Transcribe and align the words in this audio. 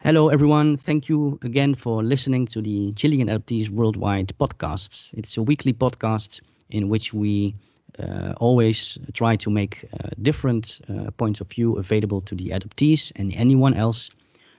Hello, 0.00 0.28
everyone. 0.28 0.76
Thank 0.76 1.08
you 1.08 1.40
again 1.42 1.74
for 1.74 2.04
listening 2.04 2.46
to 2.48 2.62
the 2.62 2.92
Chilean 2.92 3.26
adoptees 3.26 3.68
Worldwide 3.68 4.32
podcasts. 4.38 5.12
It's 5.14 5.36
a 5.36 5.42
weekly 5.42 5.72
podcast 5.72 6.40
in 6.70 6.88
which 6.88 7.12
we 7.12 7.56
uh, 7.98 8.32
always 8.36 8.96
try 9.12 9.34
to 9.34 9.50
make 9.50 9.84
uh, 9.92 10.10
different 10.22 10.80
uh, 10.88 11.10
points 11.16 11.40
of 11.40 11.48
view 11.48 11.78
available 11.78 12.20
to 12.20 12.36
the 12.36 12.50
adoptees 12.50 13.10
and 13.16 13.34
anyone 13.34 13.74
else 13.74 14.08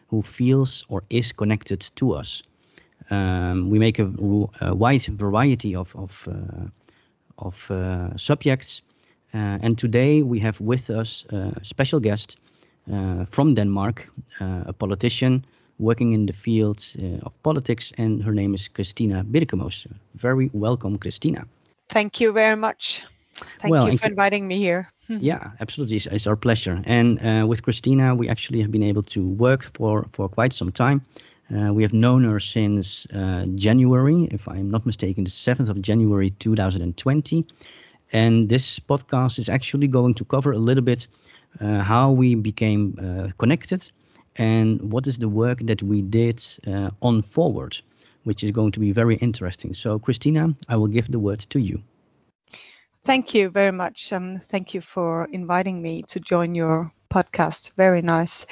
who 0.10 0.22
feels 0.24 0.86
or 0.90 1.04
is 1.10 1.32
connected 1.32 1.90
to 1.96 2.16
us. 2.16 2.44
Um, 3.10 3.70
we 3.70 3.80
make 3.80 3.98
a, 3.98 4.12
a, 4.60 4.76
wide 4.76 5.06
variety 5.06 5.74
of 5.74 5.96
of, 5.96 6.28
uh, 6.30 6.68
of 7.38 7.72
uh, 7.72 8.18
subjects, 8.18 8.82
uh, 9.34 9.64
and 9.64 9.78
today 9.78 10.22
we 10.22 10.40
have 10.40 10.60
with 10.60 10.90
us 10.90 11.24
a 11.30 11.64
special 11.64 12.02
guest 12.02 12.36
from 13.30 13.54
Denmark, 13.54 14.10
uh, 14.42 14.64
a 14.68 14.74
politician 14.74 15.44
working 15.80 16.14
in 16.14 16.26
the 16.26 16.34
fields 16.34 16.98
uh, 17.02 17.26
of 17.26 17.44
politics, 17.44 17.94
and 17.98 18.22
her 18.24 18.34
name 18.34 18.54
is 18.54 18.68
Christina 18.68 19.24
Birkemose. 19.24 19.88
Very 20.16 20.50
welcome, 20.54 20.98
Christina. 20.98 21.46
Thank 21.90 22.22
you 22.22 22.32
very 22.32 22.56
much. 22.56 23.04
Thank 23.60 23.72
well, 23.72 23.90
you 23.90 23.98
for 23.98 24.08
inviting 24.08 24.48
me 24.48 24.58
here. 24.58 24.92
yeah, 25.08 25.52
absolutely. 25.60 25.96
It's, 25.98 26.06
it's, 26.08 26.28
our 26.28 26.36
pleasure. 26.36 26.82
And 26.86 27.20
uh, 27.26 27.48
with 27.48 27.64
Christina, 27.64 28.14
we 28.14 28.30
actually 28.30 28.62
have 28.62 28.72
been 28.72 28.84
able 28.84 29.04
to 29.04 29.28
work 29.28 29.72
for, 29.76 30.08
for 30.14 30.30
quite 30.30 30.54
some 30.54 30.72
time. 30.72 31.02
Uh, 31.56 31.74
we 31.74 31.82
have 31.82 31.94
known 31.94 32.24
her 32.26 32.40
since 32.40 33.08
uh, 33.08 33.46
January, 33.56 34.28
if 34.30 34.48
I'm 34.48 34.70
not 34.70 34.86
mistaken, 34.86 35.24
the 35.24 35.32
7th 35.32 35.70
of 35.70 35.82
January 35.82 36.30
2020. 36.30 37.46
And 38.12 38.50
this 38.50 38.80
podcast 38.80 39.40
is 39.40 39.50
actually 39.50 39.88
going 39.88 40.14
to 40.16 40.26
cover 40.26 40.52
a 40.52 40.58
little 40.58 40.84
bit 40.84 41.08
uh, 41.08 41.39
how 41.60 42.12
we 42.12 42.36
became 42.36 42.98
uh, 43.02 43.32
connected, 43.38 43.90
and 44.36 44.82
what 44.92 45.08
is 45.08 45.18
the 45.18 45.30
work 45.30 45.60
that 45.64 45.84
we 45.84 46.02
did 46.02 46.46
uh, 46.68 46.92
on 47.02 47.22
forward, 47.22 47.78
which 48.24 48.44
is 48.44 48.52
going 48.52 48.72
to 48.72 48.80
be 48.80 48.92
very 48.92 49.16
interesting. 49.18 49.74
So, 49.74 50.00
Christina, 50.00 50.56
I 50.68 50.76
will 50.76 50.88
give 50.88 51.12
the 51.12 51.20
word 51.20 51.40
to 51.50 51.60
you. 51.60 51.82
Thank 53.06 53.34
you 53.34 53.50
very 53.50 53.72
much. 53.72 54.14
Um, 54.14 54.42
thank 54.50 54.74
you 54.74 54.82
for 54.82 55.28
inviting 55.32 55.82
me 55.82 56.04
to 56.10 56.20
join 56.20 56.54
your 56.54 56.92
podcast. 57.10 57.72
Very 57.76 58.02
nice. 58.02 58.46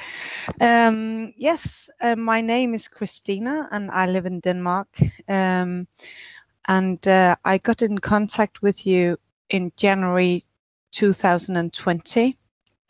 Um, 0.60 1.32
yes, 1.36 1.90
uh, 2.00 2.16
my 2.16 2.40
name 2.40 2.74
is 2.74 2.88
Christina 2.88 3.68
and 3.70 3.90
I 3.90 4.06
live 4.06 4.26
in 4.26 4.40
Denmark. 4.40 4.88
Um, 5.28 5.86
and 6.66 7.06
uh, 7.06 7.36
I 7.44 7.58
got 7.58 7.82
in 7.82 7.98
contact 7.98 8.62
with 8.62 8.86
you 8.86 9.18
in 9.48 9.72
January 9.76 10.44
2020 10.92 12.36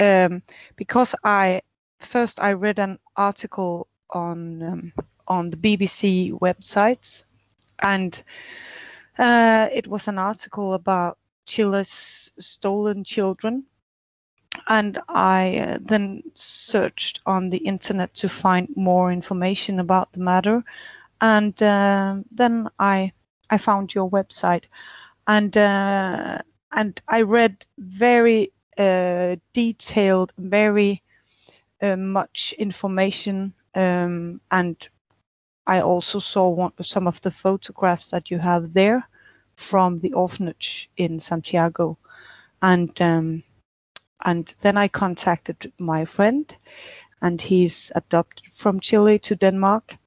um, 0.00 0.42
because 0.76 1.14
I 1.24 1.62
first 2.00 2.40
I 2.40 2.52
read 2.52 2.78
an 2.78 2.98
article 3.16 3.88
on 4.10 4.62
um, 4.62 4.92
on 5.26 5.50
the 5.50 5.56
BBC 5.56 6.32
websites, 6.32 7.24
and 7.80 8.22
uh, 9.18 9.68
it 9.72 9.86
was 9.86 10.08
an 10.08 10.18
article 10.18 10.74
about 10.74 11.18
Chile's 11.46 12.30
stolen 12.38 13.04
children, 13.04 13.64
and 14.68 14.98
I 15.08 15.58
uh, 15.58 15.78
then 15.80 16.22
searched 16.34 17.20
on 17.26 17.50
the 17.50 17.58
internet 17.58 18.14
to 18.14 18.28
find 18.28 18.68
more 18.76 19.12
information 19.12 19.80
about 19.80 20.12
the 20.12 20.20
matter, 20.20 20.62
and 21.20 21.60
uh, 21.62 22.16
then 22.30 22.68
I 22.78 23.12
I 23.50 23.58
found 23.58 23.94
your 23.94 24.10
website, 24.10 24.64
and 25.26 25.56
uh, 25.56 26.38
and 26.72 27.00
I 27.08 27.22
read 27.22 27.66
very 27.78 28.52
detailed, 29.52 30.32
very 30.38 31.02
uh, 31.82 31.96
much 31.96 32.54
information, 32.58 33.52
um, 33.74 34.40
and 34.50 34.76
I 35.66 35.80
also 35.80 36.18
saw 36.18 36.48
one, 36.48 36.72
some 36.82 37.06
of 37.06 37.20
the 37.20 37.30
photographs 37.30 38.10
that 38.10 38.30
you 38.30 38.38
have 38.38 38.72
there 38.72 39.06
from 39.56 40.00
the 40.00 40.12
orphanage 40.12 40.88
in 40.96 41.20
Santiago, 41.20 41.98
and 42.62 43.00
um, 43.02 43.42
and 44.24 44.54
then 44.60 44.76
I 44.76 44.88
contacted 44.88 45.72
my 45.78 46.04
friend, 46.04 46.56
and 47.20 47.40
he's 47.40 47.92
adopted 47.94 48.46
from 48.52 48.80
Chile 48.80 49.18
to 49.18 49.36
Denmark, 49.36 49.98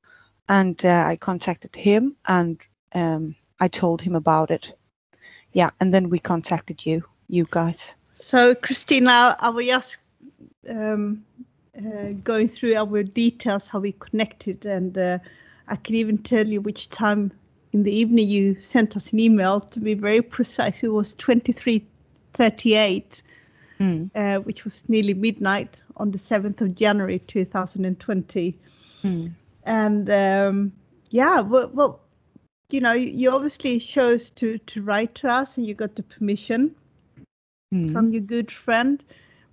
and 0.47 0.83
uh, 0.85 1.03
I 1.07 1.15
contacted 1.15 1.75
him 1.75 2.15
and 2.25 2.59
um, 2.93 3.35
I 3.59 3.67
told 3.67 4.01
him 4.01 4.15
about 4.15 4.51
it. 4.51 4.77
Yeah, 5.53 5.69
and 5.79 5.93
then 5.93 6.09
we 6.09 6.19
contacted 6.19 6.85
you, 6.85 7.03
you 7.27 7.47
guys. 7.49 7.95
So, 8.21 8.53
Christina, 8.53 9.35
I 9.39 9.49
was 9.49 9.65
just 9.65 9.97
um, 10.69 11.25
uh, 11.75 12.11
going 12.23 12.49
through 12.49 12.75
our 12.75 13.01
details, 13.01 13.67
how 13.67 13.79
we 13.79 13.93
connected, 13.93 14.63
and 14.63 14.95
uh, 14.95 15.17
I 15.67 15.75
can 15.75 15.95
even 15.95 16.19
tell 16.19 16.45
you 16.45 16.61
which 16.61 16.89
time 16.89 17.31
in 17.73 17.81
the 17.81 17.91
evening 17.91 18.27
you 18.27 18.61
sent 18.61 18.95
us 18.95 19.11
an 19.11 19.19
email. 19.19 19.59
To 19.59 19.79
be 19.79 19.95
very 19.95 20.21
precise, 20.21 20.83
it 20.83 20.89
was 20.89 21.13
23:38, 21.13 23.23
mm. 23.79 24.11
uh, 24.13 24.39
which 24.41 24.65
was 24.65 24.83
nearly 24.87 25.15
midnight 25.15 25.81
on 25.97 26.11
the 26.11 26.19
7th 26.19 26.61
of 26.61 26.75
January 26.75 27.17
2020. 27.27 28.55
Mm. 29.03 29.31
And 29.63 30.09
um, 30.11 30.71
yeah, 31.09 31.39
well, 31.39 31.71
well, 31.73 32.01
you 32.69 32.81
know, 32.81 32.93
you 32.93 33.31
obviously 33.31 33.79
chose 33.79 34.29
to 34.31 34.59
to 34.59 34.83
write 34.83 35.15
to 35.15 35.27
us, 35.27 35.57
and 35.57 35.65
you 35.65 35.73
got 35.73 35.95
the 35.95 36.03
permission 36.03 36.75
mm. 37.73 37.91
from 37.91 38.11
your 38.11 38.21
good 38.21 38.51
friend. 38.51 39.03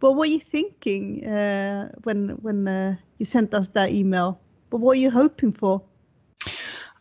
What 0.00 0.16
were 0.16 0.26
you 0.26 0.40
thinking 0.40 1.26
uh, 1.26 1.90
when 2.04 2.30
when 2.42 2.68
uh, 2.68 2.96
you 3.18 3.26
sent 3.26 3.54
us 3.54 3.68
that 3.72 3.90
email? 3.90 4.40
What 4.70 4.82
were 4.82 4.94
you 4.94 5.10
hoping 5.10 5.52
for? 5.52 5.82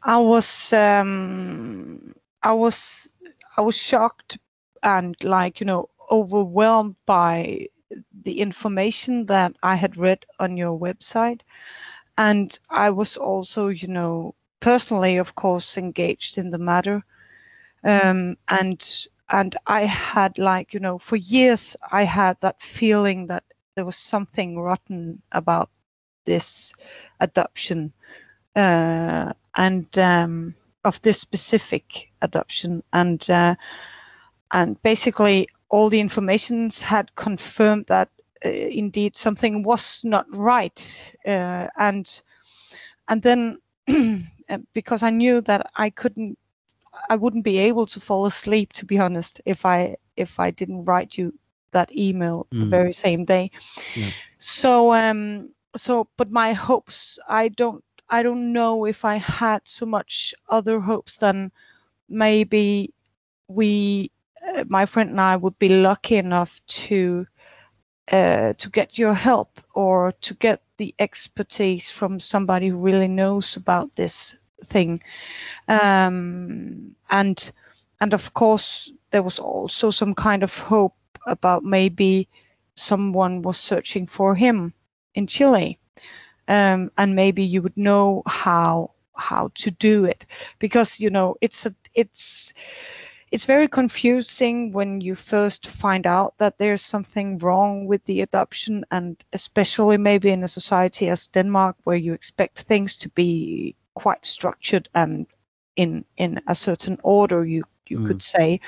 I 0.01 0.17
was 0.17 0.73
um, 0.73 2.13
I 2.41 2.53
was 2.53 3.09
I 3.57 3.61
was 3.61 3.78
shocked 3.78 4.38
and 4.83 5.16
like 5.23 5.59
you 5.59 5.66
know 5.66 5.89
overwhelmed 6.09 6.95
by 7.05 7.67
the 8.23 8.39
information 8.39 9.25
that 9.28 9.53
I 9.63 9.75
had 9.75 9.97
read 9.97 10.25
on 10.39 10.57
your 10.57 10.78
website, 10.79 11.41
and 12.17 12.57
I 12.69 12.89
was 12.89 13.17
also 13.17 13.67
you 13.67 13.88
know 13.88 14.35
personally 14.59 15.17
of 15.17 15.35
course 15.35 15.78
engaged 15.78 16.38
in 16.38 16.49
the 16.49 16.57
matter, 16.57 17.03
um, 17.84 18.38
and 18.47 19.07
and 19.30 19.56
I 19.68 19.82
had 19.86 20.38
like 20.38 20.74
you 20.74 20.80
know 20.80 20.98
for 20.98 21.16
years 21.18 21.76
I 21.92 22.04
had 22.04 22.38
that 22.42 22.62
feeling 22.62 23.28
that 23.28 23.44
there 23.76 23.86
was 23.86 23.96
something 23.96 24.60
rotten 24.60 25.22
about 25.32 25.70
this 26.26 26.74
adoption 27.20 27.94
uh, 28.56 29.32
and 29.56 29.98
um, 29.98 30.56
of 30.84 31.02
this 31.02 31.20
specific 31.20 32.12
adoption. 32.22 32.84
And 32.94 33.28
uh, 33.30 33.56
and 34.52 34.82
basically 34.82 35.48
all 35.70 35.90
the 35.90 36.00
informations 36.00 36.82
had 36.82 37.14
confirmed 37.16 37.86
that 37.88 38.09
uh, 38.46 38.50
indeed 38.50 39.16
something 39.16 39.64
was 39.64 40.02
not 40.04 40.26
right 40.36 41.16
uh, 41.26 41.68
and 41.78 42.22
and 43.09 43.22
then 43.22 43.58
because 44.74 45.04
I 45.04 45.09
knew 45.09 45.42
that 45.42 45.70
I 45.76 45.90
couldn't 45.90 46.38
I 47.09 47.16
wouldn't 47.16 47.44
be 47.44 47.58
able 47.58 47.85
to 47.88 48.00
fall 48.00 48.25
asleep 48.25 48.74
to 48.74 48.85
be 48.85 49.00
honest 49.00 49.41
if 49.46 49.66
I 49.66 49.97
if 50.16 50.40
I 50.40 50.52
didn't 50.52 50.85
write 50.85 51.18
you 51.18 51.34
that 51.72 51.96
email 51.96 52.47
mm. 52.52 52.59
the 52.59 52.66
very 52.66 52.94
same 52.94 53.25
day. 53.25 53.52
Yeah. 53.96 54.12
So 54.40 54.94
um 54.94 55.50
so 55.75 56.08
but 56.18 56.31
my 56.31 56.53
hopes 56.53 57.19
I 57.28 57.50
don't 57.50 57.84
I 58.09 58.24
don't 58.24 58.53
know 58.53 58.85
if 58.85 59.03
I 59.06 59.18
had 59.18 59.62
so 59.66 59.85
much 59.85 60.34
other 60.50 60.80
hopes 60.80 61.18
than 61.18 61.52
maybe 62.09 62.94
we 63.47 64.12
uh, 64.56 64.64
my 64.68 64.85
friend 64.85 65.09
and 65.09 65.22
I 65.22 65.35
would 65.35 65.58
be 65.59 65.69
lucky 65.69 66.16
enough 66.16 66.59
to 66.68 67.28
uh, 68.12 68.53
to 68.53 68.69
get 68.69 68.97
your 68.97 69.14
help 69.14 69.59
or 69.74 70.14
to 70.22 70.34
get 70.35 70.62
the 70.78 70.96
expertise 71.00 71.90
from 71.90 72.19
somebody 72.19 72.70
who 72.70 72.78
really 72.78 73.08
knows 73.08 73.58
about 73.58 73.96
this 73.96 74.35
thing. 74.66 75.02
Um, 75.68 76.96
and 77.09 77.52
and 78.00 78.14
of 78.14 78.34
course 78.34 78.92
there 79.12 79.24
was 79.24 79.40
also 79.40 79.92
some 79.92 80.14
kind 80.14 80.44
of 80.44 80.58
hope 80.58 80.96
about 81.26 81.64
maybe 81.64 82.28
someone 82.76 83.42
was 83.42 83.58
searching 83.58 84.08
for 84.08 84.36
him 84.36 84.74
in 85.16 85.28
Chile. 85.28 85.80
Um, 86.48 86.92
and 86.98 87.16
maybe 87.16 87.44
you 87.44 87.62
would 87.62 87.76
know 87.76 88.24
how 88.26 88.92
how 89.16 89.50
to 89.56 89.72
do 89.72 90.06
it 90.06 90.26
because 90.59 91.00
you 91.00 91.09
know 91.09 91.36
it's 91.42 91.66
a 91.66 91.76
it's 91.94 92.54
it's 93.32 93.46
very 93.46 93.68
confusing 93.68 94.72
when 94.72 95.02
you 95.02 95.16
first 95.16 95.68
find 95.68 96.08
out 96.08 96.38
that 96.38 96.58
there's 96.58 96.82
something 96.82 97.38
wrong 97.40 97.86
with 97.86 98.04
the 98.06 98.22
adoption 98.22 98.86
and 98.92 99.18
especially 99.34 99.98
maybe 99.98 100.30
in 100.30 100.44
a 100.44 100.48
society 100.48 101.09
as 101.09 101.28
Denmark 101.28 101.76
where 101.84 101.98
you 101.98 102.14
expect 102.14 102.62
things 102.62 102.96
to 102.98 103.09
be 103.09 103.76
quite 104.02 104.26
structured 104.26 104.90
and 104.94 105.28
in 105.76 106.05
in 106.16 106.41
a 106.47 106.55
certain 106.55 106.97
order 107.03 107.46
you 107.46 107.64
you 107.90 107.99
mm. 107.99 108.08
could 108.08 108.23
say 108.23 108.59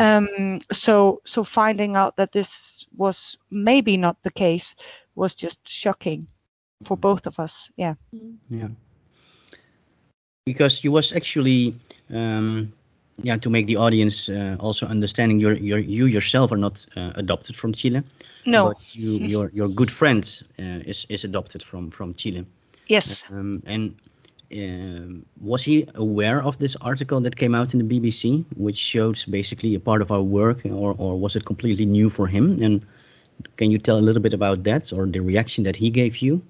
um, 0.00 0.60
so 0.72 1.20
so 1.24 1.44
finding 1.44 1.96
out 1.96 2.16
that 2.16 2.32
this 2.32 2.86
was 2.96 3.36
maybe 3.50 3.96
not 3.96 4.16
the 4.22 4.30
case 4.30 4.74
was 5.14 5.34
just 5.34 5.58
shocking 5.64 6.26
for 6.84 6.96
both 6.96 7.26
of 7.26 7.38
us. 7.38 7.70
Yeah. 7.76 7.94
Yeah. 8.50 8.68
Because 10.46 10.84
you 10.84 10.92
was 10.92 11.12
actually, 11.12 11.74
um, 12.10 12.72
yeah, 13.22 13.36
to 13.38 13.50
make 13.50 13.66
the 13.66 13.76
audience 13.76 14.28
uh, 14.28 14.56
also 14.60 14.86
understanding, 14.86 15.40
you 15.40 15.76
you 15.76 16.06
yourself 16.06 16.52
are 16.52 16.58
not 16.58 16.84
uh, 16.96 17.12
adopted 17.14 17.56
from 17.56 17.72
Chile. 17.72 18.02
No. 18.44 18.68
But 18.68 18.96
you, 18.96 19.12
your 19.32 19.50
your 19.54 19.68
good 19.68 19.90
friend 19.90 20.42
uh, 20.58 20.84
is 20.84 21.06
is 21.08 21.24
adopted 21.24 21.62
from 21.62 21.90
from 21.90 22.14
Chile. 22.14 22.44
Yes. 22.88 23.24
Um, 23.30 23.62
and 23.66 23.94
um, 24.52 25.26
was 25.40 25.62
he 25.62 25.86
aware 25.94 26.42
of 26.42 26.58
this 26.58 26.76
article 26.76 27.20
that 27.20 27.36
came 27.36 27.54
out 27.54 27.74
in 27.74 27.86
the 27.86 28.00
BBC, 28.00 28.44
which 28.56 28.76
shows 28.76 29.24
basically 29.24 29.74
a 29.74 29.80
part 29.80 30.02
of 30.02 30.10
our 30.10 30.22
work, 30.22 30.64
or, 30.64 30.94
or 30.98 31.18
was 31.18 31.36
it 31.36 31.44
completely 31.44 31.86
new 31.86 32.10
for 32.10 32.26
him? 32.26 32.62
And 32.62 32.84
can 33.56 33.70
you 33.70 33.78
tell 33.78 33.98
a 33.98 34.04
little 34.06 34.22
bit 34.22 34.34
about 34.34 34.64
that, 34.64 34.92
or 34.92 35.06
the 35.06 35.20
reaction 35.20 35.64
that 35.64 35.76
he 35.76 35.90
gave 35.90 36.18
you? 36.18 36.42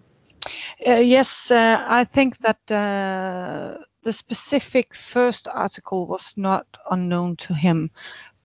Uh, 0.86 0.94
yes, 0.94 1.50
uh, 1.50 1.82
I 1.86 2.04
think 2.04 2.38
that 2.38 2.70
uh, 2.70 3.82
the 4.02 4.12
specific 4.12 4.94
first 4.94 5.48
article 5.48 6.06
was 6.06 6.34
not 6.36 6.66
unknown 6.90 7.36
to 7.36 7.54
him, 7.54 7.90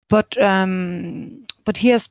but 0.10 0.40
um, 0.42 1.46
but 1.66 1.78
he 1.78 1.90
has 1.90 2.10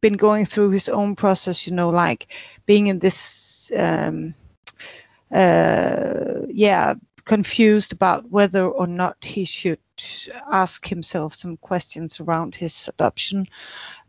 been 0.00 0.16
going 0.16 0.46
through 0.46 0.70
his 0.70 0.88
own 0.88 1.16
process, 1.16 1.66
you 1.66 1.74
know, 1.74 1.90
like 1.90 2.28
being 2.66 2.86
in 2.86 2.98
this. 3.00 3.72
Um, 3.76 4.34
uh, 5.32 6.46
yeah, 6.48 6.94
confused 7.24 7.92
about 7.92 8.28
whether 8.30 8.66
or 8.66 8.86
not 8.86 9.16
he 9.22 9.44
should 9.44 9.78
ask 10.50 10.86
himself 10.86 11.34
some 11.34 11.56
questions 11.58 12.20
around 12.20 12.54
his 12.54 12.88
adoption. 12.88 13.46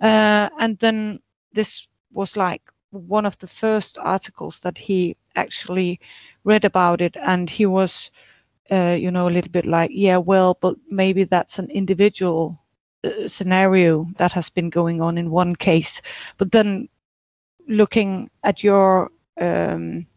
Uh, 0.02 0.50
and 0.60 0.78
then 0.80 1.20
this 1.54 1.88
was 2.14 2.36
like 2.36 2.62
one 2.92 3.26
of 3.26 3.38
the 3.40 3.48
first 3.48 3.98
articles 4.00 4.60
that 4.60 4.78
he 4.78 5.16
actually 5.36 6.00
read 6.44 6.66
about 6.66 7.02
it, 7.02 7.16
and 7.18 7.50
he 7.50 7.66
was, 7.66 8.12
uh, 8.72 8.98
you 9.00 9.12
know, 9.12 9.28
a 9.28 9.36
little 9.36 9.52
bit 9.52 9.66
like, 9.66 9.92
yeah, 9.94 10.18
well, 10.18 10.58
but 10.62 10.76
maybe 10.90 11.24
that's 11.24 11.60
an 11.60 11.70
individual 11.70 12.60
uh, 13.04 13.28
scenario 13.28 14.08
that 14.18 14.34
has 14.34 14.50
been 14.50 14.70
going 14.70 15.02
on 15.02 15.18
in 15.18 15.30
one 15.32 15.56
case. 15.56 16.02
But 16.38 16.52
then 16.52 16.90
looking 17.68 18.30
at 18.44 18.64
your 18.64 19.12
um, 19.40 20.08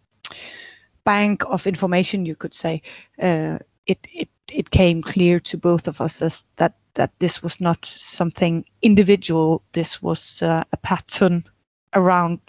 bank 1.04 1.44
of 1.46 1.66
information, 1.66 2.26
you 2.26 2.34
could 2.36 2.54
say, 2.54 2.82
uh, 3.22 3.58
it, 3.86 3.98
it 4.12 4.28
it 4.52 4.70
came 4.70 5.02
clear 5.02 5.40
to 5.40 5.58
both 5.58 5.88
of 5.88 6.00
us 6.00 6.22
as 6.22 6.44
that 6.56 6.74
that 6.94 7.10
this 7.18 7.42
was 7.42 7.60
not 7.60 7.84
something 7.86 8.64
individual. 8.82 9.62
This 9.72 10.02
was 10.02 10.42
uh, 10.42 10.64
a 10.72 10.76
pattern 10.76 11.44
around 11.92 12.40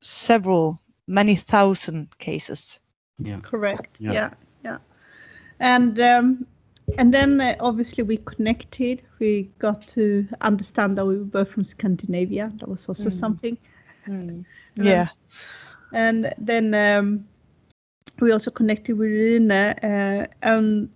several, 0.00 0.80
many 1.06 1.36
thousand 1.36 2.08
cases. 2.18 2.80
Yeah. 3.18 3.40
Correct. 3.40 3.96
Yeah. 3.98 4.12
Yeah. 4.12 4.30
Yeah. 4.64 4.78
And 5.60 5.98
um, 6.00 6.46
and 6.98 7.12
then 7.12 7.40
uh, 7.40 7.56
obviously 7.60 8.04
we 8.04 8.18
connected. 8.18 9.02
We 9.18 9.50
got 9.58 9.86
to 9.88 10.26
understand 10.40 10.96
that 10.98 11.06
we 11.06 11.18
were 11.18 11.24
both 11.24 11.50
from 11.50 11.64
Scandinavia. 11.64 12.52
That 12.58 12.68
was 12.68 12.88
also 12.88 13.10
Mm. 13.10 13.20
something. 13.20 13.58
Mm. 14.06 14.28
Um, 14.30 14.44
Yeah. 14.84 15.06
And 15.92 16.32
then 16.38 16.74
um, 16.74 17.24
we 18.20 18.32
also 18.32 18.50
connected 18.50 18.98
with 18.98 19.10
Rine, 19.10 19.50
uh, 19.50 20.26
and 20.42 20.88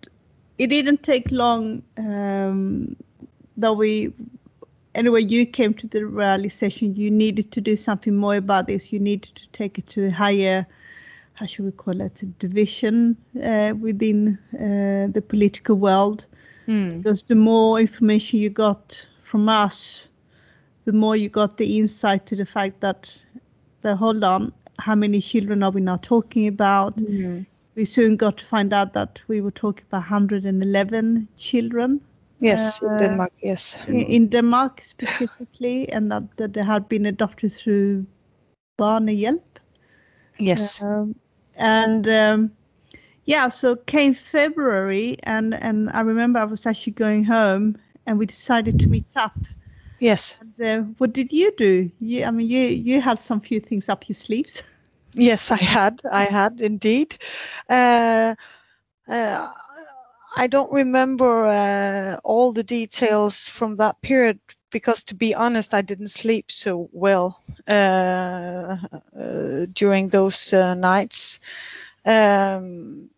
it 0.58 0.68
didn't 0.68 1.02
take 1.02 1.30
long 1.30 1.82
um, 1.96 2.96
that 3.56 3.72
we. 3.72 4.12
Anyway, 4.94 5.22
you 5.22 5.46
came 5.46 5.72
to 5.72 5.86
the 5.86 6.04
realization 6.04 6.94
you 6.94 7.10
needed 7.10 7.50
to 7.52 7.60
do 7.60 7.76
something 7.76 8.14
more 8.14 8.36
about 8.36 8.66
this. 8.66 8.92
You 8.92 9.00
needed 9.00 9.34
to 9.36 9.48
take 9.48 9.78
it 9.78 9.86
to 9.86 10.08
a 10.08 10.10
higher, 10.10 10.66
how 11.32 11.46
should 11.46 11.64
we 11.64 11.72
call 11.72 12.00
it, 12.02 12.22
a 12.22 12.26
division 12.26 13.16
uh, 13.42 13.72
within 13.80 14.38
uh, 14.54 15.10
the 15.10 15.24
political 15.26 15.76
world. 15.76 16.26
Mm. 16.68 16.98
Because 16.98 17.22
the 17.22 17.34
more 17.34 17.80
information 17.80 18.38
you 18.38 18.50
got 18.50 19.06
from 19.22 19.48
us, 19.48 20.08
the 20.84 20.92
more 20.92 21.16
you 21.16 21.30
got 21.30 21.56
the 21.56 21.78
insight 21.78 22.26
to 22.26 22.36
the 22.36 22.46
fact 22.46 22.80
that, 22.80 23.16
the 23.80 23.96
hold 23.96 24.22
on, 24.22 24.52
how 24.82 24.94
many 24.94 25.20
children 25.20 25.62
are 25.62 25.70
we 25.70 25.80
now 25.80 25.98
talking 25.98 26.48
about? 26.48 26.96
Mm. 26.96 27.46
We 27.74 27.84
soon 27.84 28.16
got 28.16 28.38
to 28.38 28.44
find 28.44 28.72
out 28.72 28.92
that 28.92 29.20
we 29.28 29.40
were 29.40 29.50
talking 29.50 29.84
about 29.88 30.10
111 30.10 31.28
children 31.36 32.00
Yes, 32.42 32.82
Uh, 32.82 32.88
in 32.88 32.98
Denmark. 32.98 33.32
Yes. 33.42 33.88
in, 33.88 34.00
in 34.00 34.28
Denmark 34.28 34.82
specifically, 34.82 35.88
and 35.94 36.10
that, 36.10 36.22
that 36.36 36.52
they 36.52 36.62
had 36.64 36.88
been 36.88 37.06
adopted 37.06 37.52
through 37.52 38.04
Børnehjælp. 38.78 39.60
Yes. 40.38 40.82
Um, 40.82 41.14
and 41.54 42.08
um, 42.08 42.50
yeah, 43.26 43.48
so 43.48 43.76
came 43.76 44.14
February, 44.14 45.18
and 45.22 45.54
and 45.54 45.90
I 45.90 46.00
remember 46.00 46.40
I 46.40 46.44
was 46.44 46.66
actually 46.66 46.94
going 46.94 47.24
home, 47.24 47.76
and 48.06 48.18
we 48.18 48.26
decided 48.26 48.80
to 48.80 48.88
meet 48.88 49.06
up. 49.14 49.38
Yes. 50.02 50.36
And, 50.40 50.60
uh, 50.60 50.82
what 50.98 51.12
did 51.12 51.32
you 51.32 51.52
do? 51.56 51.90
You, 52.00 52.24
I 52.24 52.30
mean, 52.30 52.48
you 52.48 52.60
you 52.60 53.00
had 53.00 53.20
some 53.20 53.40
few 53.40 53.60
things 53.60 53.88
up 53.88 54.08
your 54.08 54.16
sleeves. 54.16 54.62
Yes, 55.14 55.50
I 55.50 55.56
had. 55.56 56.00
I 56.10 56.24
had 56.24 56.60
indeed. 56.60 57.16
Uh, 57.68 58.34
uh, 59.08 59.52
I 60.36 60.46
don't 60.48 60.72
remember 60.72 61.46
uh, 61.46 62.16
all 62.24 62.52
the 62.52 62.62
details 62.64 63.48
from 63.48 63.76
that 63.76 64.00
period 64.02 64.40
because, 64.70 65.04
to 65.04 65.14
be 65.14 65.34
honest, 65.34 65.74
I 65.74 65.82
didn't 65.82 66.08
sleep 66.08 66.50
so 66.50 66.88
well 66.92 67.42
uh, 67.68 68.76
uh, 69.18 69.66
during 69.72 70.08
those 70.08 70.52
uh, 70.52 70.74
nights. 70.74 71.40
Um, 72.04 73.10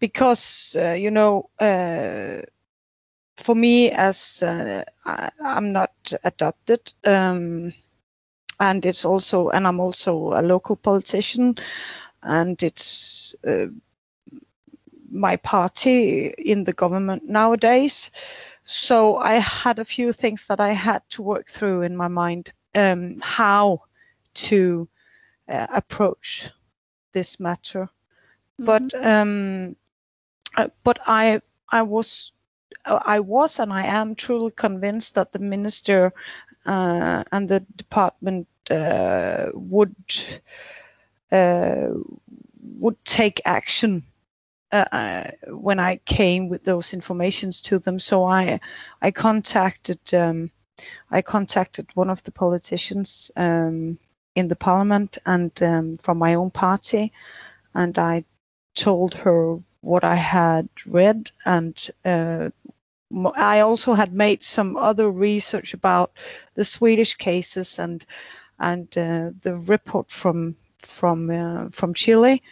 because, 0.00 0.76
uh, 0.78 0.92
you 0.92 1.10
know, 1.10 1.50
uh, 1.60 2.42
for 3.36 3.54
me, 3.54 3.90
as 3.90 4.42
uh, 4.42 4.84
I, 5.04 5.30
I'm 5.40 5.72
not 5.72 5.92
adopted, 6.24 6.92
um, 7.04 7.72
and 8.60 8.86
it's 8.86 9.04
also 9.04 9.50
and 9.50 9.66
i'm 9.66 9.80
also 9.80 10.32
a 10.32 10.42
local 10.42 10.76
politician 10.76 11.56
and 12.22 12.62
it's 12.62 13.34
uh, 13.46 13.66
my 15.10 15.36
party 15.36 16.26
in 16.38 16.64
the 16.64 16.72
government 16.72 17.22
nowadays. 17.28 18.10
So 18.64 19.16
i 19.16 19.34
had 19.34 19.78
a 19.78 19.84
few 19.84 20.12
things 20.12 20.46
that 20.46 20.60
i 20.60 20.70
had 20.70 21.02
to 21.10 21.22
work 21.22 21.48
through 21.48 21.82
in 21.82 21.96
my 21.96 22.08
mind 22.08 22.52
um, 22.74 23.20
how 23.20 23.82
to 24.34 24.88
uh, 25.48 25.66
approach 25.72 26.50
this 27.12 27.38
matter. 27.38 27.88
But 28.58 28.94
um 28.94 29.76
uh, 30.56 30.68
but 30.84 30.98
i 31.06 31.40
i 31.68 31.82
was 31.82 32.32
I 32.84 33.20
was 33.20 33.58
and 33.58 33.72
I 33.72 33.84
am 33.86 34.14
truly 34.14 34.50
convinced 34.50 35.14
that 35.14 35.32
the 35.32 35.38
minister 35.38 36.12
uh, 36.66 37.24
and 37.32 37.48
the 37.48 37.60
department 37.76 38.48
uh, 38.70 39.46
would 39.54 39.94
uh, 41.30 41.88
would 42.78 43.04
take 43.04 43.40
action 43.44 44.04
uh, 44.72 44.84
uh, 44.92 45.30
when 45.48 45.78
I 45.78 45.96
came 46.04 46.48
with 46.48 46.64
those 46.64 46.94
informations 46.94 47.60
to 47.62 47.78
them. 47.78 47.98
So 47.98 48.24
I 48.24 48.60
I 49.02 49.10
contacted 49.10 50.14
um, 50.14 50.50
I 51.10 51.22
contacted 51.22 51.86
one 51.94 52.10
of 52.10 52.22
the 52.24 52.32
politicians 52.32 53.30
um, 53.36 53.98
in 54.34 54.48
the 54.48 54.56
parliament 54.56 55.18
and 55.26 55.62
um, 55.62 55.98
from 55.98 56.18
my 56.18 56.34
own 56.34 56.50
party, 56.50 57.12
and 57.74 57.98
I 57.98 58.24
told 58.74 59.14
her 59.14 59.58
what 59.84 60.04
I 60.04 60.16
had 60.16 60.68
read 60.86 61.30
and 61.44 61.90
uh, 62.04 62.50
I 63.36 63.60
also 63.60 63.94
had 63.94 64.12
made 64.12 64.42
some 64.42 64.76
other 64.76 65.08
research 65.10 65.74
about 65.74 66.12
the 66.54 66.64
Swedish 66.64 67.14
cases 67.14 67.78
and 67.78 68.04
and 68.58 68.86
uh, 68.96 69.30
the 69.42 69.56
report 69.56 70.10
from 70.10 70.56
from 70.80 71.30
uh, 71.30 71.68
from 71.70 71.94
Chile 71.94 72.42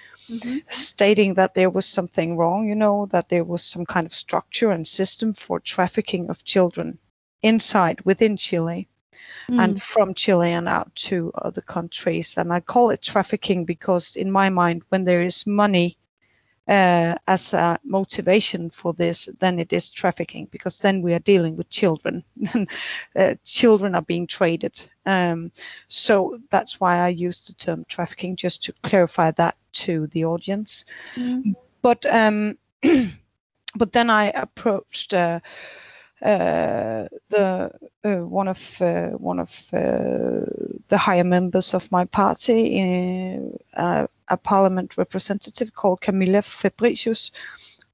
stating 0.68 1.34
that 1.34 1.54
there 1.54 1.70
was 1.70 1.86
something 1.86 2.36
wrong, 2.36 2.66
you 2.68 2.74
know, 2.74 3.06
that 3.06 3.28
there 3.28 3.44
was 3.44 3.62
some 3.62 3.84
kind 3.84 4.06
of 4.06 4.14
structure 4.14 4.70
and 4.70 4.86
system 4.86 5.32
for 5.32 5.60
trafficking 5.60 6.30
of 6.30 6.44
children 6.44 6.98
inside 7.42 8.00
within 8.02 8.36
Chile 8.36 8.88
and 9.48 9.82
from 9.82 10.14
Chile 10.14 10.52
and 10.52 10.68
out 10.68 10.94
to 10.94 11.32
other 11.34 11.60
countries. 11.60 12.36
And 12.36 12.52
I 12.52 12.60
call 12.60 12.90
it 12.90 13.02
trafficking 13.02 13.64
because, 13.64 14.16
in 14.16 14.30
my 14.30 14.48
mind, 14.48 14.82
when 14.88 15.04
there 15.04 15.22
is 15.22 15.46
money 15.46 15.98
uh, 16.69 17.14
as 17.26 17.54
a 17.54 17.78
motivation 17.85 18.71
for 18.71 18.92
this, 18.92 19.28
then 19.40 19.59
it 19.59 19.73
is 19.73 19.90
trafficking 19.90 20.47
because 20.50 20.78
then 20.78 21.02
we 21.02 21.12
are 21.12 21.19
dealing 21.19 21.57
with 21.57 21.69
children. 21.71 22.23
uh, 23.16 23.35
children 23.45 23.95
are 23.95 24.02
being 24.02 24.26
traded. 24.26 24.81
Um, 25.04 25.50
so 25.88 26.38
that's 26.50 26.81
why 26.81 26.99
I 26.99 27.09
use 27.09 27.47
the 27.47 27.54
term 27.54 27.85
trafficking, 27.88 28.37
just 28.37 28.64
to 28.64 28.75
clarify 28.83 29.33
that 29.33 29.57
to 29.73 30.07
the 30.09 30.25
audience. 30.25 30.85
But 31.83 32.07
um, 32.07 32.59
but 33.75 33.92
then 33.92 34.11
I 34.11 34.26
approached 34.31 35.14
uh, 35.14 35.40
the 36.23 37.71
uh, 38.05 38.17
one 38.17 38.49
of 38.49 38.81
uh, 38.81 39.11
one 39.11 39.41
of 39.41 39.50
uh, 39.73 40.47
the 40.88 40.99
higher 40.99 41.25
members 41.25 41.75
of 41.75 41.91
my 41.91 42.05
party, 42.05 43.41
uh, 43.75 44.07
a 44.29 44.37
parliament 44.37 44.97
representative 44.97 45.75
called 45.75 46.00
Camilla 46.00 46.43
Fabricius, 46.43 47.31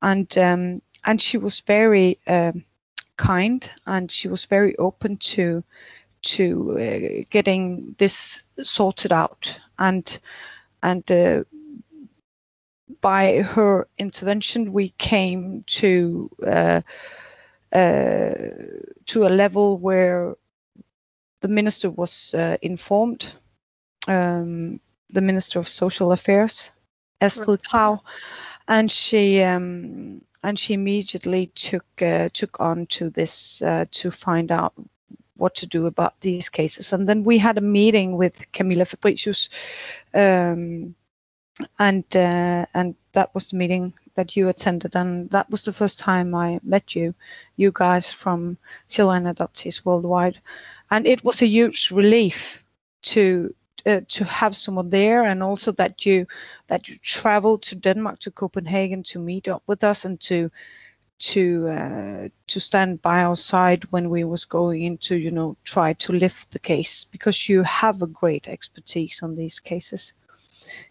and 0.02 0.36
um, 0.38 0.82
and 1.04 1.22
she 1.22 1.38
was 1.38 1.60
very 1.60 2.18
um, 2.26 2.64
kind 3.16 3.70
and 3.86 4.10
she 4.10 4.28
was 4.28 4.46
very 4.46 4.76
open 4.76 5.16
to 5.18 5.62
to 6.22 6.78
uh, 6.78 7.24
getting 7.30 7.94
this 7.98 8.42
sorted 8.62 9.12
out. 9.12 9.58
And 9.78 10.18
and 10.82 11.10
uh, 11.10 11.44
by 13.00 13.42
her 13.42 13.86
intervention 13.98 14.72
we 14.72 14.90
came 14.98 15.64
to 15.66 16.30
uh, 16.46 16.80
uh 17.72 18.34
to 19.06 19.26
a 19.26 19.28
level 19.28 19.78
where 19.78 20.34
the 21.40 21.48
minister 21.48 21.90
was 21.90 22.34
uh, 22.34 22.56
informed 22.62 23.32
um, 24.06 24.80
the 25.10 25.20
minister 25.20 25.58
of 25.58 25.68
social 25.68 26.12
affairs 26.12 26.72
Astrid 27.20 27.62
Krag 27.62 28.00
and 28.66 28.90
she 28.90 29.42
um, 29.42 30.22
and 30.42 30.58
she 30.58 30.74
immediately 30.74 31.46
took 31.54 31.86
uh, 32.02 32.28
took 32.32 32.60
on 32.60 32.86
to 32.86 33.10
this 33.10 33.58
to 33.58 34.10
find 34.10 34.52
out 34.52 34.72
what 35.38 35.54
to 35.54 35.66
do 35.66 35.86
about 35.86 36.20
these 36.20 36.48
cases. 36.48 36.92
And 36.92 37.08
then 37.08 37.24
we 37.24 37.38
had 37.38 37.56
a 37.56 37.62
meeting 37.62 38.16
with 38.16 38.52
Camilla 38.52 38.84
Fabricius, 38.84 39.48
um, 40.12 40.94
and 41.78 42.04
uh, 42.14 42.66
and 42.74 42.94
that 43.18 43.34
was 43.34 43.50
the 43.50 43.56
meeting 43.56 43.92
that 44.14 44.36
you 44.36 44.48
attended, 44.48 44.94
and 44.94 45.28
that 45.30 45.50
was 45.50 45.64
the 45.64 45.72
first 45.72 45.98
time 45.98 46.36
I 46.36 46.60
met 46.62 46.94
you, 46.94 47.14
you 47.56 47.72
guys 47.74 48.12
from 48.12 48.58
Chilean 48.88 49.24
Adoptees 49.24 49.84
Worldwide, 49.84 50.40
and 50.88 51.04
it 51.04 51.24
was 51.24 51.42
a 51.42 51.46
huge 51.46 51.90
relief 51.90 52.62
to 53.02 53.52
uh, 53.86 54.02
to 54.08 54.24
have 54.24 54.54
someone 54.54 54.90
there 54.90 55.24
and 55.24 55.42
also 55.42 55.72
that 55.72 56.06
you 56.06 56.26
that 56.68 56.88
you 56.88 56.96
traveled 57.02 57.62
to 57.62 57.74
Denmark 57.74 58.20
to 58.20 58.30
Copenhagen 58.30 59.02
to 59.02 59.18
meet 59.18 59.48
up 59.48 59.62
with 59.66 59.82
us 59.82 60.04
and 60.04 60.20
to 60.20 60.50
to 61.18 61.68
uh, 61.68 62.28
to 62.46 62.60
stand 62.60 63.02
by 63.02 63.22
our 63.22 63.36
side 63.36 63.84
when 63.90 64.10
we 64.10 64.22
was 64.22 64.44
going 64.44 64.82
into 64.82 65.16
you 65.16 65.32
know 65.32 65.56
try 65.64 65.92
to 65.94 66.12
lift 66.12 66.50
the 66.52 66.60
case 66.60 67.04
because 67.10 67.48
you 67.48 67.64
have 67.64 68.00
a 68.02 68.12
great 68.20 68.46
expertise 68.46 69.22
on 69.24 69.34
these 69.36 69.58
cases 69.60 70.12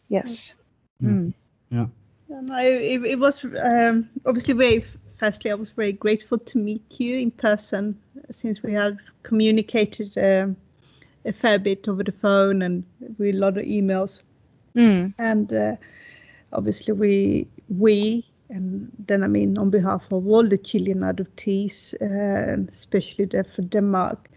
yes 0.09 0.55
mm. 1.01 1.33
yeah. 1.69 1.87
No, 2.29 2.57
it, 2.57 3.03
it, 3.03 3.19
was 3.19 3.45
um, 3.45 4.09
obviously 4.25 4.53
very 4.53 4.85
firstly 5.17 5.49
i 5.49 5.53
was 5.55 5.71
very 5.71 5.93
grateful 5.93 6.37
to 6.37 6.57
meet 6.57 6.83
you 6.99 7.17
in 7.17 7.31
person 7.31 7.97
since 8.31 8.61
we 8.61 8.73
had 8.73 8.97
communicated 9.23 10.15
um, 10.17 10.55
a 11.25 11.33
fair 11.33 11.57
bit 11.57 11.87
over 11.87 12.03
the 12.03 12.11
phone 12.11 12.61
and 12.61 12.83
with 13.17 13.35
a 13.35 13.37
lot 13.37 13.57
of 13.57 13.65
emails 13.65 14.21
mm. 14.75 15.13
and 15.17 15.53
uh, 15.53 15.75
obviously 16.53 16.93
we 16.93 17.47
we 17.69 18.25
and 18.49 18.91
then 19.07 19.23
I 19.23 19.27
mean 19.27 19.57
on 19.57 19.69
behalf 19.69 20.03
of 20.11 20.27
all 20.27 20.47
the 20.47 20.57
Chilean 20.57 20.99
adoptees, 20.99 21.93
uh, 22.01 22.61
especially 22.73 23.25
there 23.25 23.43
for 23.43 23.61
Denmark, 23.63 24.29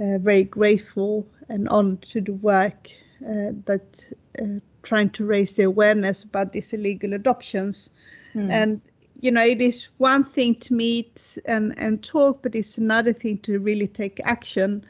uh, 0.00 0.18
very 0.18 0.44
grateful 0.44 1.26
and 1.48 1.68
on 1.68 1.98
to 2.10 2.20
the 2.20 2.32
work 2.32 2.88
uh, 3.22 3.52
that 3.66 4.04
uh, 4.40 4.60
trying 4.84 5.10
to 5.10 5.24
raise 5.24 5.52
the 5.52 5.64
awareness 5.64 6.22
about 6.22 6.52
these 6.52 6.72
illegal 6.72 7.14
adoptions. 7.14 7.90
Mm. 8.34 8.50
And 8.50 8.80
you 9.20 9.30
know, 9.30 9.44
it 9.44 9.60
is 9.60 9.88
one 9.98 10.24
thing 10.24 10.54
to 10.56 10.74
meet 10.74 11.38
and, 11.46 11.74
and 11.78 12.02
talk, 12.02 12.42
but 12.42 12.54
it's 12.54 12.76
another 12.78 13.12
thing 13.12 13.38
to 13.38 13.58
really 13.58 13.86
take 13.86 14.20
action. 14.24 14.84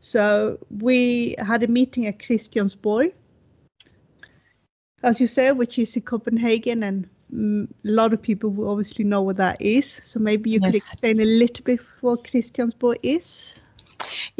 So 0.00 0.58
we 0.70 1.34
had 1.38 1.62
a 1.62 1.66
meeting 1.66 2.06
at 2.06 2.18
Christiansborg, 2.18 3.12
as 5.02 5.20
you 5.20 5.26
said, 5.26 5.58
which 5.58 5.78
is 5.78 5.96
in 5.96 6.02
Copenhagen, 6.02 6.82
and 6.82 7.08
a 7.32 7.68
lot 7.84 8.12
of 8.12 8.22
people 8.22 8.50
will 8.50 8.70
obviously 8.70 9.04
know 9.04 9.22
what 9.22 9.36
that 9.38 9.60
is. 9.60 10.00
So 10.04 10.20
maybe 10.20 10.50
you 10.50 10.60
yes. 10.62 10.70
could 10.70 10.76
explain 10.76 11.20
a 11.20 11.24
little 11.24 11.64
bit 11.64 11.80
what 12.00 12.24
Christiansborg 12.24 12.96
is. 13.02 13.60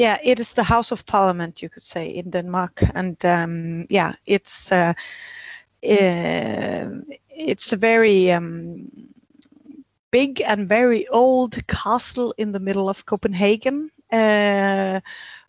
Yeah, 0.01 0.17
it 0.23 0.41
is 0.41 0.55
the 0.55 0.63
House 0.63 0.93
of 0.93 1.05
Parliament, 1.05 1.61
you 1.61 1.69
could 1.69 1.83
say, 1.83 2.09
in 2.09 2.31
Denmark, 2.31 2.83
and 2.95 3.23
um, 3.23 3.87
yeah, 3.91 4.15
it's 4.25 4.73
uh, 4.73 4.95
uh, 5.85 6.87
it's 7.29 7.73
a 7.75 7.77
very 7.77 8.33
um, 8.33 8.91
big 10.11 10.41
and 10.41 10.67
very 10.67 11.07
old 11.09 11.67
castle 11.67 12.33
in 12.39 12.53
the 12.53 12.61
middle 12.61 12.89
of 12.89 13.05
Copenhagen, 13.05 13.91
uh, 14.11 15.01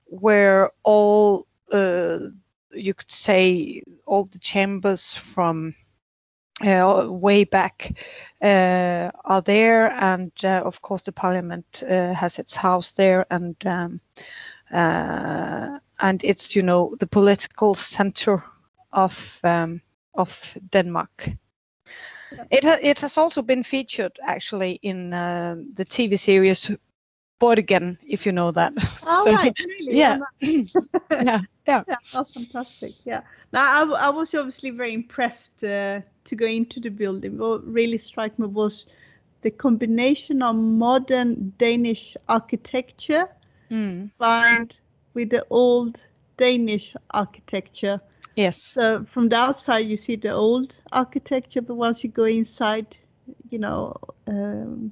where 0.08 0.70
all 0.84 1.48
uh, 1.72 2.20
you 2.74 2.94
could 2.94 3.12
say 3.12 3.82
all 4.06 4.26
the 4.26 4.40
chambers 4.40 5.14
from 5.14 5.74
uh, 6.64 7.08
way 7.10 7.44
back 7.44 7.94
uh, 8.42 9.12
are 9.26 9.42
there, 9.42 9.92
and 9.92 10.32
uh, 10.44 10.62
of 10.66 10.82
course 10.82 11.04
the 11.04 11.12
parliament 11.12 11.84
uh, 11.84 12.14
has 12.14 12.40
its 12.40 12.56
house 12.56 12.92
there, 12.94 13.26
and 13.30 13.56
um, 13.66 14.02
uh, 14.72 15.80
and 16.00 16.24
it's 16.24 16.56
you 16.56 16.64
know 16.64 16.96
the 17.00 17.08
political 17.08 17.76
center 17.76 18.44
of 18.92 19.40
um, 19.44 19.82
of 20.14 20.58
Denmark. 20.72 21.30
It 22.50 22.64
ha- 22.64 22.80
it 22.82 23.00
has 23.00 23.18
also 23.18 23.42
been 23.42 23.64
featured 23.64 24.18
actually 24.24 24.80
in 24.82 25.14
uh, 25.14 25.56
the 25.74 25.86
TV 25.86 26.18
series 26.18 26.72
Borgen, 27.42 27.98
if 28.08 28.26
you 28.26 28.32
know 28.32 28.52
that. 28.52 28.74
Oh, 29.08 29.26
so, 29.26 29.34
right, 29.34 29.58
really? 29.68 29.98
Yeah. 29.98 30.20
yeah, 30.42 30.66
yeah, 31.12 31.42
yeah. 31.68 31.84
That's 32.14 32.34
fantastic. 32.34 32.92
Yeah. 33.04 33.22
Now, 33.52 33.94
I, 33.94 34.08
I 34.08 34.10
was 34.10 34.34
obviously 34.36 34.70
very 34.70 34.94
impressed 34.94 35.64
uh, 35.64 36.02
to 36.24 36.36
go 36.36 36.46
into 36.46 36.80
the 36.80 36.90
building. 36.90 37.38
What 37.38 37.66
really 37.66 37.98
struck 37.98 38.38
me 38.40 38.48
was 38.48 38.86
the 39.42 39.52
combination 39.52 40.42
of 40.44 40.56
modern 40.56 41.54
Danish 41.58 42.16
architecture 42.30 43.28
mm. 43.72 44.10
combined 44.18 44.76
with 45.14 45.32
the 45.32 45.46
old 45.50 46.06
Danish 46.38 46.96
architecture. 47.12 48.00
Yes. 48.36 48.62
So 48.62 49.06
from 49.12 49.30
the 49.30 49.36
outside, 49.36 49.88
you 49.88 49.98
see 49.98 50.16
the 50.16 50.32
old 50.32 50.78
architecture, 50.92 51.62
but 51.62 51.76
once 51.76 52.04
you 52.04 52.10
go 52.10 52.26
inside, 52.26 52.98
you 53.50 53.60
know, 53.60 53.96
um, 54.28 54.92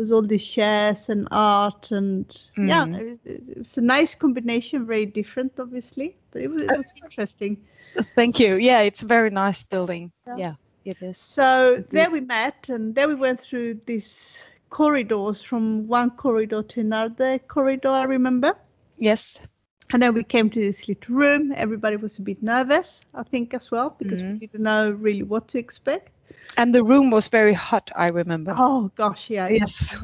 was 0.00 0.10
all 0.10 0.22
the 0.22 0.38
shares 0.38 1.10
and 1.10 1.28
art 1.30 1.90
and 1.90 2.26
mm. 2.56 2.68
yeah, 2.68 2.86
it, 2.98 3.20
it, 3.24 3.58
was 3.58 3.76
a 3.76 3.82
nice 3.82 4.14
combination, 4.14 4.86
very 4.86 5.06
different, 5.06 5.52
obviously, 5.58 6.16
but 6.30 6.42
it 6.42 6.50
was, 6.50 6.62
it 6.62 6.70
was 6.70 6.94
interesting. 7.04 7.58
Thank 8.14 8.40
you. 8.40 8.56
Yeah, 8.56 8.80
it's 8.80 9.02
a 9.02 9.06
very 9.06 9.30
nice 9.30 9.62
building. 9.62 10.10
Yeah, 10.26 10.36
yeah 10.36 10.54
it 10.84 10.96
is. 11.02 11.18
So 11.18 11.84
there 11.90 12.10
we 12.10 12.20
met, 12.20 12.68
and 12.70 12.94
there 12.94 13.08
we 13.08 13.14
went 13.14 13.40
through 13.40 13.80
these 13.86 14.38
corridors 14.70 15.42
from 15.42 15.86
one 15.86 16.10
corridor 16.10 16.62
to 16.62 16.80
another 16.80 17.38
corridor. 17.38 17.90
I 17.90 18.04
remember. 18.04 18.56
Yes. 18.96 19.38
And 19.92 20.02
then 20.02 20.14
we 20.14 20.22
came 20.22 20.50
to 20.50 20.60
this 20.60 20.86
little 20.86 21.14
room. 21.14 21.52
Everybody 21.56 21.96
was 21.96 22.18
a 22.18 22.22
bit 22.22 22.42
nervous, 22.42 23.00
I 23.14 23.24
think, 23.24 23.54
as 23.54 23.70
well, 23.70 23.96
because 23.98 24.20
mm-hmm. 24.20 24.32
we 24.32 24.46
didn't 24.46 24.62
know 24.62 24.90
really 24.90 25.24
what 25.24 25.48
to 25.48 25.58
expect. 25.58 26.12
And 26.56 26.74
the 26.74 26.84
room 26.84 27.10
was 27.10 27.28
very 27.28 27.54
hot, 27.54 27.90
I 27.96 28.06
remember. 28.08 28.54
Oh 28.56 28.90
gosh, 28.94 29.30
yeah. 29.30 29.48
Yes. 29.48 29.96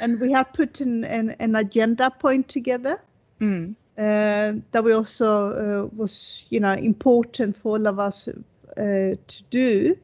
and 0.00 0.20
we 0.20 0.32
had 0.32 0.52
put 0.54 0.80
an, 0.80 1.04
an, 1.04 1.36
an 1.40 1.56
agenda 1.56 2.10
point 2.10 2.48
together. 2.48 3.00
Mm. 3.40 3.74
Uh, 3.98 4.54
that 4.70 4.82
we 4.82 4.92
also 4.92 5.28
uh, 5.52 5.94
was, 5.94 6.44
you 6.48 6.60
know, 6.60 6.72
important 6.72 7.54
for 7.58 7.76
all 7.76 7.86
of 7.86 7.98
us 7.98 8.26
uh, 8.26 8.32
to 8.78 9.42
do. 9.50 9.96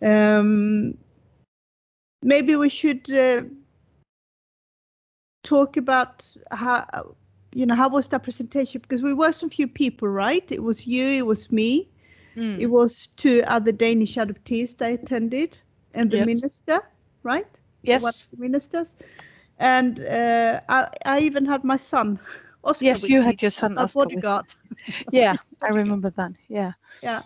Um, 0.00 0.98
maybe 2.22 2.56
we 2.56 2.68
should 2.68 3.08
uh, 3.10 3.42
talk 5.44 5.76
about 5.76 6.24
how, 6.50 7.14
you 7.52 7.66
know, 7.66 7.74
how 7.74 7.88
was 7.88 8.08
that 8.08 8.22
presentation? 8.22 8.80
Because 8.80 9.02
we 9.02 9.14
were 9.14 9.32
some 9.32 9.50
few 9.50 9.68
people, 9.68 10.08
right? 10.08 10.44
It 10.50 10.62
was 10.62 10.86
you, 10.86 11.06
it 11.08 11.26
was 11.26 11.50
me, 11.52 11.88
Mm. 12.36 12.60
It 12.60 12.66
was 12.66 13.08
two 13.16 13.42
other 13.46 13.72
Danish 13.72 14.16
adoptees 14.16 14.76
that 14.78 14.92
attended, 14.92 15.58
and 15.94 16.10
the 16.10 16.18
yes. 16.18 16.26
minister, 16.26 16.80
right? 17.22 17.46
Yes. 17.82 18.28
ministers, 18.36 18.94
and 19.58 20.00
uh, 20.00 20.60
I, 20.68 20.88
I, 21.04 21.20
even 21.20 21.44
had 21.44 21.64
my 21.64 21.76
son. 21.76 22.18
Oscar 22.64 22.84
yes, 22.84 23.08
you 23.08 23.20
me. 23.20 23.26
had 23.26 23.42
your 23.42 23.50
son 23.50 23.76
Oscar. 23.76 24.04
bodyguard. 24.04 24.46
yeah, 25.10 25.36
I 25.60 25.68
remember 25.68 26.10
that. 26.10 26.32
Yeah. 26.48 26.72
Yeah. 27.02 27.22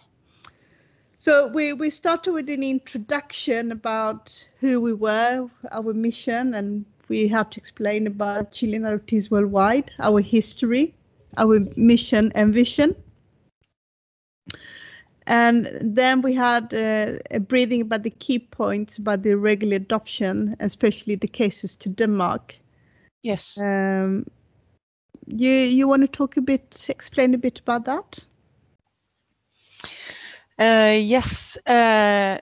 So 1.18 1.48
we, 1.48 1.72
we 1.72 1.90
started 1.90 2.32
with 2.32 2.48
an 2.48 2.62
introduction 2.62 3.72
about 3.72 4.44
who 4.60 4.80
we 4.80 4.92
were, 4.92 5.48
our 5.70 5.92
mission, 5.92 6.54
and 6.54 6.84
we 7.08 7.28
had 7.28 7.50
to 7.52 7.60
explain 7.60 8.06
about 8.06 8.52
Chilean 8.52 8.82
adoptees 8.82 9.30
worldwide, 9.30 9.90
our 9.98 10.20
history, 10.20 10.94
our 11.36 11.60
mission 11.76 12.32
and 12.34 12.52
vision. 12.52 12.94
And 15.26 15.68
then 15.80 16.22
we 16.22 16.34
had 16.34 16.72
uh, 16.72 17.18
a 17.32 17.40
breathing 17.40 17.80
about 17.80 18.04
the 18.04 18.10
key 18.10 18.38
points 18.38 18.98
about 18.98 19.22
the 19.22 19.34
regular 19.34 19.76
adoption, 19.76 20.56
especially 20.60 21.16
the 21.16 21.26
cases 21.26 21.74
to 21.76 21.88
Denmark. 21.88 22.54
Yes. 23.22 23.58
Um, 23.60 24.26
you 25.26 25.50
you 25.50 25.88
want 25.88 26.02
to 26.02 26.08
talk 26.08 26.36
a 26.36 26.40
bit, 26.40 26.86
explain 26.88 27.34
a 27.34 27.38
bit 27.38 27.58
about 27.58 27.84
that? 27.86 28.20
Uh, 30.58 30.96
yes. 30.96 31.58
Uh, 31.66 32.38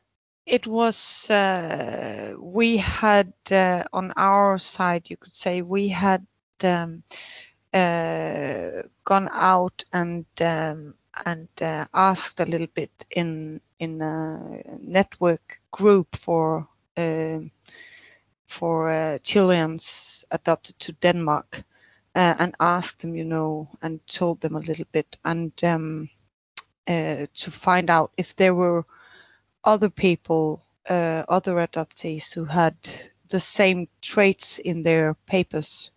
it 0.47 0.67
was 0.67 1.31
uh, 1.31 2.35
we 2.39 2.77
had 2.77 3.33
uh, 3.51 3.85
on 3.93 4.13
our 4.17 4.59
side, 4.59 5.09
you 5.11 5.17
could 5.17 5.35
say, 5.35 5.63
we 5.63 5.89
had 5.89 6.27
um, 6.63 7.03
uh, 7.73 8.83
gone 9.05 9.29
out 9.33 9.85
and 9.93 10.27
um, 10.41 10.95
and 11.25 11.49
asked 11.95 12.41
a 12.41 12.45
little 12.45 12.67
bit 12.75 12.91
in 13.11 13.61
in 13.79 14.01
a 14.03 14.39
network 14.81 15.61
group 15.71 16.15
for 16.17 16.69
um, 16.97 17.51
for 18.47 19.19
Chileans 19.25 20.25
adopted 20.31 20.79
to 20.81 20.93
Denmark 20.93 21.65
and 22.15 22.55
asked 22.61 23.01
them, 23.01 23.17
you 23.17 23.25
know, 23.25 23.69
and 23.83 24.07
told 24.07 24.41
them 24.41 24.55
a 24.57 24.61
little 24.61 24.87
bit 24.93 25.17
and 25.25 25.57
to 25.57 27.51
find 27.51 27.91
out 27.91 28.13
if 28.17 28.37
there 28.37 28.55
were 28.55 28.85
other 29.65 29.89
people, 29.89 30.63
uh, 30.89 31.25
other 31.29 31.55
adoptees 31.55 32.33
who 32.33 32.45
had 32.45 32.77
the 33.29 33.41
same 33.41 33.89
traits 34.03 34.59
in 34.59 34.83
their 34.83 35.15
papers, 35.27 35.91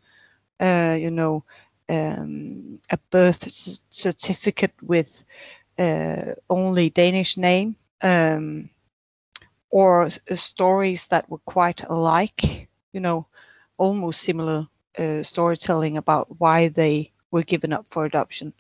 uh, 0.60 0.96
you 1.00 1.12
know, 1.12 1.44
um, 1.90 2.80
a 2.90 2.98
birth 3.12 3.48
certificate 3.90 4.74
with 4.82 5.24
uh, 5.78 6.34
only 6.50 6.90
Danish 6.90 7.38
name, 7.38 7.76
um, 8.02 8.70
or 9.70 10.10
stories 10.34 11.08
that 11.08 11.30
were 11.30 11.40
quite 11.40 11.84
alike, 11.84 12.68
you 12.94 13.00
know, 13.00 13.28
almost 13.78 14.22
similar 14.22 14.68
uh, 14.98 15.22
storytelling 15.22 15.98
about 15.98 16.40
why 16.40 16.70
they 16.70 17.12
were 17.32 17.44
given 17.44 17.74
up 17.74 17.86
for 17.90 18.06
adoption. 18.06 18.54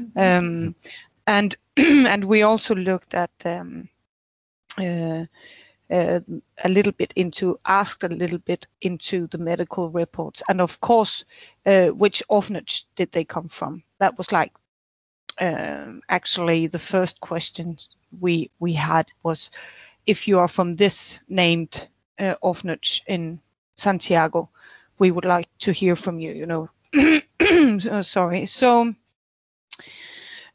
Mm-hmm. 0.00 0.18
Um, 0.18 0.74
and 1.26 1.56
and 1.76 2.24
we 2.24 2.42
also 2.42 2.74
looked 2.74 3.14
at 3.14 3.30
um, 3.44 3.88
uh, 4.80 5.26
uh, 5.90 6.20
a 6.64 6.68
little 6.68 6.92
bit 6.92 7.12
into 7.16 7.58
asked 7.66 8.04
a 8.04 8.08
little 8.08 8.38
bit 8.38 8.66
into 8.82 9.26
the 9.28 9.38
medical 9.38 9.90
reports. 9.90 10.42
And 10.48 10.60
of 10.60 10.80
course 10.80 11.24
uh, 11.66 11.88
which 11.88 12.22
orphanage 12.28 12.86
did 12.96 13.12
they 13.12 13.24
come 13.24 13.48
from? 13.48 13.82
That 13.98 14.16
was 14.16 14.32
like 14.32 14.52
um, 15.40 16.02
actually 16.08 16.66
the 16.66 16.78
first 16.78 17.20
question 17.20 17.76
we 18.20 18.50
we 18.58 18.72
had 18.72 19.06
was 19.22 19.50
if 20.06 20.28
you 20.28 20.38
are 20.38 20.48
from 20.48 20.76
this 20.76 21.20
named 21.28 21.88
uh, 22.18 22.34
orphanage 22.40 23.02
in 23.06 23.40
Santiago 23.76 24.48
we 24.98 25.10
would 25.10 25.24
like 25.24 25.48
to 25.58 25.72
hear 25.72 25.96
from 25.96 26.20
you 26.20 26.32
you 26.32 26.46
know. 26.46 26.68
Sorry. 28.02 28.46
So 28.46 28.94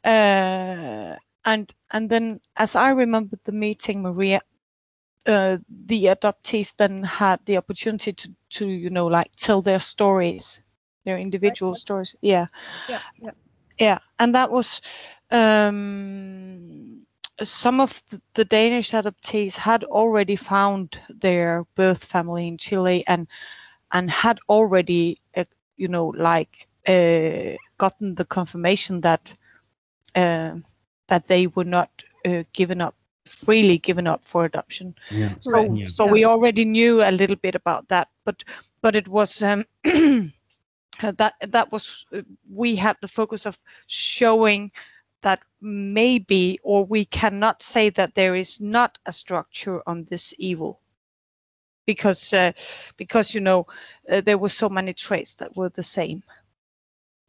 uh, 0.04 1.16
and 1.46 1.72
and 1.90 2.10
then 2.10 2.40
as 2.56 2.76
I 2.76 2.90
remember 2.90 3.38
the 3.44 3.52
meeting 3.52 4.02
Maria 4.02 4.42
uh, 5.26 5.58
the 5.86 6.04
adoptees 6.04 6.74
then 6.76 7.02
had 7.02 7.40
the 7.46 7.56
opportunity 7.56 8.12
to, 8.12 8.34
to 8.50 8.68
you 8.68 8.90
know 8.90 9.06
like 9.06 9.30
tell 9.36 9.62
their 9.62 9.80
stories 9.80 10.62
their 11.06 11.18
individual 11.18 11.72
right. 11.72 11.78
stories. 11.78 12.14
Yeah. 12.20 12.46
Yeah 12.88 13.00
yeah. 13.22 13.30
Yeah. 13.78 13.98
And 14.18 14.34
that 14.34 14.50
was 14.50 14.82
um, 15.30 17.06
some 17.42 17.80
of 17.80 18.02
the, 18.34 18.44
Danish 18.44 18.90
adoptees 18.90 19.54
had 19.54 19.84
already 19.84 20.36
found 20.36 21.00
their 21.08 21.64
birth 21.76 22.04
family 22.04 22.48
in 22.48 22.58
Chile 22.58 23.04
and 23.06 23.28
and 23.92 24.10
had 24.10 24.38
already 24.48 25.20
uh, 25.36 25.44
you 25.76 25.88
know 25.88 26.08
like 26.08 26.66
uh, 26.88 27.56
gotten 27.78 28.14
the 28.14 28.24
confirmation 28.24 29.00
that 29.02 29.34
uh, 30.14 30.54
that 31.08 31.28
they 31.28 31.46
were 31.48 31.64
not 31.64 31.90
uh, 32.24 32.42
given 32.52 32.80
up 32.80 32.94
freely 33.26 33.78
given 33.78 34.06
up 34.06 34.22
for 34.24 34.44
adoption. 34.44 34.94
Yeah. 35.10 35.34
So, 35.40 35.50
right. 35.50 35.70
yeah. 35.74 35.86
so 35.86 36.06
we 36.06 36.24
already 36.24 36.64
knew 36.64 37.02
a 37.02 37.10
little 37.10 37.36
bit 37.36 37.54
about 37.54 37.88
that, 37.88 38.08
but 38.24 38.44
but 38.82 38.96
it 38.96 39.08
was 39.08 39.42
um, 39.42 39.64
that 39.84 41.34
that 41.40 41.72
was 41.72 42.06
we 42.50 42.76
had 42.76 42.96
the 43.00 43.08
focus 43.08 43.46
of 43.46 43.58
showing 43.86 44.70
that 45.22 45.40
maybe 45.60 46.58
or 46.62 46.84
we 46.84 47.04
cannot 47.04 47.62
say 47.62 47.90
that 47.90 48.14
there 48.14 48.36
is 48.36 48.60
not 48.60 48.98
a 49.06 49.12
structure 49.12 49.82
on 49.86 50.04
this 50.04 50.32
evil 50.38 50.80
because 51.86 52.32
uh, 52.32 52.52
because 52.96 53.34
you 53.34 53.40
know 53.40 53.66
uh, 54.10 54.20
there 54.20 54.38
were 54.38 54.48
so 54.48 54.68
many 54.68 54.92
traits 54.92 55.34
that 55.34 55.56
were 55.56 55.70
the 55.70 55.82
same 55.82 56.22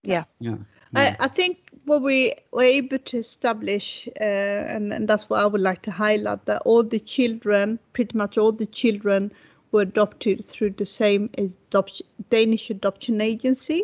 yeah 0.03 0.25
yeah 0.39 0.57
I, 0.95 1.15
I, 1.19 1.27
think 1.27 1.57
what 1.85 2.01
we 2.01 2.33
were 2.51 2.63
able 2.63 2.99
to 2.99 3.17
establish, 3.17 4.07
uh, 4.19 4.23
and, 4.23 4.93
and, 4.93 5.07
that's 5.07 5.29
what 5.29 5.41
I 5.41 5.45
would 5.45 5.61
like 5.61 5.81
to 5.83 5.91
highlight, 5.91 6.45
that 6.45 6.61
all 6.63 6.83
the 6.83 6.99
children, 6.99 7.79
pretty 7.93 8.17
much 8.17 8.37
all 8.37 8.51
the 8.51 8.65
children, 8.65 9.31
were 9.71 9.81
adopted 9.81 10.45
through 10.45 10.71
the 10.71 10.85
same 10.85 11.29
adoption, 11.37 12.05
Danish 12.29 12.69
adoption 12.69 13.21
agency. 13.21 13.83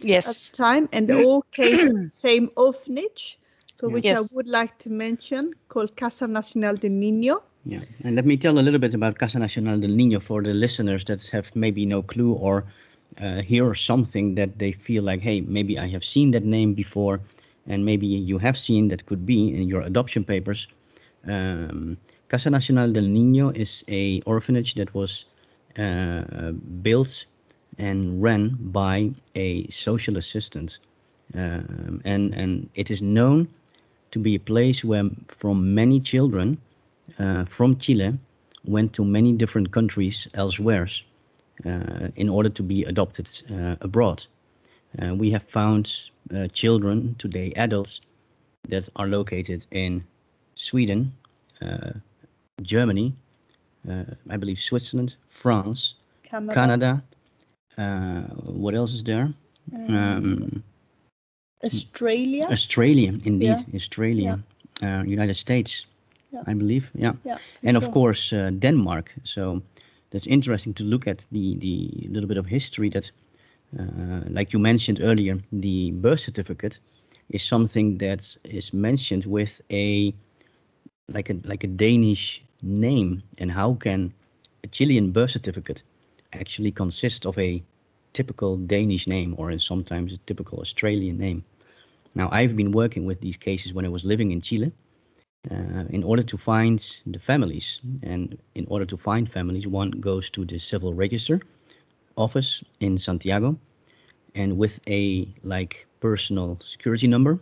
Yes. 0.00 0.28
At 0.28 0.50
the 0.50 0.56
time, 0.56 0.88
and 0.92 1.08
they 1.08 1.24
all 1.24 1.42
came 1.52 1.76
from 1.86 1.94
the 2.04 2.10
same 2.14 2.50
orphanage, 2.56 3.38
for 3.78 3.88
which 3.88 4.04
yes. 4.04 4.20
I 4.20 4.26
would 4.34 4.48
like 4.48 4.78
to 4.78 4.90
mention, 4.90 5.54
called 5.68 5.96
Casa 5.96 6.26
Nacional 6.26 6.76
del 6.76 6.90
Niño. 6.90 7.40
Yeah, 7.64 7.80
and 8.02 8.16
let 8.16 8.26
me 8.26 8.36
tell 8.36 8.58
a 8.58 8.60
little 8.60 8.80
bit 8.80 8.94
about 8.94 9.18
Casa 9.18 9.38
Nacional 9.38 9.78
del 9.78 9.90
Niño 9.90 10.20
for 10.20 10.42
the 10.42 10.52
listeners 10.52 11.04
that 11.04 11.26
have 11.28 11.54
maybe 11.54 11.86
no 11.86 12.02
clue 12.02 12.32
or 12.32 12.64
uh, 13.20 13.42
hear 13.42 13.74
something 13.74 14.34
that 14.36 14.58
they 14.58 14.72
feel 14.72 15.02
like, 15.02 15.20
hey, 15.20 15.40
maybe 15.40 15.78
I 15.78 15.88
have 15.88 16.04
seen 16.04 16.30
that 16.32 16.44
name 16.44 16.74
before, 16.74 17.20
and 17.66 17.84
maybe 17.84 18.06
you 18.06 18.38
have 18.38 18.58
seen 18.58 18.88
that 18.88 19.06
could 19.06 19.26
be 19.26 19.54
in 19.54 19.68
your 19.68 19.82
adoption 19.82 20.24
papers. 20.24 20.68
Um, 21.26 21.98
Casa 22.28 22.50
Nacional 22.50 22.92
del 22.92 23.04
Niño 23.04 23.54
is 23.54 23.84
a 23.88 24.22
orphanage 24.22 24.74
that 24.74 24.94
was 24.94 25.26
uh, 25.78 26.52
built 26.82 27.26
and 27.78 28.22
ran 28.22 28.56
by 28.60 29.10
a 29.34 29.68
social 29.68 30.16
assistant, 30.16 30.78
um, 31.34 32.00
and 32.04 32.34
and 32.34 32.68
it 32.74 32.90
is 32.90 33.00
known 33.00 33.48
to 34.10 34.18
be 34.18 34.34
a 34.34 34.40
place 34.40 34.84
where 34.84 35.08
from 35.28 35.74
many 35.74 36.00
children 36.00 36.58
uh, 37.18 37.44
from 37.44 37.76
Chile 37.76 38.18
went 38.64 38.92
to 38.94 39.04
many 39.04 39.32
different 39.32 39.70
countries 39.70 40.28
elsewhere 40.34 40.86
in 42.16 42.28
order 42.28 42.48
to 42.48 42.62
be 42.62 42.84
adopted 42.84 43.28
uh, 43.50 43.76
abroad. 43.80 44.26
Uh, 45.00 45.14
we 45.14 45.30
have 45.30 45.42
found 45.44 46.10
children, 46.52 47.14
today 47.18 47.52
adults, 47.56 48.00
that 48.68 48.88
are 48.96 49.06
located 49.06 49.66
in 49.70 50.04
Sweden, 50.54 51.12
Germany, 52.62 53.14
I 53.88 54.36
believe 54.36 54.58
Switzerland, 54.58 55.16
France, 55.28 55.94
Canada. 56.22 56.54
Canada 56.54 57.02
what 58.44 58.74
else 58.74 58.94
is 58.94 59.02
there? 59.02 59.32
Um, 59.74 59.96
um, 59.96 60.62
Australia. 61.64 62.46
Australia, 62.50 63.08
indeed, 63.24 63.64
yeah. 63.68 63.74
Australia, 63.74 64.42
yeah. 64.80 65.00
Uh, 65.00 65.02
United 65.04 65.34
States, 65.34 65.86
yeah. 66.32 66.42
I 66.46 66.54
believe, 66.54 66.90
yeah, 66.94 67.12
and 67.62 67.76
sure. 67.76 67.76
of 67.76 67.92
course 67.92 68.32
uh, 68.32 68.50
Denmark. 68.50 69.12
So 69.24 69.62
that's 70.12 70.28
interesting 70.28 70.74
to 70.74 70.84
look 70.84 71.08
at 71.08 71.26
the 71.32 71.56
the 71.58 72.08
little 72.10 72.28
bit 72.28 72.38
of 72.38 72.46
history 72.46 72.90
that, 72.90 73.10
uh, 73.80 74.22
like 74.30 74.52
you 74.54 74.60
mentioned 74.60 75.00
earlier, 75.02 75.38
the 75.52 75.92
birth 75.92 76.20
certificate 76.20 76.80
is 77.30 77.42
something 77.42 77.98
that 77.98 78.36
is 78.44 78.72
mentioned 78.74 79.26
with 79.26 79.62
a 79.70 80.14
like 81.08 81.30
a 81.30 81.34
like 81.44 81.64
a 81.64 81.68
Danish 81.68 82.42
name, 82.62 83.22
and 83.38 83.50
how 83.52 83.74
can 83.74 84.12
a 84.64 84.68
Chilean 84.68 85.12
birth 85.12 85.32
certificate 85.32 85.82
actually 86.32 86.72
consist 86.72 87.26
of 87.26 87.38
a 87.38 87.62
typical 88.12 88.56
Danish 88.56 89.06
name 89.06 89.34
or 89.38 89.58
sometimes 89.58 90.12
a 90.12 90.18
typical 90.26 90.60
Australian 90.60 91.18
name? 91.18 91.44
Now, 92.14 92.28
I've 92.32 92.56
been 92.56 92.72
working 92.72 93.06
with 93.06 93.20
these 93.20 93.38
cases 93.38 93.72
when 93.72 93.86
I 93.86 93.88
was 93.88 94.04
living 94.04 94.32
in 94.32 94.42
Chile, 94.42 94.72
uh, 95.50 95.84
in 95.90 96.04
order 96.04 96.22
to 96.22 96.38
find 96.38 96.78
the 97.06 97.18
families. 97.18 97.80
And 98.02 98.38
in 98.54 98.66
order 98.68 98.84
to 98.86 98.96
find 98.96 99.30
families, 99.30 99.66
one 99.66 99.90
goes 99.90 100.30
to 100.30 100.44
the 100.44 100.58
civil 100.58 100.94
register 100.94 101.40
office 102.16 102.62
in 102.80 102.98
Santiago, 102.98 103.58
and 104.34 104.58
with 104.58 104.80
a 104.86 105.28
like 105.42 105.86
personal 106.00 106.58
security 106.60 107.08
number. 107.08 107.40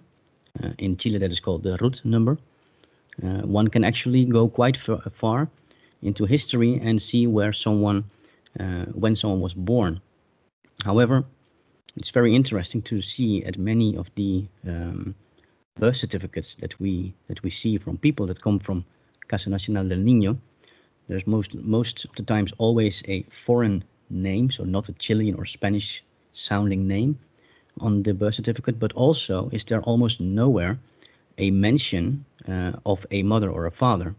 Uh, 0.63 0.71
in 0.79 0.97
Chile, 0.97 1.19
that 1.19 1.31
is 1.31 1.41
called 1.41 1.63
the 1.63 1.77
RUT 1.81 2.05
number. 2.05 2.39
Uh, 3.23 3.43
one 3.43 3.69
can 3.69 3.85
actually 3.85 4.25
go 4.25 4.49
quite 4.49 4.77
far 4.77 5.49
into 6.03 6.25
history 6.25 6.81
and 6.83 7.01
see 7.01 7.27
where 7.27 7.53
someone, 7.53 8.05
uh, 8.59 8.87
when 8.87 9.15
someone 9.15 9.41
was 9.41 9.55
born. 9.55 10.01
However, 10.85 11.25
it's 11.97 12.11
very 12.11 12.35
interesting 12.35 12.83
to 12.83 13.03
see 13.03 13.45
at 13.45 13.59
many 13.59 13.97
of 13.97 14.11
the 14.15 14.47
um, 14.67 15.15
birth 15.76 15.96
certificates 15.96 16.54
that 16.56 16.78
we 16.80 17.14
that 17.28 17.42
we 17.42 17.50
see 17.50 17.78
from 17.78 17.96
people 17.96 18.26
that 18.26 18.42
come 18.42 18.59
from 18.59 18.85
Casa 19.28 19.50
Nacional 19.50 19.88
del 19.88 19.98
Niño, 19.98 20.37
there's 21.09 21.26
most 21.26 21.54
most 21.54 22.04
of 22.04 22.14
the 22.14 22.22
times 22.22 22.52
always 22.59 23.02
a 23.09 23.22
foreign 23.30 23.83
name, 24.11 24.50
so 24.50 24.64
not 24.64 24.88
a 24.88 24.92
Chilean 24.92 25.35
or 25.35 25.44
Spanish 25.44 26.04
sounding 26.33 26.87
name 26.87 27.18
on 27.80 28.02
the 28.02 28.12
birth 28.12 28.35
certificate, 28.35 28.78
but 28.78 28.92
also 28.92 29.48
is 29.52 29.64
there 29.64 29.83
almost 29.83 30.20
nowhere 30.20 30.78
a 31.38 31.50
mention 31.50 32.24
uh, 32.48 32.72
of 32.85 33.06
a 33.11 33.22
mother 33.22 33.50
or 33.50 33.66
a 33.66 33.70
father. 33.70 34.14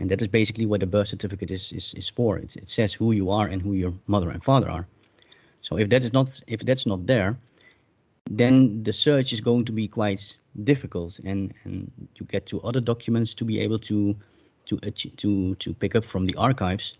And 0.00 0.10
that 0.10 0.22
is 0.22 0.28
basically 0.28 0.66
what 0.66 0.80
the 0.80 0.86
birth 0.86 1.08
certificate 1.08 1.50
is, 1.50 1.72
is, 1.72 1.94
is 1.94 2.08
for. 2.08 2.38
It's, 2.38 2.56
it 2.56 2.70
says 2.70 2.94
who 2.94 3.12
you 3.12 3.30
are 3.30 3.46
and 3.46 3.62
who 3.62 3.74
your 3.74 3.92
mother 4.06 4.30
and 4.30 4.42
father 4.42 4.70
are. 4.70 4.86
So 5.60 5.78
if 5.78 5.88
that 5.90 6.02
is 6.02 6.12
not 6.12 6.40
if 6.46 6.60
that's 6.60 6.86
not 6.86 7.06
there, 7.06 7.36
then 8.30 8.82
the 8.82 8.92
search 8.92 9.32
is 9.32 9.40
going 9.40 9.64
to 9.66 9.72
be 9.72 9.86
quite 9.88 10.36
difficult, 10.62 11.18
and 11.24 11.52
and 11.64 11.90
you 12.16 12.26
get 12.26 12.46
to 12.46 12.60
other 12.62 12.80
documents 12.80 13.34
to 13.34 13.44
be 13.44 13.60
able 13.60 13.78
to 13.80 14.14
to 14.66 14.78
to 15.16 15.54
to 15.54 15.74
pick 15.74 15.94
up 15.96 16.04
from 16.04 16.26
the 16.26 16.36
archives, 16.36 16.96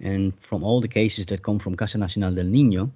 and 0.00 0.32
from 0.40 0.64
all 0.64 0.80
the 0.80 0.88
cases 0.88 1.26
that 1.26 1.42
come 1.42 1.58
from 1.58 1.76
Casa 1.76 1.98
Nacional 1.98 2.34
del 2.34 2.46
Niño, 2.46 2.90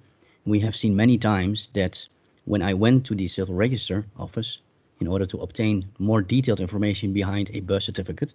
we 0.45 0.59
have 0.59 0.75
seen 0.75 0.95
many 0.95 1.17
times 1.17 1.69
that 1.73 2.07
when 2.45 2.61
I 2.61 2.73
went 2.73 3.05
to 3.05 3.15
the 3.15 3.27
civil 3.27 3.55
register 3.55 4.05
office 4.17 4.59
in 4.99 5.07
order 5.07 5.25
to 5.25 5.37
obtain 5.37 5.85
more 5.99 6.21
detailed 6.21 6.59
information 6.59 7.13
behind 7.13 7.51
a 7.53 7.59
birth 7.59 7.83
certificate, 7.83 8.33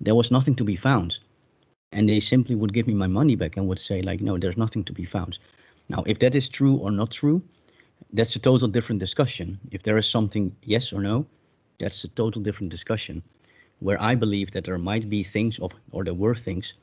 there 0.00 0.14
was 0.14 0.30
nothing 0.30 0.54
to 0.56 0.64
be 0.64 0.76
found. 0.76 1.18
And 1.92 2.08
they 2.08 2.20
simply 2.20 2.54
would 2.54 2.72
give 2.72 2.86
me 2.86 2.94
my 2.94 3.08
money 3.08 3.34
back 3.34 3.56
and 3.56 3.66
would 3.66 3.78
say, 3.78 4.00
like, 4.00 4.20
no, 4.20 4.38
there's 4.38 4.56
nothing 4.56 4.84
to 4.84 4.92
be 4.92 5.04
found. 5.04 5.38
Now, 5.88 6.04
if 6.06 6.20
that 6.20 6.36
is 6.36 6.48
true 6.48 6.76
or 6.76 6.90
not 6.92 7.10
true, 7.10 7.42
that's 8.12 8.36
a 8.36 8.38
total 8.38 8.68
different 8.68 9.00
discussion. 9.00 9.58
If 9.70 9.82
there 9.82 9.98
is 9.98 10.06
something 10.06 10.54
yes 10.62 10.92
or 10.92 11.00
no, 11.00 11.26
that's 11.78 12.04
a 12.04 12.08
total 12.08 12.42
different 12.42 12.70
discussion. 12.70 13.22
Where 13.80 14.00
I 14.00 14.14
believe 14.14 14.50
that 14.52 14.64
there 14.64 14.78
might 14.78 15.08
be 15.08 15.24
things 15.24 15.58
of, 15.58 15.72
or 15.90 16.04
there 16.04 16.14
were 16.14 16.34
things, 16.34 16.74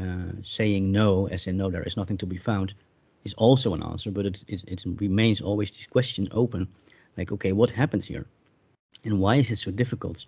uh, 0.00 0.32
saying 0.42 0.92
no, 0.92 1.28
as 1.28 1.46
in 1.46 1.56
no, 1.56 1.70
there 1.70 1.82
is 1.82 1.96
nothing 1.96 2.18
to 2.18 2.26
be 2.26 2.38
found, 2.38 2.74
is 3.24 3.34
also 3.34 3.74
an 3.74 3.82
answer, 3.82 4.10
but 4.10 4.26
it, 4.26 4.44
it, 4.46 4.62
it 4.66 4.82
remains 5.00 5.40
always 5.40 5.70
this 5.70 5.86
question 5.86 6.28
open. 6.30 6.68
Like, 7.16 7.32
okay, 7.32 7.52
what 7.52 7.70
happens 7.70 8.06
here? 8.06 8.26
And 9.04 9.18
why 9.18 9.36
is 9.36 9.50
it 9.50 9.56
so 9.56 9.70
difficult? 9.70 10.26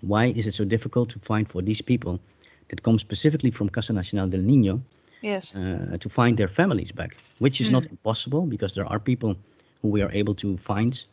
Why 0.00 0.26
is 0.26 0.46
it 0.46 0.54
so 0.54 0.64
difficult 0.64 1.10
to 1.10 1.18
find 1.18 1.48
for 1.48 1.60
these 1.60 1.82
people 1.82 2.18
that 2.68 2.82
come 2.82 2.98
specifically 2.98 3.50
from 3.50 3.68
Casa 3.68 3.92
Nacional 3.92 4.28
del 4.28 4.40
Niño 4.40 4.80
yes. 5.22 5.54
Uh, 5.56 5.96
to 5.98 6.08
find 6.08 6.36
their 6.36 6.48
families 6.48 6.92
back, 6.92 7.16
which 7.38 7.60
is 7.60 7.68
mm. 7.68 7.72
not 7.72 7.86
impossible 7.86 8.46
because 8.46 8.74
there 8.74 8.86
are 8.86 8.98
people 8.98 9.36
we 9.82 10.02
are 10.02 10.10
able 10.12 10.34
to 10.34 10.56
find 10.56 11.04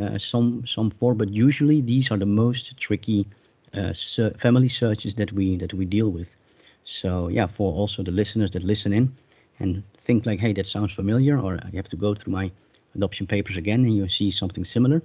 uh, 0.00 0.18
some 0.18 0.64
some 0.66 0.90
for, 0.90 1.14
but 1.14 1.30
usually 1.30 1.80
these 1.80 2.10
are 2.10 2.18
the 2.18 2.26
most 2.26 2.76
tricky 2.78 3.26
uh, 3.74 3.92
ser- 3.92 4.32
family 4.38 4.68
searches 4.68 5.14
that 5.14 5.32
we 5.32 5.56
that 5.56 5.72
we 5.74 5.84
deal 5.84 6.10
with. 6.10 6.36
So 6.84 7.28
yeah, 7.28 7.46
for 7.46 7.72
also 7.72 8.02
the 8.02 8.12
listeners 8.12 8.50
that 8.52 8.62
listen 8.62 8.92
in 8.92 9.12
and 9.58 9.82
think 9.96 10.26
like, 10.26 10.40
hey, 10.40 10.52
that 10.54 10.66
sounds 10.66 10.92
familiar, 10.94 11.38
or 11.38 11.54
you 11.70 11.76
have 11.76 11.88
to 11.90 11.96
go 11.96 12.14
through 12.14 12.32
my 12.32 12.50
adoption 12.94 13.26
papers 13.26 13.56
again 13.56 13.84
and 13.84 13.96
you 13.96 14.08
see 14.08 14.30
something 14.30 14.64
similar. 14.64 15.02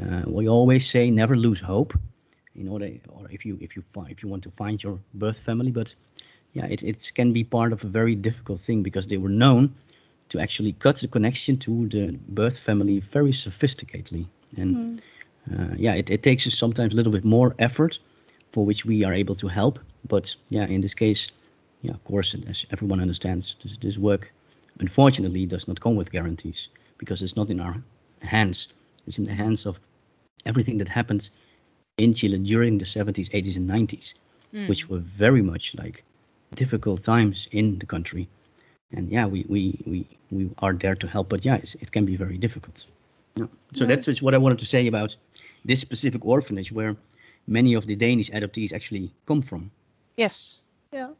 Uh, 0.00 0.22
we 0.26 0.48
always 0.48 0.88
say 0.88 1.10
never 1.10 1.36
lose 1.36 1.60
hope 1.60 1.94
in 2.54 2.68
order 2.68 2.88
or 3.08 3.26
if 3.30 3.44
you 3.44 3.58
if 3.60 3.76
you 3.76 3.82
find 3.92 4.10
if 4.10 4.22
you 4.22 4.28
want 4.28 4.42
to 4.42 4.50
find 4.50 4.82
your 4.82 4.98
birth 5.14 5.38
family 5.40 5.70
but 5.70 5.94
yeah, 6.54 6.66
it, 6.66 6.82
it 6.82 7.12
can 7.14 7.32
be 7.32 7.44
part 7.44 7.72
of 7.72 7.84
a 7.84 7.86
very 7.88 8.14
difficult 8.14 8.60
thing 8.60 8.82
because 8.82 9.06
they 9.06 9.18
were 9.18 9.28
known 9.28 9.74
to 10.28 10.38
actually 10.38 10.72
cut 10.72 10.98
the 10.98 11.08
connection 11.08 11.56
to 11.56 11.88
the 11.88 12.18
birth 12.28 12.58
family 12.58 13.00
very 13.00 13.32
sophisticatedly. 13.32 14.26
And 14.56 14.76
mm. 14.76 15.00
uh, 15.52 15.74
yeah, 15.76 15.94
it, 15.94 16.10
it 16.10 16.22
takes 16.22 16.46
us 16.46 16.54
sometimes 16.54 16.92
a 16.92 16.96
little 16.96 17.12
bit 17.12 17.24
more 17.24 17.54
effort 17.58 17.98
for 18.52 18.64
which 18.64 18.84
we 18.84 19.04
are 19.04 19.12
able 19.12 19.34
to 19.36 19.48
help. 19.48 19.78
But 20.06 20.34
yeah, 20.48 20.66
in 20.66 20.80
this 20.80 20.94
case, 20.94 21.28
yeah, 21.82 21.92
of 21.92 22.04
course, 22.04 22.34
as 22.48 22.66
everyone 22.70 23.00
understands, 23.00 23.56
this, 23.62 23.76
this 23.76 23.98
work 23.98 24.32
unfortunately 24.80 25.46
does 25.46 25.68
not 25.68 25.80
come 25.80 25.96
with 25.96 26.12
guarantees 26.12 26.68
because 26.98 27.22
it's 27.22 27.36
not 27.36 27.50
in 27.50 27.60
our 27.60 27.82
hands. 28.22 28.68
It's 29.06 29.18
in 29.18 29.24
the 29.24 29.34
hands 29.34 29.66
of 29.66 29.78
everything 30.44 30.78
that 30.78 30.88
happens 30.88 31.30
in 31.96 32.14
Chile 32.14 32.38
during 32.38 32.78
the 32.78 32.84
70s, 32.84 33.30
80s, 33.30 33.56
and 33.56 33.68
90s, 33.68 34.14
mm. 34.54 34.68
which 34.68 34.88
were 34.88 34.98
very 34.98 35.42
much 35.42 35.74
like 35.76 36.04
difficult 36.54 37.02
times 37.02 37.48
in 37.52 37.78
the 37.78 37.86
country. 37.86 38.28
And 38.92 39.10
yeah, 39.10 39.26
we, 39.26 39.44
we, 39.48 39.78
we, 39.86 40.06
we 40.30 40.50
are 40.58 40.72
there 40.72 40.94
to 40.94 41.06
help, 41.06 41.28
but 41.28 41.44
yeah, 41.44 41.56
it 41.56 41.92
can 41.92 42.04
be 42.04 42.16
very 42.16 42.38
difficult. 42.38 42.86
Yeah. 43.36 43.46
So 43.74 43.84
yeah. 43.84 43.96
that's 43.96 44.22
what 44.22 44.34
I 44.34 44.38
wanted 44.38 44.58
to 44.60 44.66
say 44.66 44.86
about 44.86 45.16
this 45.64 45.80
specific 45.80 46.24
orphanage 46.24 46.72
where 46.72 46.96
many 47.46 47.74
of 47.74 47.86
the 47.86 47.96
Danish 47.96 48.30
adoptees 48.30 48.72
actually 48.72 49.12
come 49.26 49.42
from. 49.42 49.70
Yes. 50.16 50.62
Yeah. 50.92 51.10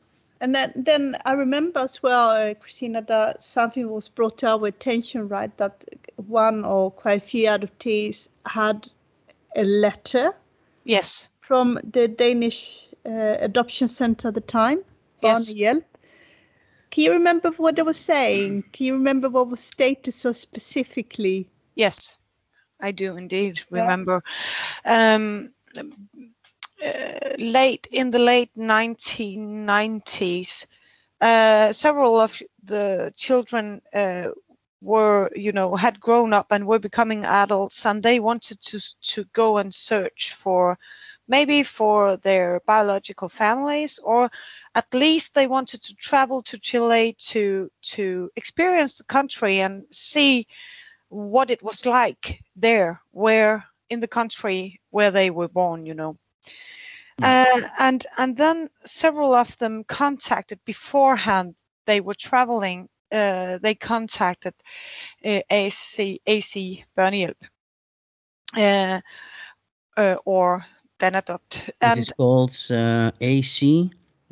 And 0.41 0.55
then, 0.55 0.73
then 0.77 1.17
I 1.25 1.33
remember 1.33 1.81
as 1.81 2.03
well, 2.03 2.31
uh, 2.31 2.55
Christina, 2.55 3.03
that 3.03 3.43
something 3.43 3.89
was 3.89 4.09
brought 4.09 4.39
to 4.39 4.49
our 4.49 4.67
attention, 4.67 5.29
right? 5.29 5.55
That 5.59 5.85
one 6.17 6.65
or 6.65 6.91
quite 6.91 7.23
a 7.23 7.27
few 7.27 7.47
adoptees 7.47 8.29
had 8.47 8.89
a 9.57 9.65
letter. 9.65 10.35
Yes. 10.85 11.29
From 11.41 11.81
the 11.83 12.09
Danish 12.09 12.89
uh, 13.05 13.37
adoption 13.41 13.89
center 13.89 14.29
at 14.29 14.35
the 14.35 14.41
time 14.41 14.85
yes. 15.23 15.83
Can 16.99 17.05
you 17.05 17.13
remember 17.13 17.53
what 17.53 17.79
I 17.79 17.85
was 17.85 18.01
saying? 18.01 18.65
Can 18.73 18.87
you 18.87 18.95
remember 18.95 19.29
what 19.29 19.49
was 19.49 19.61
stated 19.61 20.15
so 20.15 20.33
specifically? 20.33 21.49
Yes, 21.75 22.19
I 22.81 22.93
do 22.93 23.17
indeed 23.17 23.61
remember. 23.71 24.23
Yeah. 24.85 25.15
Um, 25.15 25.53
uh, 26.85 27.37
late 27.39 27.87
in 27.93 28.11
the 28.11 28.19
late 28.19 28.51
1990s, 28.57 30.67
uh, 31.21 31.73
several 31.73 32.21
of 32.21 32.43
the 32.65 33.13
children 33.17 33.81
uh, 33.95 34.29
were, 34.81 35.31
you 35.35 35.53
know, 35.53 35.75
had 35.77 36.01
grown 36.01 36.33
up 36.33 36.47
and 36.51 36.67
were 36.67 36.79
becoming 36.79 37.25
adults, 37.25 37.87
and 37.87 38.03
they 38.03 38.21
wanted 38.21 38.61
to 38.63 38.81
to 39.03 39.25
go 39.33 39.59
and 39.59 39.75
search 39.75 40.35
for 40.35 40.79
maybe 41.29 41.63
for 41.63 42.17
their 42.17 42.61
biological 42.67 43.29
families, 43.29 43.99
or 44.03 44.31
at 44.75 44.93
least 44.95 45.35
they 45.35 45.47
wanted 45.47 45.83
to 45.83 45.95
travel 45.95 46.43
to 46.43 46.59
Chile 46.59 47.15
to 47.19 47.71
to 47.83 48.31
experience 48.35 48.97
the 48.97 49.05
country 49.05 49.61
and 49.61 49.85
see 49.91 50.47
what 51.09 51.51
it 51.51 51.63
was 51.63 51.87
like 51.87 52.43
there, 52.57 53.01
where 53.13 53.65
in 53.91 54.01
the 54.01 54.09
country 54.09 54.81
where 54.91 55.11
they 55.11 55.31
were 55.31 55.49
born, 55.49 55.87
you 55.87 55.95
know. 55.95 56.17
Mm. 57.21 57.25
Uh, 57.25 57.69
and 57.79 58.07
and 58.17 58.37
then 58.37 58.69
several 58.85 59.35
of 59.35 59.57
them 59.59 59.85
contacted 59.85 60.59
beforehand. 60.65 61.55
They 61.87 62.01
were 62.01 62.15
traveling. 62.15 62.89
Uh, 63.11 63.59
they 63.63 63.75
contacted 63.75 64.55
uh, 65.25 65.41
AC 65.51 66.21
AC 66.27 66.85
Børnehjælp, 66.97 67.37
uh, 68.57 69.01
uh, 69.97 70.17
or 71.03 71.11
DanAdopt. 71.11 71.71
And 71.81 71.99
it 71.99 72.03
is 72.03 72.13
called 72.13 72.57
uh, 72.71 73.11
AC. 73.21 73.91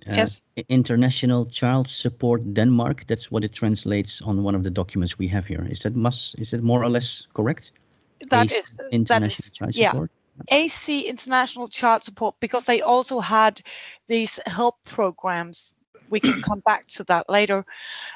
Uh, 0.08 0.14
yes. 0.14 0.40
International 0.68 1.46
Child 1.46 1.88
Support 1.88 2.54
Denmark. 2.54 3.06
That's 3.08 3.30
what 3.30 3.44
it 3.44 3.52
translates 3.52 4.22
on 4.22 4.42
one 4.44 4.54
of 4.54 4.62
the 4.62 4.70
documents 4.70 5.18
we 5.18 5.28
have 5.28 5.46
here. 5.46 5.66
Is 5.70 5.80
that 5.80 5.96
must 5.96 6.38
is 6.38 6.52
it 6.52 6.62
more 6.62 6.82
or 6.84 6.88
less 6.88 7.26
correct? 7.34 7.72
That 8.30 8.46
AC, 8.46 8.56
is 8.56 8.78
International 8.92 9.28
that 9.28 9.38
is, 9.38 9.50
Child 9.50 9.74
yeah. 9.74 9.90
Support. 9.90 10.10
AC 10.48 11.00
International 11.08 11.66
Child 11.68 12.04
Support 12.04 12.36
because 12.40 12.66
they 12.66 12.82
also 12.82 13.20
had 13.20 13.62
these 14.06 14.38
help 14.46 14.76
programs 14.84 15.74
we 16.10 16.20
can 16.20 16.42
come 16.42 16.60
back 16.60 16.86
to 16.88 17.04
that 17.04 17.28
later. 17.28 17.64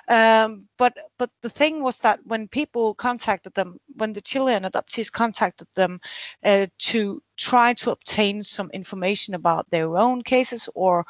Um, 0.08 0.68
but 0.76 0.96
but 1.18 1.30
the 1.42 1.50
thing 1.50 1.82
was 1.82 1.98
that 1.98 2.20
when 2.24 2.48
people 2.48 2.94
contacted 2.94 3.54
them, 3.54 3.78
when 3.96 4.12
the 4.12 4.20
Chilean 4.20 4.64
adoptees 4.64 5.12
contacted 5.12 5.68
them 5.74 6.00
uh, 6.44 6.66
to 6.78 7.22
try 7.36 7.74
to 7.74 7.90
obtain 7.90 8.42
some 8.42 8.70
information 8.70 9.34
about 9.34 9.70
their 9.70 9.96
own 9.96 10.22
cases 10.22 10.68
or 10.74 11.06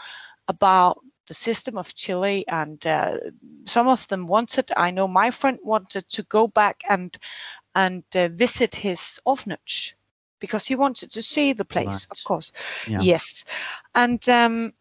about 0.49 0.99
the 1.27 1.35
system 1.35 1.79
of 1.79 1.95
Chile, 1.95 2.45
and 2.49 2.85
uh, 2.87 3.17
some 3.65 3.89
of 3.89 4.07
them 4.09 4.27
wanted. 4.27 4.73
I 4.77 4.91
know 4.91 5.07
my 5.07 5.31
friend 5.31 5.59
wanted 5.63 6.09
to 6.11 6.23
go 6.25 6.49
back 6.49 6.83
and 6.89 7.17
and 7.75 8.03
uh, 8.15 8.29
visit 8.29 8.75
his 8.75 9.21
orphanage 9.25 9.97
because 10.41 10.67
he 10.67 10.75
wanted 10.75 11.13
to 11.13 11.23
see 11.23 11.53
the 11.53 11.65
place, 11.65 11.87
right. 11.87 12.07
of 12.11 12.25
course. 12.25 12.53
Yeah. 12.89 13.01
Yes, 13.01 13.45
and 13.95 14.29
um, 14.29 14.73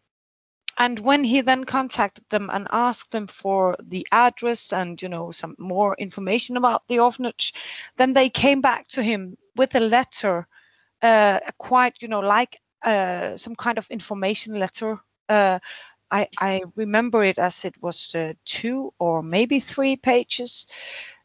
and 0.80 0.98
when 0.98 1.22
he 1.22 1.42
then 1.42 1.64
contacted 1.64 2.24
them 2.30 2.48
and 2.50 2.66
asked 2.72 3.12
them 3.12 3.26
for 3.26 3.76
the 3.78 4.06
address 4.10 4.72
and 4.72 5.00
you 5.00 5.08
know 5.08 5.30
some 5.30 5.54
more 5.58 5.94
information 5.98 6.56
about 6.56 6.82
the 6.88 6.98
orphanage 6.98 7.54
then 7.96 8.14
they 8.14 8.28
came 8.30 8.60
back 8.60 8.88
to 8.88 9.02
him 9.02 9.36
with 9.54 9.74
a 9.74 9.80
letter 9.80 10.48
uh, 11.02 11.38
quite 11.58 12.02
you 12.02 12.08
know 12.08 12.20
like 12.20 12.58
uh, 12.82 13.36
some 13.36 13.54
kind 13.54 13.78
of 13.78 13.90
information 13.90 14.58
letter 14.58 14.98
uh, 15.28 15.58
I, 16.10 16.26
I, 16.40 16.62
remember 16.74 17.22
it 17.22 17.38
as 17.38 17.64
it 17.64 17.74
was 17.80 18.16
uh, 18.16 18.32
two 18.44 18.92
or 18.98 19.22
maybe 19.22 19.60
three 19.60 19.94
pages 19.94 20.66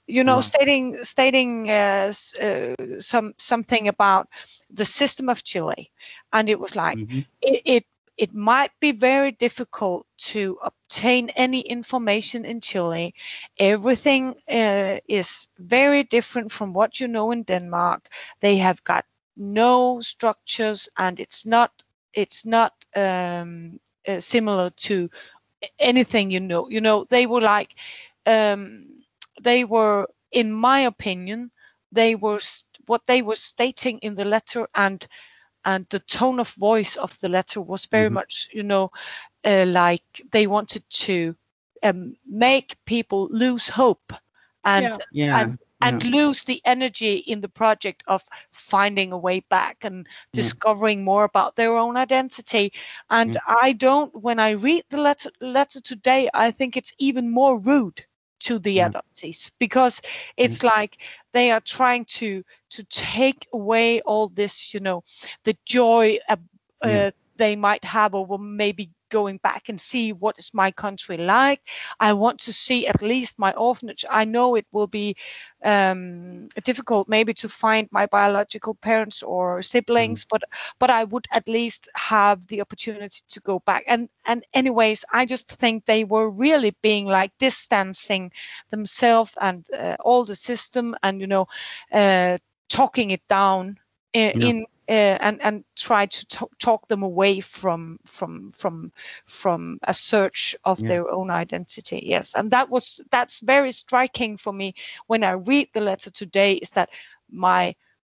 you 0.07 0.23
know, 0.23 0.33
uh-huh. 0.33 0.41
stating 0.41 1.03
stating 1.03 1.67
uh, 1.67 2.13
uh, 2.39 2.75
some 2.99 3.33
something 3.39 3.87
about 3.87 4.29
the 4.69 4.85
system 4.85 5.29
of 5.29 5.43
Chile, 5.43 5.91
and 6.31 6.47
it 6.47 6.59
was 6.59 6.75
like 6.75 6.99
mm-hmm. 6.99 7.21
it, 7.41 7.61
it 7.65 7.85
it 8.17 8.33
might 8.33 8.71
be 8.79 8.91
very 8.91 9.31
difficult 9.31 10.07
to 10.17 10.57
obtain 10.63 11.29
any 11.35 11.61
information 11.61 12.45
in 12.45 12.61
Chile. 12.61 13.13
Everything 13.59 14.35
uh, 14.49 14.99
is 15.07 15.47
very 15.57 16.03
different 16.03 16.51
from 16.51 16.73
what 16.73 16.99
you 16.99 17.07
know 17.07 17.31
in 17.31 17.43
Denmark. 17.43 18.07
They 18.41 18.57
have 18.57 18.83
got 18.83 19.05
no 19.37 19.99
structures, 20.01 20.89
and 20.97 21.19
it's 21.19 21.45
not 21.45 21.71
it's 22.13 22.45
not 22.45 22.73
um, 22.95 23.79
uh, 24.07 24.19
similar 24.19 24.69
to 24.71 25.09
anything 25.79 26.31
you 26.31 26.39
know. 26.39 26.67
You 26.69 26.81
know, 26.81 27.05
they 27.09 27.25
were 27.27 27.41
like 27.41 27.75
um, 28.25 28.87
they 29.41 29.63
were, 29.63 30.07
in 30.31 30.51
my 30.51 30.81
opinion, 30.81 31.51
they 31.91 32.15
were 32.15 32.39
what 32.87 33.05
they 33.07 33.21
were 33.21 33.35
stating 33.35 33.99
in 33.99 34.15
the 34.15 34.25
letter 34.25 34.67
and 34.75 35.05
and 35.65 35.85
the 35.89 35.99
tone 35.99 36.39
of 36.39 36.49
voice 36.51 36.95
of 36.95 37.19
the 37.19 37.29
letter 37.29 37.59
was 37.59 37.87
very 37.87 38.07
mm-hmm. 38.07 38.15
much, 38.15 38.49
you 38.53 38.63
know, 38.63 38.91
uh, 39.43 39.65
like 39.67 40.03
they 40.31 40.47
wanted 40.47 40.83
to 40.89 41.35
um, 41.83 42.15
make 42.25 42.77
people 42.85 43.27
lose 43.31 43.67
hope 43.67 44.13
and 44.63 44.85
yeah. 44.85 44.97
Yeah. 45.11 45.41
and 45.41 45.59
and 45.81 46.03
yeah. 46.03 46.09
lose 46.11 46.43
the 46.43 46.61
energy 46.65 47.15
in 47.15 47.41
the 47.41 47.49
project 47.49 48.03
of 48.07 48.23
finding 48.51 49.11
a 49.11 49.17
way 49.17 49.41
back 49.49 49.83
and 49.83 50.07
discovering 50.33 51.03
more 51.03 51.25
about 51.25 51.55
their 51.55 51.75
own 51.75 51.97
identity. 51.97 52.71
And 53.09 53.37
I 53.45 53.73
don't, 53.73 54.15
when 54.15 54.39
I 54.39 54.51
read 54.51 54.85
the 54.89 55.01
letter 55.01 55.31
letter 55.41 55.81
today, 55.81 56.29
I 56.33 56.51
think 56.51 56.77
it's 56.77 56.93
even 56.97 57.29
more 57.29 57.59
rude 57.59 58.05
to 58.45 58.59
the 58.59 58.73
yeah. 58.73 58.89
adoptees 58.89 59.51
because 59.59 60.01
it's 60.37 60.59
mm-hmm. 60.59 60.67
like 60.67 60.97
they 61.33 61.49
are 61.51 61.61
trying 61.61 62.05
to 62.05 62.43
to 62.69 62.83
take 62.83 63.47
away 63.51 64.01
all 64.01 64.29
this 64.29 64.73
you 64.73 64.79
know 64.79 65.03
the 65.45 65.57
joy 65.65 66.19
uh, 66.29 66.35
yeah. 66.83 67.09
they 67.37 67.55
might 67.55 67.83
have 67.83 68.13
over 68.13 68.37
maybe 68.37 68.91
going 69.09 69.37
back 69.37 69.69
and 69.69 69.79
see 69.79 70.13
what 70.13 70.37
is 70.39 70.53
my 70.53 70.71
country 70.71 71.17
like. 71.17 71.61
I 71.99 72.13
want 72.13 72.39
to 72.41 72.53
see 72.53 72.87
at 72.87 73.01
least 73.01 73.39
my 73.39 73.53
orphanage. 73.53 74.05
I 74.09 74.25
know 74.25 74.55
it 74.55 74.65
will 74.71 74.87
be 74.87 75.15
um, 75.63 76.49
difficult 76.63 77.07
maybe 77.09 77.33
to 77.35 77.49
find 77.49 77.87
my 77.91 78.05
biological 78.05 78.75
parents 78.75 79.23
or 79.23 79.61
siblings, 79.61 80.25
mm. 80.25 80.29
but 80.29 80.43
but 80.79 80.89
I 80.89 81.03
would 81.03 81.27
at 81.31 81.47
least 81.47 81.89
have 81.95 82.45
the 82.47 82.61
opportunity 82.61 83.21
to 83.29 83.39
go 83.41 83.59
back. 83.59 83.83
And 83.87 84.09
and 84.25 84.43
anyways, 84.53 85.05
I 85.11 85.25
just 85.25 85.49
think 85.49 85.85
they 85.85 86.03
were 86.03 86.29
really 86.29 86.75
being 86.81 87.05
like 87.05 87.31
distancing 87.39 88.31
themselves 88.69 89.33
and 89.39 89.65
uh, 89.71 89.97
all 89.99 90.25
the 90.25 90.35
system 90.35 90.95
and 91.03 91.21
you 91.21 91.27
know 91.27 91.47
uh, 91.91 92.37
talking 92.69 93.11
it 93.11 93.21
down 93.27 93.79
yeah. 94.15 94.47
in 94.47 94.65
uh, 94.87 95.17
and 95.19 95.41
and 95.41 95.63
try 95.75 96.05
to 96.05 96.25
t- 96.27 96.45
talk 96.59 96.87
them 96.87 97.03
away 97.03 97.41
from 97.41 97.99
from 98.05 98.51
from 98.51 98.91
from 99.25 99.79
a 99.83 99.93
search 99.93 100.55
of 100.63 100.79
yeah. 100.79 100.89
their 100.89 101.09
own 101.09 101.29
identity 101.29 102.03
yes 102.05 102.35
and 102.35 102.51
that 102.51 102.69
was 102.69 103.01
that's 103.09 103.39
very 103.39 103.71
striking 103.71 104.37
for 104.37 104.53
me 104.53 104.75
when 105.07 105.23
i 105.23 105.31
read 105.31 105.67
the 105.73 105.81
letter 105.81 106.11
today 106.11 106.53
is 106.53 106.69
that 106.71 106.89
my 107.31 107.75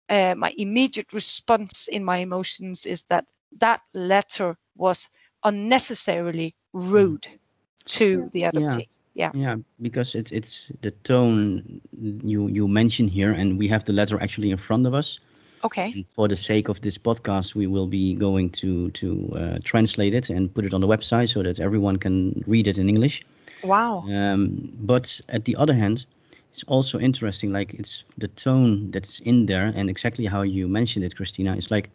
uh, 0.09 0.35
my 0.37 0.52
immediate 0.56 1.12
response 1.12 1.88
in 1.88 2.04
my 2.04 2.18
emotions 2.18 2.87
is 2.87 3.04
that 3.04 3.24
that 3.59 3.80
letter 3.94 4.56
was 4.76 5.09
unnecessarily 5.44 6.54
rude 6.72 7.22
mm. 7.22 7.38
to 7.85 8.28
the 8.32 8.42
adoptee 8.42 8.88
yeah. 9.14 9.30
yeah 9.32 9.32
yeah 9.35 9.56
because 9.80 10.16
it's 10.16 10.32
it's 10.32 10.72
the 10.80 10.90
tone 10.90 11.80
you 12.24 12.48
you 12.48 12.66
mention 12.66 13.06
here 13.06 13.32
and 13.32 13.56
we 13.56 13.68
have 13.68 13.85
the 13.85 13.92
letter 13.92 14.20
actually 14.20 14.50
in 14.50 14.56
front 14.56 14.87
of 14.87 14.94
us 14.94 15.20
Okay. 15.66 15.92
And 15.92 16.05
for 16.14 16.29
the 16.29 16.37
sake 16.37 16.68
of 16.68 16.81
this 16.81 16.96
podcast, 16.96 17.57
we 17.57 17.66
will 17.66 17.88
be 17.88 18.14
going 18.14 18.50
to 18.61 18.90
to 19.00 19.09
uh, 19.35 19.59
translate 19.64 20.14
it 20.14 20.31
and 20.31 20.52
put 20.55 20.64
it 20.64 20.72
on 20.72 20.81
the 20.81 20.87
website 20.87 21.29
so 21.31 21.42
that 21.42 21.59
everyone 21.59 21.96
can 21.98 22.44
read 22.46 22.66
it 22.68 22.79
in 22.79 22.88
English. 22.88 23.24
Wow. 23.64 24.05
Um, 24.09 24.72
but 24.92 25.20
at 25.29 25.44
the 25.44 25.57
other 25.57 25.74
hand, 25.74 26.07
it's 26.52 26.62
also 26.68 27.00
interesting. 27.00 27.52
Like 27.52 27.74
it's 27.74 28.05
the 28.16 28.29
tone 28.29 28.90
that's 28.92 29.18
in 29.20 29.46
there, 29.46 29.72
and 29.74 29.90
exactly 29.90 30.26
how 30.26 30.42
you 30.42 30.68
mentioned 30.68 31.05
it, 31.05 31.16
Christina. 31.16 31.57
It's 31.57 31.70
like 31.70 31.90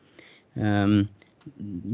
um, 0.60 1.08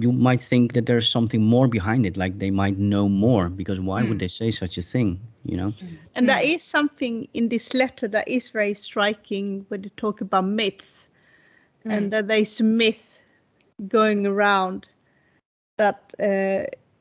you 0.04 0.12
might 0.12 0.42
think 0.42 0.74
that 0.74 0.88
there's 0.88 1.08
something 1.08 1.44
more 1.44 1.68
behind 1.68 2.08
it. 2.08 2.18
Like 2.18 2.40
they 2.40 2.52
might 2.52 2.78
know 2.80 3.08
more, 3.08 3.50
because 3.50 3.80
why 3.80 4.02
mm. 4.02 4.10
would 4.10 4.18
hmm. 4.18 4.26
they 4.26 4.28
say 4.30 4.50
such 4.50 4.80
a 4.80 4.82
thing? 4.82 5.20
You 5.46 5.58
know. 5.58 5.74
And 6.16 6.28
there 6.28 6.42
is 6.42 6.64
something 6.64 7.28
in 7.36 7.50
this 7.50 7.76
letter 7.76 8.08
that 8.08 8.28
is 8.28 8.50
very 8.50 8.74
striking 8.74 9.66
when 9.70 9.84
you 9.84 9.92
talk 9.96 10.22
about 10.22 10.46
myths 10.46 10.97
mm. 11.86 11.94
and 11.94 12.12
that 12.12 12.28
there's 12.28 12.60
a 12.60 12.64
myth 12.64 13.20
going 13.88 14.26
around 14.26 14.88
that 15.78 16.14
uh, 16.20 16.24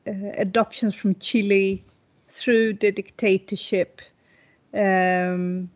uh, 0.09 0.31
adoptions 0.37 0.95
from 0.95 1.15
Chile 1.15 1.83
through 2.29 2.73
the 2.73 2.91
dictatorship 2.91 4.01
um, 4.73 5.69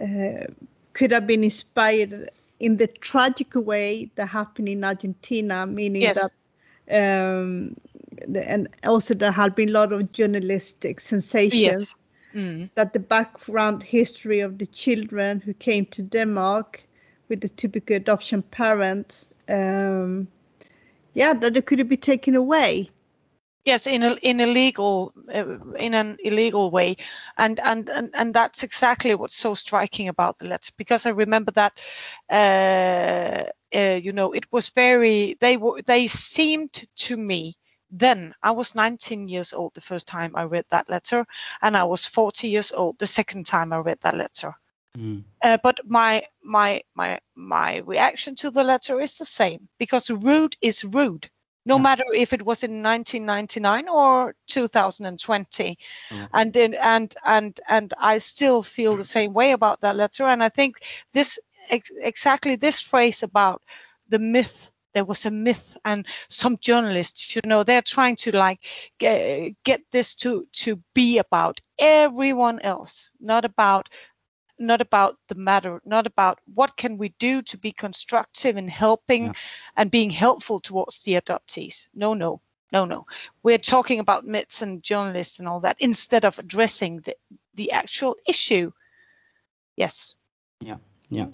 uh, 0.00 0.46
could 0.94 1.10
have 1.10 1.26
been 1.26 1.44
inspired 1.44 2.30
in 2.58 2.76
the 2.78 2.86
tragic 2.86 3.54
way 3.54 4.10
that 4.16 4.26
happened 4.26 4.68
in 4.68 4.82
Argentina, 4.82 5.66
meaning 5.66 6.02
yes. 6.02 6.18
that 6.18 6.32
um, 6.90 7.76
the, 8.28 8.48
and 8.48 8.68
also 8.84 9.14
there 9.14 9.32
had 9.32 9.54
been 9.54 9.68
a 9.68 9.72
lot 9.72 9.92
of 9.92 10.10
journalistic 10.12 11.00
sensations 11.00 11.52
yes. 11.52 11.96
mm. 12.34 12.70
that 12.74 12.92
the 12.92 12.98
background 12.98 13.82
history 13.82 14.40
of 14.40 14.58
the 14.58 14.66
children 14.66 15.40
who 15.40 15.52
came 15.54 15.84
to 15.86 16.02
Denmark 16.02 16.82
with 17.28 17.40
the 17.40 17.48
typical 17.48 17.96
adoption 17.96 18.42
parent, 18.42 19.24
um, 19.48 20.28
yeah, 21.14 21.32
that 21.34 21.56
it 21.56 21.66
could 21.66 21.88
be 21.88 21.96
taken 21.96 22.34
away. 22.34 22.90
Yes, 23.64 23.88
in 23.88 24.04
a 24.04 24.14
in 24.22 24.40
a 24.40 24.46
legal 24.46 25.12
uh, 25.34 25.58
in 25.74 25.94
an 25.94 26.18
illegal 26.22 26.70
way, 26.70 26.96
and, 27.36 27.58
and 27.58 27.90
and 27.90 28.10
and 28.14 28.32
that's 28.32 28.62
exactly 28.62 29.14
what's 29.16 29.36
so 29.36 29.54
striking 29.54 30.08
about 30.08 30.38
the 30.38 30.46
letter 30.46 30.72
because 30.76 31.04
I 31.04 31.10
remember 31.10 31.50
that 31.52 31.80
uh, 32.30 33.44
uh, 33.76 33.94
you 34.00 34.12
know 34.12 34.32
it 34.32 34.52
was 34.52 34.68
very 34.70 35.36
they 35.40 35.56
were 35.56 35.82
they 35.82 36.06
seemed 36.06 36.86
to 36.96 37.16
me 37.16 37.56
then 37.90 38.34
I 38.42 38.52
was 38.52 38.74
19 38.74 39.28
years 39.28 39.52
old 39.52 39.74
the 39.74 39.80
first 39.80 40.06
time 40.06 40.36
I 40.36 40.44
read 40.44 40.66
that 40.70 40.88
letter, 40.88 41.26
and 41.62 41.76
I 41.76 41.84
was 41.84 42.06
40 42.06 42.48
years 42.48 42.72
old 42.72 42.98
the 42.98 43.06
second 43.06 43.46
time 43.46 43.72
I 43.72 43.78
read 43.78 43.98
that 44.02 44.16
letter. 44.16 44.54
Mm. 44.96 45.24
Uh, 45.42 45.58
but 45.62 45.80
my 45.84 46.22
my 46.42 46.82
my 46.94 47.20
my 47.34 47.78
reaction 47.78 48.34
to 48.36 48.50
the 48.50 48.64
letter 48.64 49.00
is 49.00 49.18
the 49.18 49.24
same 49.24 49.68
because 49.78 50.10
rude 50.10 50.56
is 50.60 50.84
rude, 50.84 51.30
no 51.66 51.76
yeah. 51.76 51.82
matter 51.82 52.04
if 52.14 52.32
it 52.32 52.42
was 52.42 52.62
in 52.62 52.82
1999 52.82 53.88
or 53.88 54.34
2020. 54.46 55.78
Mm. 56.10 56.28
And 56.32 56.52
then 56.52 56.74
and 56.74 57.14
and 57.24 57.60
and 57.68 57.92
I 57.98 58.18
still 58.18 58.62
feel 58.62 58.96
the 58.96 59.04
same 59.04 59.32
way 59.32 59.50
about 59.52 59.80
that 59.80 59.96
letter. 59.96 60.26
And 60.28 60.42
I 60.42 60.48
think 60.48 60.76
this 61.12 61.38
ex- 61.68 61.90
exactly 62.00 62.56
this 62.56 62.80
phrase 62.80 63.22
about 63.22 63.62
the 64.08 64.20
myth 64.20 64.70
there 64.94 65.04
was 65.04 65.26
a 65.26 65.30
myth 65.30 65.76
and 65.84 66.06
some 66.30 66.56
journalists 66.62 67.36
you 67.36 67.42
know 67.44 67.62
they're 67.62 67.82
trying 67.82 68.16
to 68.16 68.34
like 68.34 68.60
get, 68.98 69.52
get 69.62 69.82
this 69.92 70.14
to 70.14 70.46
to 70.52 70.80
be 70.94 71.18
about 71.18 71.60
everyone 71.78 72.58
else 72.60 73.10
not 73.20 73.44
about 73.44 73.90
not 74.58 74.80
about 74.80 75.16
the 75.28 75.34
matter, 75.34 75.80
not 75.84 76.06
about 76.06 76.40
what 76.54 76.76
can 76.76 76.98
we 76.98 77.10
do 77.18 77.42
to 77.42 77.58
be 77.58 77.72
constructive 77.72 78.56
in 78.56 78.68
helping 78.68 79.24
yeah. 79.26 79.32
and 79.76 79.90
being 79.90 80.10
helpful 80.10 80.60
towards 80.60 81.02
the 81.02 81.14
adoptees. 81.14 81.88
No, 81.94 82.14
no, 82.14 82.40
no, 82.72 82.84
no. 82.84 83.06
We're 83.42 83.58
talking 83.58 84.00
about 84.00 84.26
myths 84.26 84.62
and 84.62 84.82
journalists 84.82 85.38
and 85.38 85.48
all 85.48 85.60
that 85.60 85.76
instead 85.78 86.24
of 86.24 86.38
addressing 86.38 87.00
the, 87.00 87.16
the 87.54 87.72
actual 87.72 88.16
issue. 88.26 88.72
Yes. 89.76 90.14
Yeah, 90.60 90.76
yeah. 91.10 91.26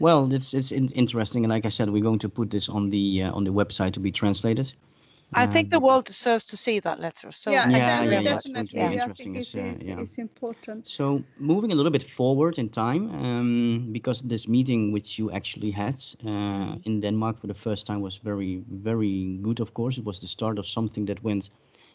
Well, 0.00 0.32
it's 0.32 0.54
it's 0.54 0.72
interesting, 0.72 1.44
and 1.44 1.52
like 1.52 1.66
I 1.66 1.68
said, 1.68 1.88
we're 1.88 2.02
going 2.02 2.18
to 2.20 2.28
put 2.28 2.50
this 2.50 2.68
on 2.68 2.90
the 2.90 3.22
uh, 3.22 3.32
on 3.32 3.44
the 3.44 3.52
website 3.52 3.92
to 3.92 4.00
be 4.00 4.10
translated. 4.10 4.72
I 5.34 5.46
think 5.46 5.70
the 5.70 5.80
world 5.80 6.04
deserves 6.04 6.46
to 6.46 6.56
see 6.56 6.80
that 6.80 7.00
letter. 7.00 7.32
So 7.32 7.50
yeah, 7.50 7.68
yeah, 7.68 8.02
yeah, 8.02 8.20
yeah, 8.20 8.36
it's 8.36 8.48
going 8.48 8.66
to 8.66 8.74
be 8.74 8.80
interesting. 8.80 9.36
It's, 9.36 9.54
uh, 9.54 9.74
yeah. 9.80 10.00
it's 10.00 10.18
important. 10.18 10.88
So 10.88 11.22
moving 11.38 11.72
a 11.72 11.74
little 11.74 11.90
bit 11.90 12.02
forward 12.02 12.58
in 12.58 12.68
time, 12.68 13.10
um, 13.10 13.88
because 13.92 14.22
this 14.22 14.48
meeting 14.48 14.92
which 14.92 15.18
you 15.18 15.30
actually 15.30 15.70
had 15.70 15.96
uh, 16.26 16.76
in 16.84 17.00
Denmark 17.00 17.40
for 17.40 17.46
the 17.46 17.54
first 17.54 17.86
time 17.86 18.00
was 18.00 18.16
very, 18.16 18.62
very 18.70 19.38
good. 19.42 19.60
Of 19.60 19.74
course, 19.74 19.98
it 19.98 20.04
was 20.04 20.20
the 20.20 20.28
start 20.28 20.58
of 20.58 20.66
something 20.66 21.06
that 21.06 21.22
went, 21.22 21.50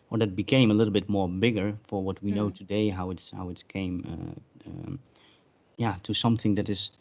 or 0.09 0.17
that 0.17 0.35
became 0.35 0.71
a 0.71 0.73
little 0.73 0.93
bit 0.93 1.09
more 1.09 1.29
bigger 1.29 1.73
for 1.87 2.03
what 2.03 2.21
we 2.23 2.31
mm. 2.31 2.35
know 2.35 2.49
today. 2.49 2.89
How 2.89 3.11
it's 3.11 3.31
how 3.31 3.49
it 3.49 3.63
came, 3.67 4.03
uh, 4.05 4.69
um, 4.69 4.99
yeah, 5.77 5.95
to 6.03 6.13
something 6.13 6.55
that 6.55 6.69
is 6.69 6.91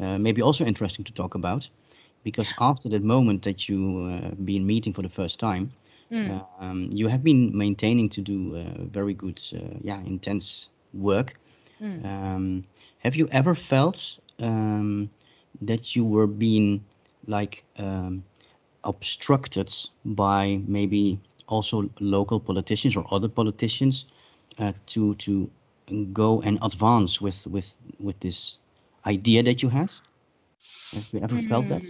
uh, 0.00 0.18
maybe 0.18 0.42
also 0.42 0.64
interesting 0.64 1.04
to 1.04 1.12
talk 1.12 1.34
about 1.34 1.68
because 2.22 2.52
after 2.60 2.88
that 2.88 3.02
moment 3.02 3.42
that 3.42 3.68
you 3.68 4.10
uh, 4.10 4.34
been 4.44 4.66
meeting 4.66 4.92
for 4.92 5.02
the 5.02 5.08
first 5.08 5.40
time, 5.40 5.70
mm. 6.10 6.46
um, 6.58 6.88
you 6.92 7.08
have 7.08 7.22
been 7.22 7.56
maintaining 7.56 8.08
to 8.10 8.20
do 8.20 8.56
uh, 8.56 8.84
very 8.84 9.14
good, 9.14 9.40
uh, 9.54 9.78
yeah, 9.80 10.00
intense 10.00 10.68
work. 10.92 11.34
Mm. 11.80 12.04
Um, 12.04 12.64
have 12.98 13.16
you 13.16 13.28
ever 13.32 13.54
felt 13.54 14.18
um, 14.38 15.10
that 15.62 15.96
you 15.96 16.04
were 16.04 16.26
being 16.26 16.84
like 17.26 17.64
um, 17.78 18.24
obstructed 18.84 19.72
by 20.04 20.60
maybe 20.66 21.18
also 21.46 21.90
local 22.00 22.40
politicians 22.40 22.96
or 22.96 23.06
other 23.10 23.28
politicians 23.28 24.04
uh, 24.58 24.72
to 24.86 25.14
to 25.14 25.50
go 26.12 26.40
and 26.42 26.58
advance 26.62 27.20
with 27.20 27.46
with 27.46 27.74
with 27.98 28.18
this 28.20 28.58
idea 29.06 29.42
that 29.42 29.62
you 29.62 29.68
had? 29.68 29.92
Have 30.92 31.08
you 31.12 31.20
ever 31.20 31.36
mm. 31.36 31.48
felt 31.48 31.68
that? 31.68 31.82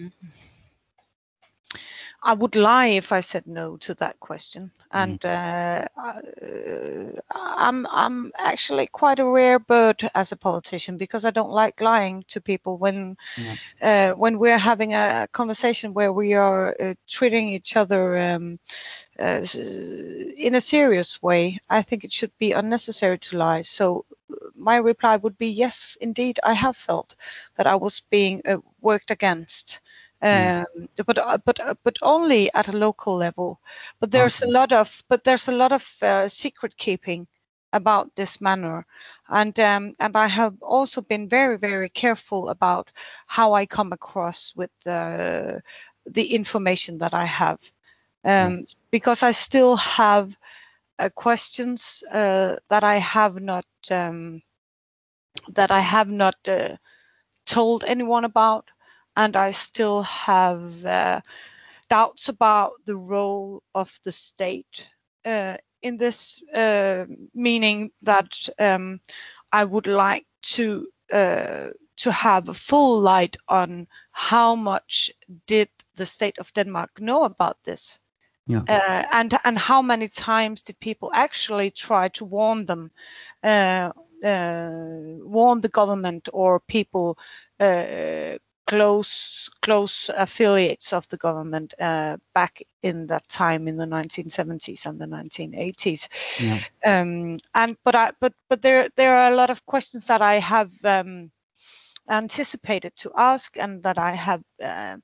I 2.22 2.34
would 2.34 2.54
lie 2.54 2.88
if 2.88 3.12
I 3.12 3.20
said 3.20 3.46
no 3.46 3.76
to 3.78 3.94
that 3.94 4.20
question. 4.20 4.70
And 4.92 5.20
mm. 5.20 5.86
uh, 5.96 7.20
I'm 7.30 7.86
I'm 7.86 8.32
actually 8.36 8.88
quite 8.88 9.20
a 9.20 9.24
rare 9.24 9.58
bird 9.58 10.10
as 10.14 10.32
a 10.32 10.36
politician 10.36 10.96
because 10.96 11.24
I 11.24 11.30
don't 11.30 11.52
like 11.52 11.80
lying 11.80 12.24
to 12.28 12.40
people 12.40 12.76
when 12.76 13.16
yeah. 13.36 13.54
uh, 13.80 14.16
when 14.16 14.38
we're 14.38 14.58
having 14.58 14.94
a 14.94 15.28
conversation 15.32 15.94
where 15.94 16.12
we 16.12 16.34
are 16.34 16.74
uh, 16.80 16.94
treating 17.08 17.50
each 17.50 17.76
other 17.76 18.18
um, 18.18 18.58
uh, 19.18 19.44
in 20.36 20.54
a 20.54 20.60
serious 20.60 21.22
way. 21.22 21.60
I 21.70 21.82
think 21.82 22.04
it 22.04 22.12
should 22.12 22.36
be 22.38 22.52
unnecessary 22.52 23.18
to 23.18 23.38
lie. 23.38 23.62
So 23.62 24.04
my 24.56 24.76
reply 24.76 25.16
would 25.16 25.38
be 25.38 25.48
yes, 25.48 25.96
indeed, 26.00 26.38
I 26.42 26.54
have 26.54 26.76
felt 26.76 27.14
that 27.56 27.66
I 27.66 27.76
was 27.76 28.00
being 28.10 28.42
uh, 28.44 28.58
worked 28.80 29.10
against. 29.10 29.80
Mm. 30.22 30.66
Um, 30.76 30.88
but 31.06 31.18
uh, 31.18 31.38
but 31.44 31.60
uh, 31.60 31.74
but 31.82 31.98
only 32.02 32.52
at 32.52 32.68
a 32.68 32.76
local 32.76 33.16
level. 33.16 33.58
But 34.00 34.10
there's 34.10 34.42
okay. 34.42 34.50
a 34.50 34.52
lot 34.52 34.72
of 34.72 35.02
but 35.08 35.24
there's 35.24 35.48
a 35.48 35.52
lot 35.52 35.72
of 35.72 36.02
uh, 36.02 36.28
secret 36.28 36.76
keeping 36.76 37.26
about 37.72 38.14
this 38.16 38.40
manner, 38.40 38.84
and 39.28 39.58
um, 39.60 39.94
and 39.98 40.16
I 40.16 40.26
have 40.26 40.60
also 40.62 41.00
been 41.00 41.28
very 41.28 41.56
very 41.56 41.88
careful 41.88 42.50
about 42.50 42.90
how 43.26 43.54
I 43.54 43.64
come 43.64 43.92
across 43.92 44.54
with 44.54 44.70
the 44.84 45.62
the 46.04 46.34
information 46.34 46.98
that 46.98 47.14
I 47.14 47.24
have, 47.24 47.60
um, 48.24 48.58
mm. 48.58 48.74
because 48.90 49.22
I 49.22 49.32
still 49.32 49.76
have 49.76 50.36
uh, 50.98 51.08
questions 51.14 52.04
uh, 52.12 52.56
that 52.68 52.84
I 52.84 52.98
have 52.98 53.40
not 53.40 53.64
um, 53.90 54.42
that 55.48 55.70
I 55.70 55.80
have 55.80 56.08
not 56.08 56.36
uh, 56.46 56.76
told 57.46 57.84
anyone 57.84 58.24
about 58.24 58.70
and 59.16 59.36
I 59.36 59.50
still 59.50 60.02
have 60.02 60.84
uh, 60.84 61.20
doubts 61.88 62.28
about 62.28 62.72
the 62.86 62.96
role 62.96 63.62
of 63.74 63.98
the 64.04 64.12
state 64.12 64.90
uh, 65.24 65.56
in 65.82 65.96
this, 65.96 66.42
uh, 66.54 67.04
meaning 67.34 67.90
that 68.02 68.48
um, 68.58 69.00
I 69.52 69.64
would 69.64 69.86
like 69.86 70.26
to 70.42 70.86
uh, 71.12 71.68
to 71.96 72.12
have 72.12 72.48
a 72.48 72.54
full 72.54 73.00
light 73.00 73.36
on 73.48 73.86
how 74.12 74.54
much 74.54 75.10
did 75.46 75.68
the 75.96 76.06
state 76.06 76.38
of 76.38 76.52
Denmark 76.54 77.00
know 77.00 77.24
about 77.24 77.58
this. 77.64 78.00
Yeah. 78.46 78.62
Uh, 78.68 79.04
and 79.12 79.38
and 79.44 79.58
how 79.58 79.82
many 79.82 80.08
times 80.08 80.62
did 80.62 80.80
people 80.80 81.10
actually 81.12 81.70
try 81.70 82.08
to 82.08 82.24
warn 82.24 82.66
them, 82.66 82.90
uh, 83.42 83.90
warn 84.22 85.60
the 85.60 85.68
government 85.68 86.28
or 86.32 86.60
people 86.60 87.18
close 88.70 89.50
close 89.62 90.10
affiliates 90.14 90.92
of 90.92 91.08
the 91.08 91.16
government 91.16 91.74
uh, 91.80 92.16
back 92.34 92.62
in 92.82 93.08
that 93.08 93.26
time 93.28 93.66
in 93.66 93.76
the 93.76 93.84
1970s 93.84 94.86
and 94.86 95.00
the 95.00 95.06
1980s. 95.06 96.08
Yeah. 96.38 96.60
Um, 96.84 97.40
and 97.52 97.76
but 97.84 97.96
I 97.96 98.12
but 98.20 98.32
but 98.48 98.62
there 98.62 98.88
there 98.94 99.16
are 99.16 99.32
a 99.32 99.34
lot 99.34 99.50
of 99.50 99.66
questions 99.66 100.06
that 100.06 100.22
I 100.22 100.38
have 100.38 100.72
um, 100.84 101.32
anticipated 102.08 102.92
to 102.98 103.10
ask 103.16 103.58
and 103.58 103.82
that 103.82 103.98
I 103.98 104.14
have 104.14 104.42
uh, 104.62 104.96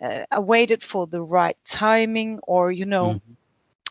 uh, 0.00 0.24
awaited 0.30 0.82
for 0.84 1.08
the 1.08 1.22
right 1.22 1.58
timing 1.64 2.38
or 2.42 2.70
you 2.70 2.86
know. 2.86 3.14
Mm-hmm. 3.14 3.32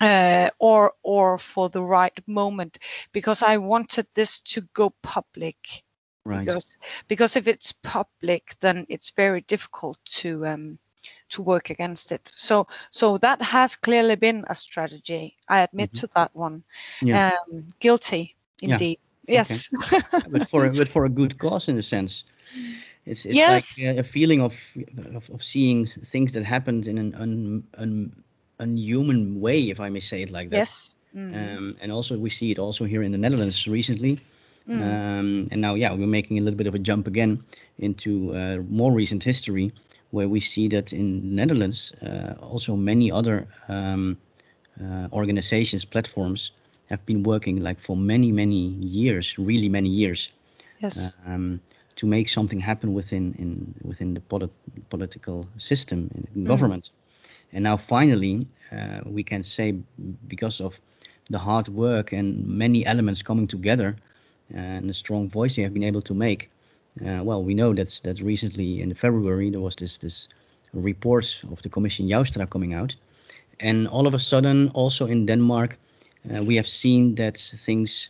Uh, 0.03 0.49
or 0.57 0.93
or 1.03 1.37
for 1.37 1.69
the 1.69 1.83
right 1.83 2.19
moment 2.25 2.79
because 3.11 3.43
I 3.43 3.57
wanted 3.57 4.07
this 4.15 4.39
to 4.39 4.61
go 4.73 4.89
public 5.03 5.83
Right. 6.23 6.45
Because 6.45 6.77
because 7.07 7.35
if 7.35 7.47
it's 7.47 7.71
public, 7.71 8.55
then 8.59 8.85
it's 8.89 9.11
very 9.11 9.41
difficult 9.41 9.97
to 10.05 10.45
um, 10.45 10.77
to 11.29 11.41
work 11.41 11.69
against 11.69 12.11
it. 12.11 12.31
So 12.35 12.67
so 12.91 13.17
that 13.19 13.41
has 13.41 13.75
clearly 13.75 14.15
been 14.15 14.45
a 14.47 14.55
strategy. 14.55 15.37
I 15.49 15.61
admit 15.61 15.93
mm-hmm. 15.93 16.07
to 16.07 16.13
that 16.15 16.35
one. 16.35 16.63
Yeah. 17.01 17.31
Um, 17.49 17.73
guilty 17.79 18.35
indeed. 18.61 18.99
Yeah. 19.27 19.33
Yes. 19.33 19.69
Okay. 19.73 20.27
but 20.29 20.49
for 20.49 20.69
but 20.69 20.87
for 20.87 21.05
a 21.05 21.09
good 21.09 21.37
cause 21.37 21.67
in 21.67 21.77
a 21.77 21.83
sense. 21.83 22.23
It's, 23.05 23.25
it's 23.25 23.35
yes. 23.35 23.81
like 23.81 23.97
a 23.97 24.03
feeling 24.03 24.41
of, 24.41 24.53
of, 25.15 25.29
of 25.31 25.43
seeing 25.43 25.87
things 25.87 26.33
that 26.33 26.43
happened 26.43 26.85
in 26.85 26.99
an 26.99 27.15
un, 27.15 27.63
un, 27.77 28.23
unhuman 28.59 29.41
way, 29.41 29.71
if 29.71 29.79
I 29.79 29.89
may 29.89 29.99
say 29.99 30.21
it 30.21 30.29
like 30.29 30.51
that. 30.51 30.57
Yes. 30.57 30.95
Mm. 31.15 31.57
Um, 31.57 31.77
and 31.81 31.91
also 31.91 32.17
we 32.17 32.29
see 32.29 32.51
it 32.51 32.59
also 32.59 32.85
here 32.85 33.01
in 33.01 33.11
the 33.11 33.17
Netherlands 33.17 33.67
recently. 33.67 34.19
Mm. 34.69 34.81
Um, 34.81 35.47
and 35.51 35.61
now, 35.61 35.75
yeah, 35.75 35.93
we're 35.93 36.07
making 36.07 36.37
a 36.37 36.41
little 36.41 36.57
bit 36.57 36.67
of 36.67 36.75
a 36.75 36.79
jump 36.79 37.07
again 37.07 37.43
into 37.77 38.35
uh, 38.35 38.57
more 38.69 38.91
recent 38.91 39.23
history, 39.23 39.71
where 40.11 40.27
we 40.27 40.39
see 40.39 40.67
that 40.69 40.93
in 40.93 41.35
Netherlands, 41.35 41.93
uh, 42.01 42.35
also 42.41 42.75
many 42.75 43.11
other 43.11 43.47
um, 43.67 44.17
uh, 44.79 45.07
organizations, 45.11 45.85
platforms 45.85 46.51
have 46.89 47.05
been 47.05 47.23
working 47.23 47.63
like 47.63 47.79
for 47.79 47.95
many, 47.95 48.31
many 48.31 48.67
years, 48.79 49.37
really 49.37 49.69
many 49.69 49.89
years, 49.89 50.29
yes. 50.79 51.15
um, 51.25 51.59
to 51.95 52.05
make 52.05 52.29
something 52.29 52.59
happen 52.59 52.93
within 52.93 53.33
in 53.39 53.73
within 53.87 54.13
the 54.13 54.21
polit- 54.21 54.89
political 54.89 55.47
system 55.57 56.09
in 56.35 56.43
mm. 56.43 56.47
government. 56.47 56.91
And 57.53 57.63
now 57.63 57.77
finally, 57.77 58.47
uh, 58.71 58.99
we 59.05 59.23
can 59.23 59.43
say 59.43 59.75
because 60.27 60.63
of 60.63 60.81
the 61.29 61.37
hard 61.37 61.67
work 61.67 62.13
and 62.13 62.45
many 62.45 62.85
elements 62.85 63.23
coming 63.23 63.47
together, 63.47 63.95
and 64.53 64.89
the 64.89 64.93
strong 64.93 65.29
voice 65.29 65.55
they 65.55 65.63
have 65.63 65.73
been 65.73 65.83
able 65.83 66.01
to 66.01 66.13
make. 66.13 66.49
Uh, 67.05 67.23
well, 67.23 67.43
we 67.43 67.53
know 67.53 67.73
that 67.73 68.01
that 68.03 68.19
recently 68.19 68.81
in 68.81 68.93
February 68.93 69.49
there 69.49 69.61
was 69.61 69.75
this 69.75 69.97
this 69.97 70.27
report 70.73 71.43
of 71.51 71.61
the 71.61 71.69
Commission 71.69 72.07
Joustra 72.07 72.49
coming 72.49 72.73
out, 72.73 72.95
and 73.59 73.87
all 73.87 74.07
of 74.07 74.13
a 74.13 74.19
sudden, 74.19 74.69
also 74.73 75.07
in 75.07 75.25
Denmark, 75.25 75.77
uh, 76.29 76.43
we 76.43 76.55
have 76.55 76.67
seen 76.67 77.15
that 77.15 77.37
things 77.37 78.09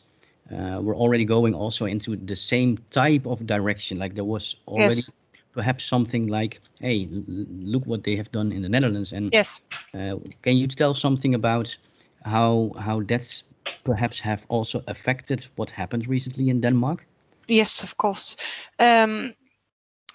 uh, 0.52 0.80
were 0.82 0.96
already 0.96 1.26
going 1.26 1.54
also 1.54 1.86
into 1.86 2.16
the 2.16 2.36
same 2.36 2.78
type 2.90 3.26
of 3.26 3.46
direction. 3.46 4.00
Like 4.00 4.16
there 4.16 4.26
was 4.26 4.56
already 4.68 4.96
yes. 4.96 5.10
perhaps 5.54 5.86
something 5.86 6.28
like, 6.28 6.60
hey, 6.80 7.08
look 7.12 7.86
what 7.86 8.04
they 8.04 8.16
have 8.16 8.32
done 8.32 8.52
in 8.52 8.62
the 8.62 8.70
Netherlands. 8.70 9.14
And 9.14 9.32
yes, 9.32 9.62
uh, 9.94 10.16
can 10.42 10.58
you 10.58 10.68
tell 10.68 10.94
something 10.94 11.36
about 11.36 11.78
how 12.26 12.72
how 12.78 13.02
that's 13.02 13.44
perhaps 13.84 14.20
have 14.20 14.46
also 14.50 14.84
affected 14.88 15.48
what 15.56 15.70
happened 15.70 16.08
recently 16.08 16.50
in 16.50 16.62
Denmark? 16.62 17.06
Yes, 17.48 17.84
of 17.84 17.98
course. 17.98 18.36
Um, 18.80 19.34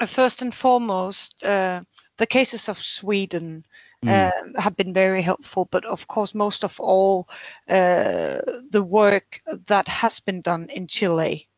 first 0.06 0.42
and 0.42 0.54
foremost, 0.54 1.44
uh, 1.44 1.82
the 2.18 2.26
cases 2.26 2.68
of 2.68 2.78
Sweden 2.78 3.64
mm. 4.04 4.10
uh, 4.10 4.60
have 4.60 4.76
been 4.76 4.92
very 4.92 5.22
helpful, 5.22 5.68
but 5.70 5.84
of 5.84 6.06
course, 6.06 6.34
most 6.34 6.64
of 6.64 6.80
all, 6.80 7.28
uh, 7.68 8.40
the 8.70 8.82
work 8.82 9.40
that 9.66 9.88
has 9.88 10.20
been 10.20 10.40
done 10.40 10.68
in 10.70 10.86
Chile. 10.86 11.48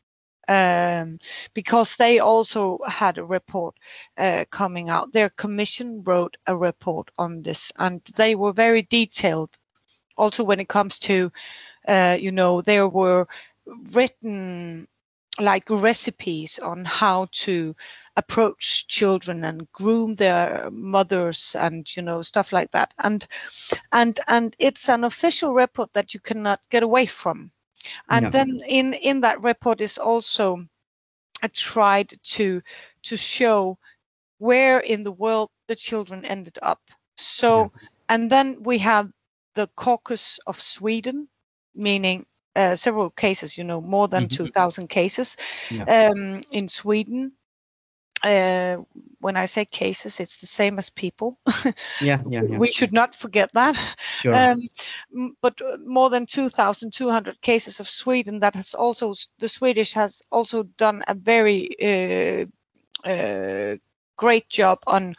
Um, 0.50 1.18
because 1.52 1.96
they 1.96 2.20
also 2.20 2.78
had 2.86 3.18
a 3.18 3.24
report 3.24 3.74
uh, 4.16 4.46
coming 4.50 4.88
out. 4.88 5.12
Their 5.12 5.28
commission 5.28 6.02
wrote 6.02 6.38
a 6.46 6.56
report 6.56 7.10
on 7.18 7.42
this, 7.42 7.70
and 7.76 8.00
they 8.16 8.34
were 8.34 8.54
very 8.54 8.80
detailed. 8.80 9.50
Also, 10.16 10.44
when 10.44 10.58
it 10.58 10.68
comes 10.68 10.98
to 11.00 11.30
Uh, 11.88 12.16
you 12.20 12.30
know, 12.30 12.60
there 12.60 12.86
were 12.86 13.26
written 13.66 14.86
like 15.40 15.70
recipes 15.70 16.58
on 16.58 16.84
how 16.84 17.28
to 17.30 17.74
approach 18.16 18.86
children 18.88 19.44
and 19.44 19.70
groom 19.72 20.16
their 20.16 20.68
mothers 20.72 21.54
and 21.58 21.96
you 21.96 22.02
know 22.02 22.20
stuff 22.22 22.52
like 22.52 22.70
that 22.72 22.92
and 22.98 23.26
and 23.92 24.18
and 24.26 24.56
it's 24.58 24.88
an 24.88 25.04
official 25.04 25.54
report 25.54 25.92
that 25.92 26.14
you 26.14 26.20
cannot 26.20 26.60
get 26.70 26.82
away 26.82 27.06
from 27.06 27.50
and 28.08 28.24
yeah. 28.24 28.30
then 28.30 28.60
in 28.66 28.92
in 28.94 29.20
that 29.20 29.40
report 29.40 29.80
is 29.80 29.98
also 29.98 30.64
I 31.42 31.48
tried 31.48 32.14
to 32.34 32.60
to 33.04 33.16
show 33.16 33.78
where 34.38 34.80
in 34.80 35.04
the 35.04 35.12
world 35.12 35.50
the 35.68 35.76
children 35.76 36.24
ended 36.24 36.58
up 36.60 36.80
so 37.16 37.70
yeah. 37.72 37.88
and 38.08 38.30
then 38.30 38.62
we 38.64 38.78
have 38.78 39.10
the 39.54 39.68
caucus 39.76 40.40
of 40.46 40.60
Sweden 40.60 41.28
meaning 41.78 42.26
uh, 42.56 42.76
several 42.76 43.10
cases, 43.10 43.56
you 43.56 43.64
know, 43.64 43.80
more 43.80 44.08
than 44.08 44.24
mm-hmm. 44.24 44.44
2,000 44.44 44.88
cases 44.88 45.36
yeah. 45.70 46.10
um, 46.10 46.42
in 46.50 46.68
Sweden. 46.68 47.32
Uh, 48.20 48.78
when 49.20 49.36
I 49.36 49.46
say 49.46 49.64
cases, 49.64 50.18
it's 50.18 50.40
the 50.40 50.46
same 50.46 50.76
as 50.78 50.90
people. 50.90 51.38
yeah, 52.00 52.20
yeah, 52.28 52.42
yeah, 52.42 52.58
We 52.58 52.72
should 52.72 52.92
not 52.92 53.14
forget 53.14 53.52
that. 53.52 53.76
Sure. 53.96 54.34
Um, 54.34 54.68
but 55.40 55.60
more 55.86 56.10
than 56.10 56.26
2,200 56.26 57.40
cases 57.40 57.78
of 57.78 57.88
Sweden. 57.88 58.40
That 58.40 58.56
has 58.56 58.74
also 58.74 59.14
the 59.38 59.48
Swedish 59.48 59.92
has 59.92 60.20
also 60.32 60.64
done 60.64 61.04
a 61.06 61.14
very 61.14 61.68
uh, 61.80 63.08
uh, 63.08 63.76
great 64.16 64.48
job 64.48 64.80
on 64.88 65.14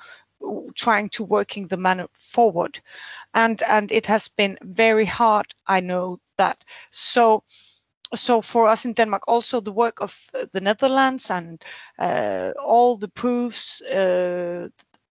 trying 0.75 1.09
to 1.09 1.23
working 1.23 1.67
the 1.67 1.77
matter 1.77 2.07
forward 2.13 2.79
and 3.33 3.61
and 3.63 3.91
it 3.91 4.05
has 4.05 4.29
been 4.29 4.57
very 4.61 5.05
hard 5.05 5.53
i 5.67 5.79
know 5.79 6.19
that 6.39 6.65
so 6.91 7.43
so 8.15 8.41
for 8.41 8.67
us 8.67 8.85
in 8.85 8.93
denmark 8.93 9.23
also 9.27 9.61
the 9.61 9.71
work 9.83 10.01
of 10.01 10.13
the 10.53 10.61
netherlands 10.61 11.29
and 11.31 11.63
uh, 11.99 12.51
all 12.59 12.97
the 12.97 13.07
proofs 13.21 13.81
uh, 13.81 14.67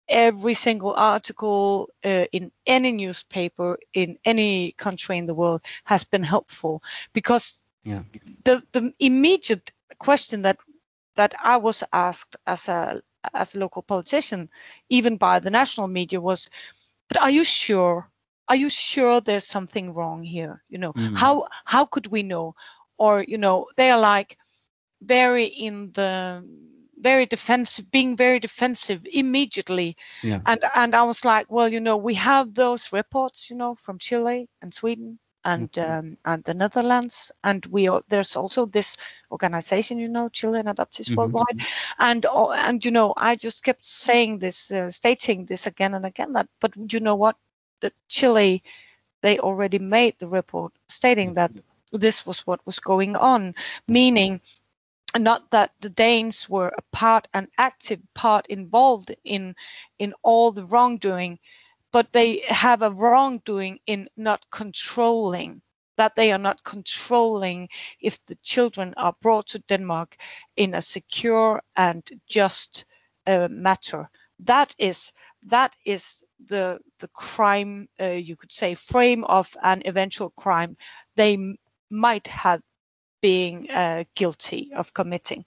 every 0.08 0.54
single 0.54 0.94
article 0.94 1.88
uh, 2.04 2.26
in 2.32 2.52
any 2.66 2.92
newspaper 2.92 3.78
in 3.94 4.18
any 4.24 4.72
country 4.72 5.16
in 5.18 5.26
the 5.26 5.34
world 5.34 5.62
has 5.84 6.04
been 6.04 6.22
helpful 6.24 6.82
because 7.14 7.62
yeah. 7.84 8.02
the 8.44 8.62
the 8.72 8.92
immediate 8.98 9.72
question 9.98 10.42
that 10.42 10.58
that 11.16 11.34
I 11.42 11.56
was 11.56 11.82
asked 11.92 12.36
as 12.46 12.68
a 12.68 13.02
as 13.34 13.54
a 13.54 13.58
local 13.58 13.82
politician, 13.82 14.50
even 14.88 15.16
by 15.16 15.38
the 15.38 15.50
national 15.50 15.88
media, 15.88 16.20
was, 16.20 16.50
"But 17.08 17.18
are 17.22 17.30
you 17.30 17.44
sure? 17.44 18.10
Are 18.53 18.57
you 18.64 18.70
sure 18.70 19.20
there's 19.20 19.46
something 19.46 19.94
wrong 19.94 20.22
here? 20.24 20.62
You 20.68 20.78
know, 20.78 20.94
Mm. 20.96 21.14
how 21.14 21.48
how 21.64 21.86
could 21.86 22.07
we 22.09 22.22
know? 22.22 22.55
Or 22.98 23.22
you 23.22 23.38
know, 23.38 23.66
they 23.76 23.90
are 23.90 24.00
like 24.00 24.36
very 25.03 25.44
in 25.46 25.92
the 25.92 26.44
very 26.98 27.26
defensive, 27.26 27.90
being 27.90 28.16
very 28.16 28.40
defensive 28.40 29.07
immediately. 29.12 29.96
Yeah. 30.22 30.42
And 30.46 30.61
and 30.74 30.94
I 30.94 31.03
was 31.05 31.24
like, 31.24 31.50
well, 31.50 31.72
you 31.72 31.80
know, 31.80 31.96
we 31.96 32.14
have 32.14 32.55
those 32.55 32.92
reports, 32.92 33.50
you 33.50 33.57
know, 33.57 33.74
from 33.74 33.98
Chile 33.98 34.48
and 34.62 34.72
Sweden 34.74 35.18
and 35.44 35.68
um, 35.78 36.18
and 36.24 36.44
the 36.44 36.55
Netherlands, 36.55 37.32
and 37.44 37.64
we 37.66 37.88
al- 37.88 38.05
there's 38.09 38.36
also 38.36 38.66
this 38.66 38.96
organization, 39.30 39.98
you 39.98 40.09
know, 40.09 40.28
Chilean 40.30 40.66
Adoptees 40.66 41.14
Mhm, 41.14 41.16
Worldwide, 41.16 41.59
and 41.98 42.26
and 42.26 42.84
you 42.84 42.90
know, 42.92 43.14
I 43.16 43.36
just 43.36 43.64
kept 43.64 43.84
saying 43.84 44.38
this, 44.38 44.70
uh, 44.72 44.90
stating 44.90 45.46
this 45.46 45.66
again 45.66 45.94
and 45.94 46.07
again. 46.07 46.32
That, 46.34 46.48
but 46.61 46.72
you 46.92 47.00
know 47.00 47.16
what, 47.16 47.36
the 47.83 47.93
Chile, 48.09 48.64
they 49.22 49.39
already 49.41 49.80
made 49.80 50.18
the 50.18 50.28
report 50.28 50.72
stating 50.89 51.35
that 51.35 51.53
this 51.93 52.26
was 52.26 52.47
what 52.47 52.66
was 52.66 52.80
going 52.80 53.16
on, 53.16 53.55
meaning 53.89 54.41
not 55.18 55.51
that 55.51 55.72
the 55.80 55.91
Danes 55.91 56.49
were 56.51 56.68
a 56.78 56.83
part, 56.93 57.28
an 57.35 57.49
active 57.59 58.01
part 58.14 58.47
involved 58.49 59.14
in 59.24 59.57
in 60.01 60.14
all 60.22 60.53
the 60.53 60.66
wrongdoing, 60.66 61.39
but 61.93 62.12
they 62.12 62.41
have 62.49 62.83
a 62.83 62.93
wrongdoing 62.93 63.80
in 63.87 64.09
not 64.16 64.47
controlling 64.51 65.62
that 65.99 66.16
they 66.16 66.33
are 66.33 66.39
not 66.39 66.64
controlling 66.64 67.68
if 68.01 68.24
the 68.26 68.37
children 68.37 68.95
are 68.97 69.14
brought 69.22 69.49
to 69.49 69.61
Denmark 69.61 70.16
in 70.57 70.74
a 70.74 70.83
secure 70.83 71.62
and 71.76 72.03
just 72.26 72.87
uh, 73.26 73.49
matter. 73.51 74.11
That 74.45 74.74
is 74.78 75.12
that 75.49 75.74
is 75.84 76.22
the 76.47 76.78
the 77.01 77.09
crime 77.09 77.88
uh, 78.01 78.07
you 78.28 78.36
could 78.36 78.53
say 78.53 78.74
frame 78.74 79.24
of 79.24 79.57
an 79.62 79.82
eventual 79.86 80.30
crime 80.30 80.76
they 81.16 81.34
m- 81.34 81.57
might 81.90 82.26
have 82.28 82.62
being 83.22 83.70
uh, 83.70 84.05
guilty 84.14 84.72
of 84.74 84.93
committing. 84.95 85.45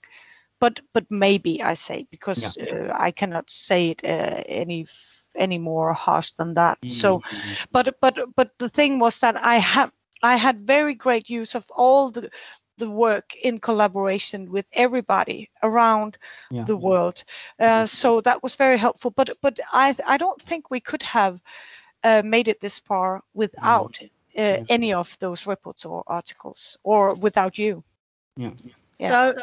But 0.60 0.80
but 0.92 1.04
maybe 1.10 1.62
i 1.62 1.74
say 1.74 2.06
because 2.10 2.56
uh, 2.58 2.90
i 2.94 3.10
cannot 3.10 3.50
say 3.50 3.90
it 3.90 4.04
uh, 4.04 4.42
any 4.46 4.82
f- 4.82 5.26
any 5.36 5.58
more 5.58 5.92
harsh 5.92 6.32
than 6.32 6.54
that. 6.54 6.78
So 6.86 7.20
Mhm. 7.20 7.56
but 7.72 7.96
but 8.00 8.18
but 8.36 8.50
the 8.58 8.68
thing 8.68 8.98
was 8.98 9.18
that 9.20 9.36
i 9.36 9.56
have 9.58 9.92
i 10.22 10.36
had 10.36 10.66
very 10.66 10.94
great 10.94 11.28
use 11.30 11.54
of 11.54 11.64
all 11.70 12.10
the 12.10 12.30
the 12.78 12.90
work 12.90 13.34
in 13.42 13.58
collaboration 13.58 14.50
with 14.50 14.66
everybody 14.72 15.50
around 15.62 16.16
Yeah. 16.50 16.64
the 16.66 16.76
world 16.76 17.24
uh, 17.60 17.86
so 17.86 18.20
that 18.20 18.42
was 18.42 18.56
very 18.56 18.78
helpful 18.78 19.10
but 19.16 19.30
but 19.42 19.58
i 19.72 19.94
i 20.06 20.16
don't 20.16 20.40
think 20.42 20.70
we 20.70 20.80
could 20.80 21.02
have 21.02 21.40
uh, 22.04 22.22
made 22.24 22.48
it 22.48 22.60
this 22.60 22.78
far 22.78 23.22
without 23.34 23.98
uh, 24.38 24.58
Yeah. 24.58 24.64
any 24.68 24.92
of 24.92 25.16
those 25.18 25.46
reports 25.46 25.84
or 25.84 26.02
articles 26.06 26.76
or 26.82 27.14
without 27.14 27.58
you 27.58 27.82
Yeah. 28.36 28.52
Yeah. 28.98 29.10
So, 29.10 29.34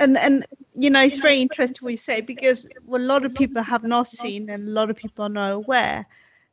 and 0.00 0.16
and 0.16 0.44
you 0.74 0.90
know, 0.90 1.02
it's 1.02 1.18
very 1.18 1.40
interesting 1.40 1.78
what 1.80 1.90
you 1.92 1.96
say 1.98 2.20
because 2.20 2.66
what 2.84 3.00
a 3.00 3.04
lot 3.04 3.24
of 3.24 3.34
people 3.34 3.62
have 3.62 3.84
not 3.84 4.06
seen 4.08 4.48
and 4.50 4.68
a 4.68 4.70
lot 4.70 4.90
of 4.90 4.96
people 4.96 5.24
are 5.24 5.28
not 5.28 5.52
aware 5.52 6.06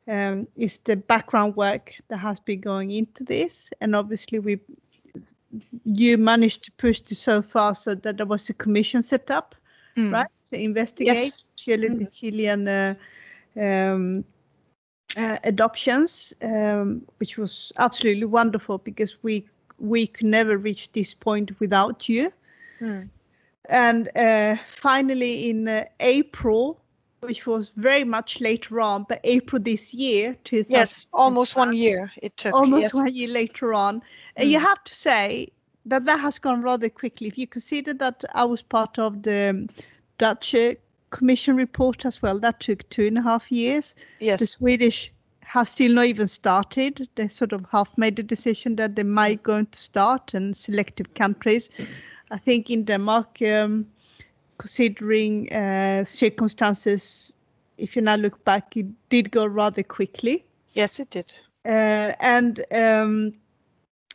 um, 0.08 0.46
is 0.56 0.78
the 0.84 0.96
background 0.96 1.56
work 1.56 1.92
that 2.08 2.18
has 2.18 2.40
been 2.40 2.60
going 2.60 2.90
into 2.90 3.24
this, 3.24 3.70
and 3.80 3.94
obviously 3.94 4.38
we 4.38 4.58
you 5.84 6.16
managed 6.18 6.64
to 6.64 6.72
push 6.72 7.00
this 7.00 7.18
so 7.20 7.42
far 7.42 7.74
so 7.74 7.94
that 7.94 8.16
there 8.16 8.26
was 8.26 8.48
a 8.48 8.54
commission 8.54 9.02
set 9.02 9.30
up, 9.30 9.54
Mm. 9.96 10.12
right, 10.12 10.28
to 10.50 10.58
investigate 10.58 11.32
Yes. 11.32 11.44
Chile, 11.56 11.88
the 11.88 12.06
Chilean 12.06 12.68
uh, 12.68 12.94
um, 13.60 14.24
uh, 15.16 15.36
adoptions, 15.44 16.32
um, 16.42 17.02
which 17.18 17.36
was 17.38 17.72
absolutely 17.78 18.24
wonderful 18.26 18.78
because 18.78 19.16
we 19.22 19.46
we 19.78 20.06
could 20.06 20.26
never 20.26 20.56
reach 20.56 20.92
this 20.92 21.14
point 21.14 21.58
without 21.60 22.08
you. 22.08 22.32
Mm. 22.80 23.10
And 23.68 24.08
uh, 24.16 24.56
finally, 24.66 25.48
in 25.50 25.68
uh, 25.68 25.84
April, 26.00 26.80
which 27.26 27.46
was 27.46 27.70
very 27.76 28.04
much 28.04 28.40
later 28.40 28.80
on, 28.80 29.04
but 29.08 29.20
April 29.24 29.62
this 29.62 29.94
year, 29.94 30.36
Yes, 30.68 31.06
almost 31.12 31.56
one 31.56 31.72
year 31.76 32.10
it 32.22 32.36
took. 32.36 32.54
almost 32.54 32.82
yes. 32.82 32.94
one 32.94 33.14
year 33.14 33.28
later 33.28 33.74
on. 33.74 34.02
And 34.36 34.48
you 34.50 34.58
Mm. 34.58 34.62
have 34.62 34.84
to 34.84 34.94
say 34.94 35.48
that 35.86 36.04
that 36.06 36.20
has 36.20 36.38
gone 36.38 36.62
rather 36.62 36.88
quickly. 36.90 37.28
If 37.28 37.38
you 37.38 37.46
consider 37.46 37.94
that 37.94 38.24
I 38.34 38.44
was 38.44 38.62
part 38.62 38.98
of 38.98 39.22
the 39.22 39.68
Dutch 40.18 40.54
uh, 40.54 40.74
Commission 41.10 41.56
report 41.56 42.04
as 42.06 42.22
well, 42.22 42.38
that 42.40 42.60
took 42.60 42.88
two 42.90 43.06
and 43.06 43.18
a 43.18 43.22
half 43.22 43.50
years. 43.52 43.94
Yes. 44.20 44.40
The 44.40 44.46
Swedish 44.46 45.12
have 45.42 45.68
still 45.68 45.92
not 45.94 46.06
even 46.06 46.28
started. 46.28 47.08
They 47.14 47.28
sort 47.28 47.52
of 47.52 47.64
half 47.72 47.96
made 47.96 48.16
the 48.16 48.22
decision 48.22 48.76
that 48.76 48.94
they 48.96 49.04
might 49.04 49.42
going 49.42 49.66
to 49.66 49.78
start 49.78 50.34
and 50.34 50.56
selective 50.56 51.14
countries. 51.14 51.70
I 52.30 52.38
think 52.38 52.70
in 52.70 52.84
Denmark, 52.84 53.40
um, 53.42 53.86
considering 54.58 55.52
uh, 55.52 56.04
circumstances, 56.04 57.32
if 57.78 57.96
you 57.96 58.02
now 58.02 58.16
look 58.16 58.42
back, 58.44 58.76
it 58.76 58.86
did 59.08 59.30
go 59.30 59.46
rather 59.46 59.82
quickly. 59.82 60.44
Yes, 60.72 61.00
it 61.00 61.10
did. 61.10 61.34
Uh, 61.64 62.12
and 62.20 62.64
um, 62.72 63.34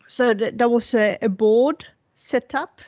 so 0.08 0.34
th- 0.34 0.54
there 0.56 0.70
was 0.70 0.94
a, 0.94 1.18
a 1.22 1.30
board 1.30 1.86
set 2.16 2.56
up 2.56 2.82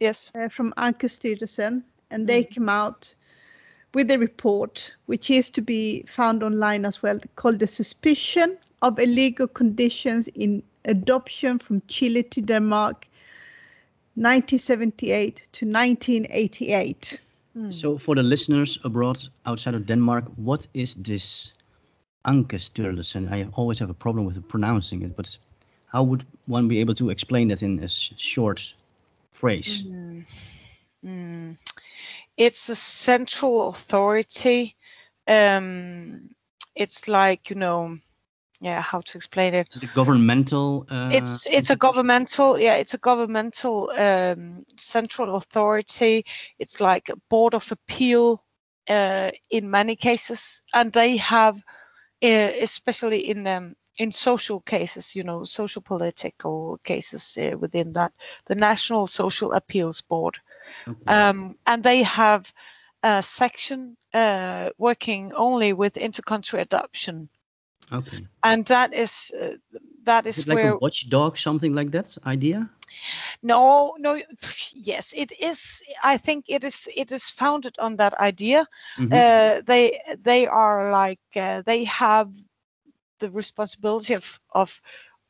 Yes. 0.00 0.30
uh, 0.34 0.48
from 0.48 0.72
Ankestyrelsen, 0.76 1.82
and 2.10 2.26
they 2.26 2.44
came 2.44 2.68
out 2.68 3.14
with 3.94 4.10
a 4.10 4.18
report, 4.18 4.92
which 5.06 5.30
is 5.30 5.50
to 5.50 5.60
be 5.62 6.04
found 6.04 6.42
online 6.42 6.84
as 6.86 7.02
well, 7.02 7.18
called 7.36 7.58
the 7.58 7.66
suspicion 7.66 8.56
of 8.82 8.98
illegal 8.98 9.46
conditions 9.46 10.28
in 10.28 10.62
adoption 10.84 11.58
from 11.58 11.82
Chile 11.88 12.22
to 12.22 12.40
Denmark, 12.40 13.06
1978 14.20 15.48
to 15.52 15.66
1988. 15.66 17.20
So 17.70 17.98
for 17.98 18.14
the 18.14 18.22
listeners 18.22 18.78
abroad 18.84 19.18
outside 19.46 19.74
of 19.74 19.86
Denmark, 19.86 20.24
what 20.36 20.66
is 20.74 20.94
this 20.94 21.52
Ankestyrelsen? 22.24 23.30
I 23.32 23.48
always 23.54 23.78
have 23.80 23.90
a 23.90 23.94
problem 23.94 24.26
with 24.26 24.46
pronouncing 24.48 25.02
it, 25.02 25.16
but 25.16 25.38
how 25.86 26.02
would 26.04 26.24
one 26.46 26.68
be 26.68 26.80
able 26.80 26.94
to 26.94 27.10
explain 27.10 27.48
that 27.48 27.62
in 27.62 27.78
a 27.80 27.84
s- 27.84 28.12
short 28.16 28.74
phrase? 29.32 29.84
Mm. 31.04 31.56
It's 32.36 32.68
a 32.68 32.74
central 32.76 33.68
authority. 33.68 34.76
Um, 35.26 36.30
it's 36.74 37.08
like 37.08 37.50
you 37.50 37.56
know, 37.56 37.96
yeah, 38.60 38.80
how 38.80 39.00
to 39.00 39.18
explain 39.18 39.54
it? 39.54 39.80
A 39.82 39.86
governmental? 39.86 40.86
Uh, 40.90 41.10
it's 41.10 41.46
it's 41.46 41.70
a 41.70 41.76
governmental 41.76 42.58
yeah 42.58 42.74
it's 42.74 42.94
a 42.94 42.98
governmental 42.98 43.90
um, 43.98 44.64
central 44.76 45.36
authority 45.36 46.24
it's 46.58 46.80
like 46.80 47.08
a 47.08 47.16
board 47.28 47.54
of 47.54 47.70
appeal 47.72 48.42
uh, 48.88 49.30
in 49.50 49.70
many 49.70 49.96
cases 49.96 50.62
and 50.74 50.92
they 50.92 51.16
have 51.16 51.56
uh, 52.22 52.50
especially 52.62 53.28
in 53.30 53.46
um, 53.46 53.74
in 53.98 54.12
social 54.12 54.60
cases 54.60 55.14
you 55.14 55.22
know 55.24 55.44
social 55.44 55.82
political 55.82 56.78
cases 56.84 57.36
uh, 57.38 57.56
within 57.58 57.92
that 57.92 58.12
the 58.46 58.54
national 58.54 59.06
social 59.06 59.52
appeals 59.52 60.00
board 60.02 60.36
Okay. 60.88 61.08
um, 61.08 61.56
and 61.66 61.82
they 61.82 62.02
have 62.02 62.52
a 63.02 63.22
section 63.22 63.96
uh, 64.14 64.70
working 64.78 65.32
only 65.34 65.72
with 65.72 65.94
intercountry 65.94 66.60
adoption 66.60 67.28
okay. 67.92 68.26
and 68.42 68.64
that 68.66 68.94
is 68.94 69.30
uh, 69.40 69.54
that 70.04 70.26
is, 70.26 70.42
Is 70.42 70.46
like 70.46 70.62
where 70.62 70.74
a 70.74 70.76
watchdog, 70.80 71.36
something 71.38 71.72
like 71.72 71.90
that 71.92 72.16
idea? 72.26 72.70
No, 73.42 73.94
no. 73.98 74.20
Yes, 74.74 75.12
it 75.16 75.32
is. 75.40 75.82
I 76.02 76.16
think 76.18 76.46
it 76.48 76.64
is. 76.64 76.88
It 76.94 77.12
is 77.12 77.30
founded 77.30 77.76
on 77.78 77.96
that 77.96 78.14
idea. 78.18 78.66
Mhm. 78.98 79.10
Uh, 79.10 79.62
they 79.66 80.00
they 80.18 80.46
are 80.46 80.90
like 80.90 81.20
uh, 81.36 81.62
they 81.62 81.84
have 81.84 82.30
the 83.20 83.30
responsibility 83.30 84.14
of 84.14 84.40
of 84.50 84.80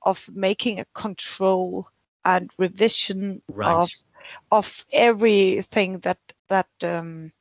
of 0.02 0.28
making 0.32 0.80
a 0.80 0.86
control 0.94 1.86
and 2.24 2.50
revision 2.58 3.42
Right. 3.48 3.76
of 3.76 3.90
of 4.50 4.84
everything 4.92 6.00
that 6.00 6.18
that 6.48 6.68
um, 6.82 7.32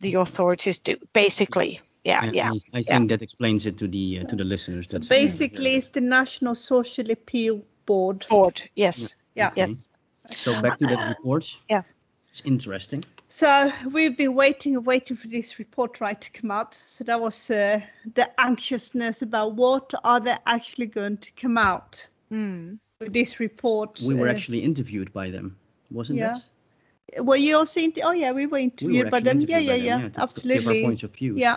the 0.00 0.14
authorities 0.14 0.78
do. 0.78 0.96
Basically, 1.12 1.80
yeah, 2.06 2.24
And 2.24 2.34
yeah. 2.34 2.50
I, 2.52 2.78
I 2.78 2.78
yeah. 2.78 2.98
think 2.98 3.08
that 3.10 3.22
explains 3.22 3.66
it 3.66 3.76
to 3.78 3.88
the 3.88 4.20
uh, 4.20 4.24
to 4.30 4.36
the 4.36 4.44
listeners. 4.44 4.86
That's 4.86 5.08
Basically, 5.08 5.74
it's 5.76 5.88
the 5.88 6.00
National 6.00 6.54
Social 6.54 7.10
Appeal 7.10 7.60
Board. 7.86 8.26
Board, 8.28 8.62
yes, 8.76 9.16
Yeah. 9.34 9.48
Okay. 9.48 9.66
yes. 9.66 9.88
So 10.32 10.60
back 10.62 10.78
to 10.78 10.86
that 10.86 11.08
report. 11.08 11.58
Yeah. 11.70 11.82
It's 12.30 12.42
interesting. 12.44 13.04
So 13.28 13.72
we've 13.92 14.16
been 14.16 14.34
waiting 14.34 14.76
and 14.76 14.86
waiting 14.86 15.16
for 15.16 15.28
this 15.28 15.58
report 15.58 16.00
right 16.00 16.20
to 16.20 16.30
come 16.40 16.50
out. 16.50 16.78
So 16.86 17.04
that 17.04 17.20
was 17.20 17.50
uh, 17.50 17.80
the 18.14 18.28
anxiousness 18.40 19.22
about 19.22 19.54
what 19.56 19.92
are 20.04 20.20
they 20.20 20.36
actually 20.46 20.86
going 20.86 21.18
to 21.18 21.30
come 21.42 21.58
out 21.58 22.08
Mm. 22.32 22.78
with 23.00 23.12
this 23.12 23.38
report. 23.40 24.00
We 24.00 24.14
were 24.14 24.28
uh, 24.28 24.32
actually 24.32 24.60
interviewed 24.64 25.12
by 25.12 25.30
them, 25.30 25.56
wasn't 25.90 26.18
yeah. 26.18 26.36
it? 26.36 27.24
Were 27.24 27.36
you 27.36 27.56
also? 27.56 27.80
Inter- 27.80 28.02
oh 28.04 28.10
yeah, 28.12 28.32
we 28.32 28.46
were 28.46 28.58
We 28.58 28.64
interviewed 28.64 29.04
were 29.04 29.10
by 29.10 29.20
them. 29.20 29.38
Yeah, 29.40 29.58
interviewed 29.58 29.64
yeah, 29.66 29.72
by 29.72 29.78
them, 29.78 30.00
yeah, 30.02 30.08
to- 30.08 30.14
to 30.14 30.20
absolutely. 30.22 30.74
Give 30.74 30.82
our 30.84 30.88
points 30.88 31.02
of 31.04 31.14
view. 31.14 31.34
Yeah. 31.36 31.56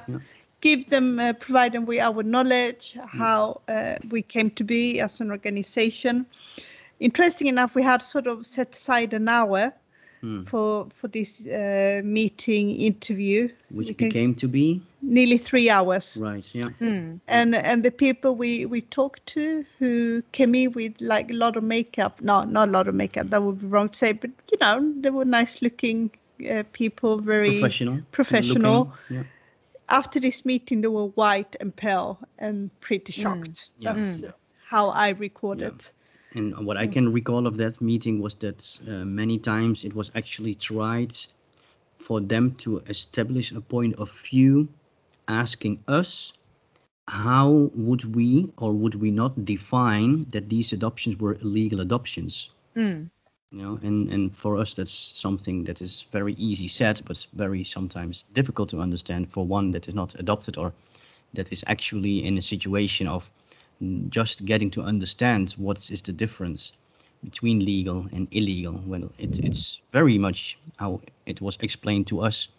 Give 0.62 0.90
them, 0.90 1.20
uh, 1.20 1.34
provide 1.34 1.72
them 1.74 1.86
with 1.86 2.00
our 2.00 2.24
knowledge, 2.24 2.98
how 3.08 3.62
uh, 3.68 3.96
we 4.10 4.22
came 4.22 4.50
to 4.52 4.64
be 4.64 5.00
as 5.00 5.22
an 5.22 5.32
organization. 5.32 6.26
Interesting 7.00 7.48
enough, 7.48 7.76
we 7.76 7.84
had 7.84 8.02
sort 8.02 8.28
of 8.28 8.46
set 8.46 8.76
aside 8.76 9.14
an 9.14 9.28
hour 9.30 9.74
Hmm. 10.22 10.44
for 10.44 10.88
for 10.96 11.08
this 11.08 11.48
uh, 11.48 12.02
meeting 12.04 12.72
interview, 12.76 13.48
Which 13.72 13.88
We 13.88 13.94
can- 13.94 14.10
became 14.10 14.36
to 14.36 14.48
be 14.50 14.82
nearly 15.02 15.38
three 15.38 15.70
hours. 15.70 16.18
right. 16.20 16.46
Yeah. 16.54 16.70
Mm. 16.82 17.20
And 17.28 17.56
and 17.56 17.84
the 17.84 17.92
people 17.92 18.36
we 18.36 18.66
we 18.66 18.82
talked 18.82 19.26
to 19.28 19.64
who 19.80 20.22
came 20.34 20.56
in 20.56 20.74
with 20.74 20.94
like 21.00 21.32
a 21.32 21.34
lot 21.36 21.56
of 21.56 21.64
makeup, 21.64 22.20
no, 22.22 22.44
not 22.44 22.68
a 22.68 22.72
lot 22.72 22.88
of 22.90 22.96
makeup, 22.96 23.30
that 23.30 23.42
would 23.42 23.60
be 23.62 23.68
wrong 23.68 23.88
to 23.90 23.96
say, 23.98 24.12
but 24.12 24.30
you 24.52 24.58
know, 24.60 24.94
they 25.02 25.10
were 25.10 25.24
nice 25.24 25.62
looking 25.62 26.10
uh, 26.52 26.64
people, 26.74 27.22
very 27.22 27.52
Professional. 27.52 28.00
professional. 28.12 28.80
looking, 28.80 29.16
Yeah. 29.18 29.24
After 29.90 30.20
this 30.20 30.46
meeting, 30.46 30.82
they 30.82 30.88
were 30.88 31.08
white 31.08 31.56
and 31.60 31.76
pale 31.76 32.20
and 32.38 32.70
pretty 32.80 33.12
Mm. 33.14 33.22
shocked. 33.22 33.70
Yeah. 33.80 33.94
That's 33.94 34.24
how 34.68 34.90
I 34.90 35.10
recorded. 35.10 35.86
And 36.36 36.66
what 36.66 36.78
I 36.78 36.86
can 36.86 37.12
recall 37.12 37.48
of 37.48 37.58
that 37.58 37.82
meeting 37.82 38.20
was 38.22 38.36
that 38.36 38.80
uh, 38.88 39.04
many 39.04 39.40
times 39.40 39.84
it 39.84 39.96
was 39.96 40.12
actually 40.16 40.54
tried 40.54 41.18
for 41.98 42.22
them 42.22 42.54
to 42.56 42.78
establish 42.88 43.52
a 43.52 43.62
point 43.62 43.96
of 43.96 44.12
view, 44.12 44.68
asking 45.28 45.80
us 45.88 46.34
how 47.08 47.72
would 47.74 48.16
we 48.16 48.48
or 48.58 48.74
would 48.74 48.96
we 48.96 49.10
not 49.10 49.44
define 49.44 50.26
that 50.30 50.50
these 50.50 50.72
adoptions 50.74 51.18
were 51.20 51.34
illegal 51.42 51.80
adoptions. 51.82 52.50
Mm. 52.76 53.10
You 53.52 53.64
know, 53.64 53.80
and, 53.82 54.14
and 54.14 54.38
for 54.38 54.58
us 54.58 54.76
that's 54.76 54.94
something 54.94 55.64
that 55.64 55.82
is 55.82 56.04
very 56.12 56.34
easy 56.34 56.68
said, 56.68 57.02
but 57.06 57.26
very 57.34 57.64
sometimes 57.64 58.26
difficult 58.34 58.70
to 58.70 58.80
understand 58.80 59.32
for 59.32 59.44
one 59.44 59.72
that 59.72 59.88
is 59.88 59.96
not 59.96 60.14
adopted 60.20 60.56
or 60.56 60.72
that 61.34 61.52
is 61.52 61.64
actually 61.66 62.24
in 62.24 62.38
a 62.38 62.44
situation 62.44 63.08
of 63.08 63.32
just 64.10 64.46
getting 64.46 64.70
to 64.72 64.84
understand 64.84 65.52
what 65.58 65.90
is 65.90 66.04
the 66.04 66.12
difference 66.12 66.74
between 67.24 67.66
legal 67.66 68.08
and 68.12 68.28
illegal. 68.30 68.84
Well, 68.86 69.12
it, 69.18 69.40
it's 69.40 69.82
very 69.92 70.20
much 70.20 70.60
how 70.78 71.02
it 71.26 71.42
was 71.42 71.58
explained 71.62 72.06
to 72.08 72.22
us 72.22 72.50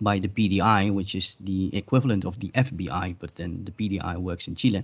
by 0.00 0.18
the 0.18 0.28
PDI, 0.28 0.94
which 0.94 1.14
is 1.14 1.36
the 1.40 1.76
equivalent 1.76 2.24
of 2.24 2.40
the 2.40 2.48
FBI, 2.54 3.16
but 3.18 3.34
then 3.36 3.64
the 3.64 3.72
PDI 3.72 4.16
works 4.16 4.48
in 4.48 4.54
Chile, 4.54 4.82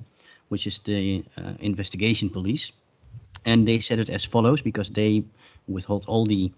which 0.49 0.67
is 0.67 0.81
the 0.81 1.25
uh, 1.39 1.55
investigation 1.61 2.29
police. 2.29 2.71
And 3.47 3.67
they 3.67 3.79
said 3.79 3.99
it 3.99 4.11
as 4.11 4.25
follows 4.25 4.61
because 4.61 4.91
they 4.91 5.25
withhold 5.69 6.05
all 6.07 6.27
the, 6.27 6.51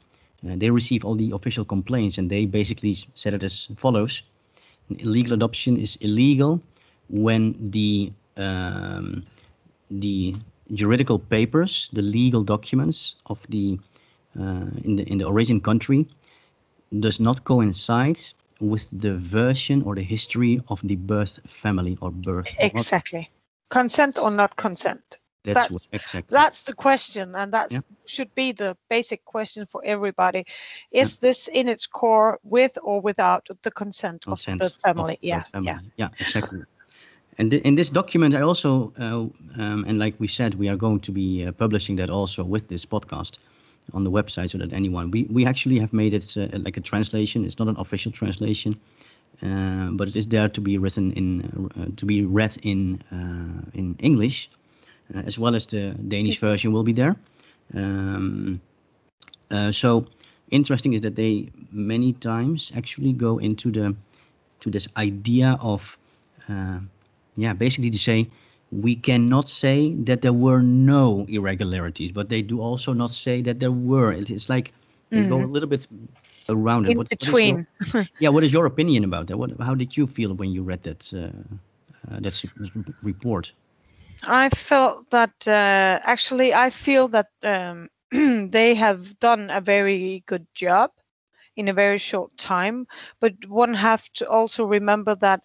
uh, 0.47 0.55
they 0.57 0.71
receive 0.71 1.05
all 1.05 1.15
the 1.15 1.31
official 1.33 1.65
complaints, 1.65 2.19
and 2.19 2.31
they 2.31 2.47
basically 2.47 2.97
said 3.15 3.35
it 3.35 3.43
as 3.43 3.69
follows: 3.77 4.23
illegal 4.99 5.33
adoption 5.35 5.77
is 5.77 5.97
illegal 6.01 6.61
when 7.09 7.55
the 7.59 8.13
um, 8.37 9.25
the 9.91 10.35
juridical 10.75 11.19
papers, 11.19 11.89
the 11.93 12.03
legal 12.03 12.43
documents 12.43 13.17
of 13.27 13.39
the 13.49 13.79
uh, 14.39 14.67
in 14.85 14.97
the 14.97 15.05
in 15.05 15.19
the 15.19 15.25
origin 15.25 15.61
country, 15.61 16.07
does 17.01 17.21
not 17.21 17.45
coincide 17.45 18.21
with 18.61 18.89
the 18.93 19.15
version 19.15 19.83
or 19.83 19.95
the 19.95 20.03
history 20.03 20.63
of 20.69 20.81
the 20.83 20.97
birth 20.97 21.39
family 21.47 21.99
or 22.01 22.11
birth. 22.11 22.55
Exactly. 22.59 23.31
Consent 23.71 24.19
or 24.19 24.31
not 24.31 24.57
consent? 24.57 25.19
That's, 25.55 25.69
that's- 25.69 25.89
exactly. 25.93 26.35
That's 26.37 26.63
the 26.63 26.75
question, 26.75 27.35
and 27.35 27.53
that 27.53 27.73
Yeah. 27.73 27.81
should 28.07 28.35
be 28.35 28.53
the 28.53 28.77
basic 28.89 29.25
question 29.25 29.67
for 29.67 29.83
everybody. 29.85 30.45
Is 30.91 31.19
this 31.19 31.49
in 31.49 31.69
its 31.69 31.87
core 31.87 32.39
with 32.43 32.79
or 32.83 33.01
without 33.01 33.49
the 33.63 33.71
consent, 33.71 34.23
consent 34.25 34.63
of 34.63 34.73
the 34.73 34.79
family? 34.81 35.15
of 35.15 35.21
yeah, 35.23 35.43
family. 35.43 35.67
yeah. 35.67 35.79
yeah, 35.97 36.09
exactly. 36.21 36.61
And 37.39 37.51
th- 37.51 37.63
in 37.63 37.75
this 37.77 37.91
document, 37.91 38.35
I 38.35 38.41
also, 38.41 38.93
uh, 38.99 39.61
um, 39.63 39.85
and 39.87 39.99
like 39.99 40.15
we 40.19 40.29
said, 40.29 40.55
we 40.55 40.69
are 40.69 40.77
going 40.77 41.01
to 41.01 41.13
be 41.13 41.45
uh, 41.47 41.53
publishing 41.53 41.97
that 41.97 42.11
also 42.11 42.45
with 42.45 42.69
this 42.69 42.87
podcast 42.87 43.39
on 43.93 44.05
the 44.05 44.11
website, 44.11 44.51
so 44.51 44.59
that 44.59 44.73
anyone 44.73 45.11
we 45.11 45.25
we 45.31 45.47
actually 45.47 45.79
have 45.79 45.93
made 45.93 46.15
it 46.15 46.37
uh, 46.37 46.59
like 46.65 46.77
a 46.77 46.81
translation. 46.81 47.45
It's 47.45 47.59
not 47.59 47.69
an 47.69 47.77
official 47.79 48.13
translation, 48.13 48.75
uh, 49.43 49.91
but 49.93 50.09
it 50.09 50.17
is 50.17 50.27
there 50.27 50.49
to 50.49 50.61
be 50.61 50.79
written 50.79 51.13
in 51.13 51.43
uh, 51.79 51.87
to 51.97 52.07
be 52.07 52.25
read 52.25 52.57
in 52.63 53.03
uh, 53.13 53.71
in 53.75 53.97
English, 54.01 54.49
as 55.15 55.39
well 55.39 55.55
as 55.55 55.67
the 55.67 55.95
Danish 56.09 56.39
version 56.41 56.73
will 56.73 56.83
be 56.85 56.93
there. 56.93 57.17
Um, 57.75 58.61
uh, 59.51 59.73
so 59.73 60.07
interesting 60.51 60.93
is 60.95 61.01
that 61.01 61.15
they 61.17 61.49
many 61.73 62.13
times 62.13 62.73
actually 62.77 63.13
go 63.13 63.39
into 63.39 63.71
the 63.71 63.95
to 64.61 64.71
this 64.71 64.89
idea 64.97 65.57
of 65.61 65.99
uh, 66.49 66.79
yeah 67.37 67.53
basically 67.53 67.91
to 67.91 67.99
say 67.99 68.29
we 68.73 68.97
cannot 68.97 69.49
say 69.49 69.95
that 70.05 70.23
there 70.23 70.33
were 70.33 70.61
no 70.63 71.25
irregularities 71.29 72.11
but 72.13 72.29
they 72.29 72.43
do 72.43 72.61
also 72.61 72.93
not 72.93 73.11
say 73.11 73.43
that 73.43 73.61
there 73.61 73.71
were. 73.73 74.13
It's 74.13 74.49
like 74.49 74.73
they 75.11 75.23
go 75.23 75.37
a 75.43 75.47
little 75.47 75.69
bit 75.69 75.87
around 76.49 76.87
it. 76.87 76.93
In 76.93 76.99
What- 76.99 77.09
what 77.11 77.23
is 77.23 77.29
your- 77.29 77.65
between. 77.65 78.09
yeah 78.19 78.29
what 78.31 78.43
is 78.45 78.53
your 78.53 78.67
opinion 78.73 79.05
about 79.05 79.27
that? 79.29 79.37
What 79.39 79.51
how 79.61 79.75
did 79.75 79.97
you 79.97 80.07
feel 80.07 80.35
when 80.35 80.51
you 80.51 80.63
read 80.63 80.83
that 80.83 81.13
uh, 81.13 81.19
uh, 82.11 82.21
that 82.21 82.45
report 83.03 83.53
I 84.25 84.49
felt 84.51 85.11
that 85.11 85.47
uh, 85.47 86.01
actually, 86.03 86.55
I 86.55 86.71
feel 86.71 87.09
that 87.09 87.29
um, 87.43 87.89
they 88.51 88.75
have 88.75 89.19
done 89.19 89.51
a 89.51 89.61
very 89.61 90.23
good 90.27 90.47
job 90.55 90.91
in 91.57 91.69
a 91.69 91.73
very 91.75 91.99
short 91.99 92.37
time. 92.37 92.87
But 93.21 93.35
one 93.49 93.75
have 93.75 94.09
to 94.15 94.29
also 94.29 94.65
remember 94.65 95.15
that 95.17 95.43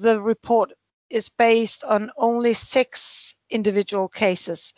the 0.00 0.20
report 0.20 0.72
is 1.10 1.28
based 1.28 1.84
on 1.84 2.10
only 2.16 2.54
six 2.54 3.34
individual 3.50 4.08
cases. 4.08 4.72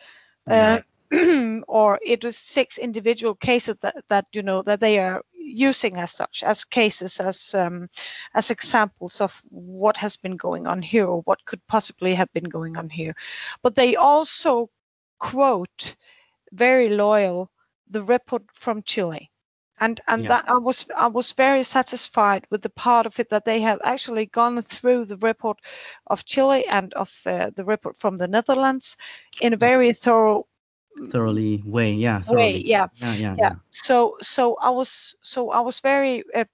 Uh, 0.48 0.80
or 1.68 1.98
it 2.04 2.24
was 2.24 2.36
six 2.36 2.78
individual 2.78 3.34
cases 3.34 3.76
that, 3.82 3.96
that 4.08 4.26
you 4.32 4.42
know 4.42 4.62
that 4.62 4.80
they 4.80 4.98
are 4.98 5.22
using 5.44 5.96
as 5.96 6.12
such 6.12 6.42
as 6.42 6.64
cases 6.64 7.20
as 7.20 7.54
um, 7.54 7.88
as 8.34 8.50
examples 8.50 9.20
of 9.20 9.40
what 9.50 9.96
has 9.96 10.16
been 10.16 10.36
going 10.36 10.66
on 10.66 10.82
here 10.82 11.06
or 11.06 11.22
what 11.22 11.44
could 11.44 11.60
possibly 11.66 12.14
have 12.14 12.32
been 12.32 12.48
going 12.48 12.76
on 12.76 12.88
here 12.88 13.14
but 13.62 13.74
they 13.74 13.96
also 13.96 14.70
quote 15.18 15.96
very 16.52 16.88
loyal 16.88 17.50
the 17.90 18.02
report 18.02 18.42
from 18.52 18.82
Chile 18.82 19.30
and 19.80 20.00
and 20.06 20.24
Yeah. 20.24 20.28
that 20.28 20.48
I 20.48 20.58
was 20.58 20.86
I 20.96 21.08
was 21.08 21.32
very 21.32 21.64
satisfied 21.64 22.46
with 22.50 22.62
the 22.62 22.70
part 22.70 23.06
of 23.06 23.18
it 23.18 23.30
that 23.30 23.44
they 23.44 23.60
have 23.60 23.80
actually 23.84 24.26
gone 24.26 24.62
through 24.62 25.06
the 25.06 25.16
report 25.16 25.58
of 26.06 26.24
Chile 26.24 26.66
and 26.66 26.92
of 26.94 27.10
uh, 27.26 27.50
the 27.56 27.64
report 27.64 27.98
from 27.98 28.18
the 28.18 28.28
Netherlands 28.28 28.96
in 29.40 29.52
a 29.52 29.56
very 29.56 29.92
thorough 29.92 30.46
thoroughly 31.08 31.62
way 31.66 31.92
yeah 31.92 32.20
way 32.26 32.56
thoroughly 32.56 32.62
yeah. 32.64 32.86
Yeah 33.00 33.14
yeah, 33.14 33.36
yeah. 33.38 33.52
so 33.70 34.16
so 34.20 34.56
i 34.60 34.70
was 34.70 35.14
so 35.22 35.50
i 35.50 35.60
was 35.60 35.80
very 35.80 36.22
uh, 36.34 36.44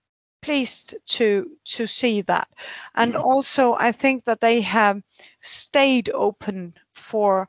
pleased 0.42 0.96
to 1.06 1.50
to 1.64 1.86
see 1.86 2.22
that. 2.22 2.48
And 2.94 3.16
also 3.16 3.74
i 3.78 3.92
think 3.92 4.24
that 4.24 4.40
they 4.40 4.60
have 4.62 5.02
stayed 5.40 6.10
open 6.14 6.74
for 6.94 7.48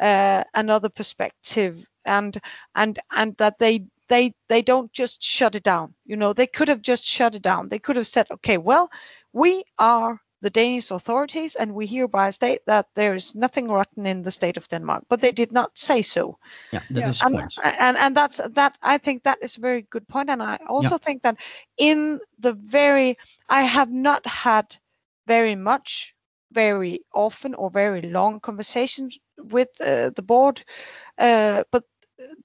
uh, 0.00 0.44
another 0.54 0.88
perspective 0.88 1.86
and 2.04 2.38
and 2.74 2.98
and 3.10 3.36
that 3.36 3.58
they 3.58 3.86
they 4.08 4.32
they 4.48 4.62
don't 4.62 4.92
just 4.92 5.22
shut 5.22 5.54
it 5.54 5.62
down. 5.62 5.94
You 6.04 6.16
know 6.16 6.32
they 6.32 6.46
could 6.46 6.68
have 6.68 6.82
just 6.82 7.04
shut 7.04 7.34
it 7.34 7.42
down. 7.42 7.68
They 7.68 7.78
could 7.78 7.96
have 7.96 8.06
said 8.06 8.26
okay 8.30 8.58
well 8.58 8.90
we 9.32 9.64
are 9.78 10.20
the 10.40 10.50
Danish 10.50 10.90
authorities 10.90 11.56
and 11.56 11.74
we 11.74 11.86
hereby 11.86 12.30
state 12.30 12.60
that 12.66 12.86
there 12.94 13.14
is 13.14 13.34
nothing 13.34 13.68
rotten 13.68 14.06
in 14.06 14.22
the 14.22 14.30
state 14.30 14.56
of 14.56 14.68
Denmark. 14.68 15.04
But 15.08 15.20
they 15.20 15.32
did 15.32 15.52
not 15.52 15.78
say 15.78 16.02
so. 16.02 16.38
Yeah 16.72 16.80
that 16.90 17.08
is 17.08 17.20
Yeah. 17.20 17.26
and, 17.26 17.34
point 17.34 17.54
and 17.80 17.96
and 17.96 18.16
that's 18.16 18.36
that 18.54 18.76
i 18.82 18.98
think 18.98 19.22
that 19.22 19.38
is 19.42 19.56
a 19.56 19.60
very 19.60 19.82
good 19.90 20.06
point. 20.08 20.30
And 20.30 20.42
i 20.42 20.58
also 20.68 20.98
think 20.98 21.22
that 21.22 21.36
in 21.76 22.20
the 22.38 22.52
very 22.52 23.16
i 23.48 23.62
have 23.62 23.90
not 23.92 24.26
had 24.26 24.76
very 25.26 25.54
much 25.56 26.14
very 26.52 27.00
often 27.14 27.54
or 27.54 27.70
very 27.70 28.02
long 28.02 28.40
conversations 28.40 29.18
with 29.36 29.68
uh, 29.80 30.10
the 30.16 30.22
board 30.22 30.62
uh, 31.18 31.62
but 31.70 31.84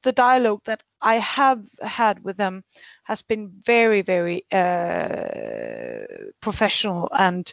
the 0.04 0.12
dialogue 0.12 0.62
that 0.66 0.84
I 1.06 1.16
have 1.16 1.64
had 1.82 2.24
with 2.26 2.38
them 2.38 2.64
has 3.06 3.22
been 3.24 3.52
very 3.66 4.02
very 4.04 4.46
uh, 4.52 6.32
professional 6.42 7.10
and 7.18 7.52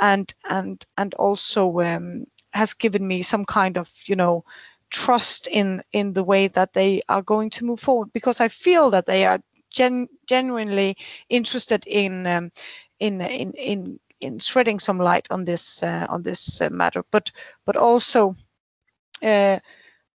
and 0.00 0.32
and 0.48 0.84
and 0.96 1.14
also 1.14 1.80
um, 1.80 2.26
has 2.52 2.74
given 2.74 3.06
me 3.06 3.22
some 3.22 3.44
kind 3.44 3.76
of 3.78 3.90
you 4.06 4.16
know 4.16 4.44
trust 4.90 5.46
in 5.48 5.82
in 5.92 6.12
the 6.12 6.24
way 6.24 6.48
that 6.48 6.72
they 6.74 7.02
are 7.08 7.22
going 7.22 7.50
to 7.50 7.64
move 7.64 7.80
forward 7.80 8.12
because 8.12 8.40
I 8.40 8.48
feel 8.48 8.90
that 8.90 9.06
they 9.06 9.24
are 9.26 9.40
gen- 9.70 10.08
genuinely 10.28 10.96
interested 11.28 11.86
in 11.86 12.26
um, 12.26 12.52
in 13.00 13.20
in 13.20 13.52
in 13.54 14.00
in 14.20 14.38
shedding 14.40 14.80
some 14.80 14.98
light 14.98 15.26
on 15.30 15.44
this 15.44 15.82
uh, 15.82 16.06
on 16.10 16.22
this 16.22 16.60
uh, 16.60 16.70
matter. 16.70 17.04
But 17.10 17.32
but 17.66 17.76
also 17.76 18.36
uh, 19.22 19.58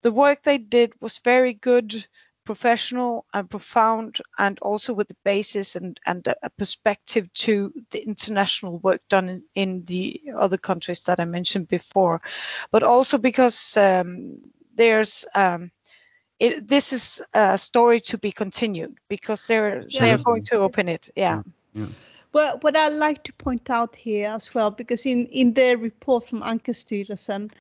the 0.03 0.11
work 0.11 0.43
they 0.43 0.57
did 0.59 0.93
was 1.01 1.19
very 1.19 1.53
good 1.53 2.07
professional 2.45 3.25
and 3.33 3.49
profound 3.49 4.21
and 4.37 4.59
also 4.59 4.93
with 4.93 5.07
the 5.07 5.17
basis 5.23 5.75
and, 5.75 5.99
and 6.05 6.25
a 6.41 6.49
perspective 6.51 7.31
to 7.33 7.73
the 7.91 8.01
international 8.05 8.77
work 8.79 9.01
done 9.09 9.29
in, 9.29 9.43
in 9.55 9.85
the 9.85 10.21
other 10.37 10.57
countries 10.57 11.03
that 11.03 11.19
I 11.19 11.25
mentioned 11.25 11.67
before, 11.67 12.21
but 12.71 12.83
also 12.83 13.17
because 13.17 13.75
um, 13.75 14.37
there's 14.75 15.25
um, 15.35 15.71
it, 16.39 16.67
this 16.67 16.93
is 16.93 17.21
a 17.33 17.57
story 17.57 17.99
to 18.01 18.17
be 18.17 18.31
continued 18.31 18.97
because 19.07 19.45
they're 19.45 19.85
yeah. 19.87 20.01
they're 20.01 20.17
going 20.17 20.43
to 20.43 20.57
open 20.57 20.89
it. 20.89 21.09
Yeah. 21.15 21.41
yeah. 21.73 21.87
Well, 22.33 22.57
what 22.61 22.75
I 22.75 22.89
like 22.89 23.23
to 23.23 23.33
point 23.33 23.69
out 23.69 23.95
here 23.95 24.29
as 24.29 24.53
well, 24.53 24.69
because 24.69 25.05
in 25.05 25.27
in 25.27 25.53
the 25.53 25.75
report 25.75 26.27
from 26.27 26.41
Ankestyrelsen, 26.41 27.51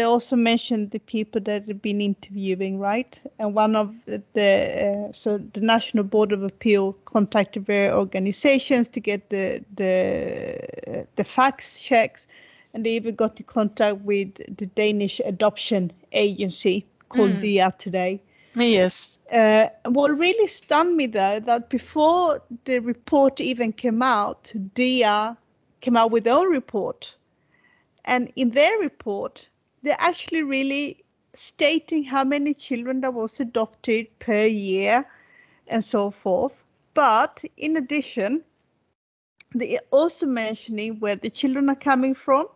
they 0.00 0.04
also 0.04 0.34
mentioned 0.34 0.92
the 0.92 0.98
people 0.98 1.42
that 1.42 1.68
have 1.68 1.82
been 1.82 2.00
interviewing, 2.00 2.78
right? 2.78 3.20
And 3.38 3.54
one 3.54 3.76
of 3.76 3.94
the 4.06 4.22
uh, 4.38 5.12
so 5.12 5.36
the 5.52 5.60
National 5.60 6.04
Board 6.04 6.32
of 6.32 6.42
Appeal 6.42 6.94
contacted 7.04 7.66
various 7.66 7.92
organizations 7.92 8.88
to 8.88 9.00
get 9.00 9.28
the 9.28 9.62
the 9.76 10.56
uh, 10.88 11.04
the 11.16 11.24
facts 11.24 11.78
checks, 11.78 12.26
and 12.72 12.86
they 12.86 12.92
even 12.92 13.14
got 13.14 13.38
in 13.38 13.44
contact 13.44 14.00
with 14.00 14.32
the 14.56 14.64
Danish 14.64 15.20
adoption 15.22 15.92
agency 16.12 16.86
called 17.10 17.32
mm. 17.32 17.40
DIA 17.42 17.70
today. 17.76 18.22
Yes. 18.54 19.18
Uh, 19.30 19.66
what 19.84 20.18
really 20.18 20.48
stunned 20.48 20.96
me 20.96 21.08
though 21.08 21.40
that 21.40 21.68
before 21.68 22.40
the 22.64 22.78
report 22.78 23.38
even 23.38 23.70
came 23.74 24.02
out, 24.02 24.50
DIA 24.74 25.36
came 25.82 25.98
out 25.98 26.10
with 26.10 26.24
their 26.24 26.38
own 26.38 26.50
report, 26.50 27.14
and 28.06 28.32
in 28.34 28.52
their 28.52 28.78
report 28.78 29.46
they're 29.82 29.96
actually 29.98 30.42
really 30.42 31.04
stating 31.34 32.04
how 32.04 32.24
many 32.24 32.54
children 32.54 33.00
that 33.00 33.14
was 33.14 33.40
adopted 33.40 34.06
per 34.18 34.44
year 34.44 35.06
and 35.68 35.84
so 35.84 36.10
forth. 36.10 36.64
But 36.94 37.42
in 37.56 37.76
addition, 37.76 38.42
they're 39.52 39.80
also 39.90 40.26
mentioning 40.26 40.98
where 41.00 41.16
the 41.16 41.30
children 41.30 41.68
are 41.70 41.76
coming 41.76 42.14
from, 42.14 42.46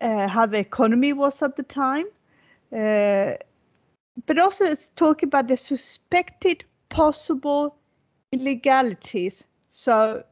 uh, 0.00 0.28
how 0.28 0.46
the 0.46 0.58
economy 0.58 1.12
was 1.12 1.42
at 1.42 1.56
the 1.56 1.62
time, 1.62 2.06
uh, 2.72 3.34
but 4.26 4.38
also 4.38 4.64
it's 4.64 4.88
talking 4.96 5.28
about 5.28 5.48
the 5.48 5.56
suspected 5.56 6.64
possible 6.88 7.76
illegalities. 8.32 9.44
So 9.70 10.24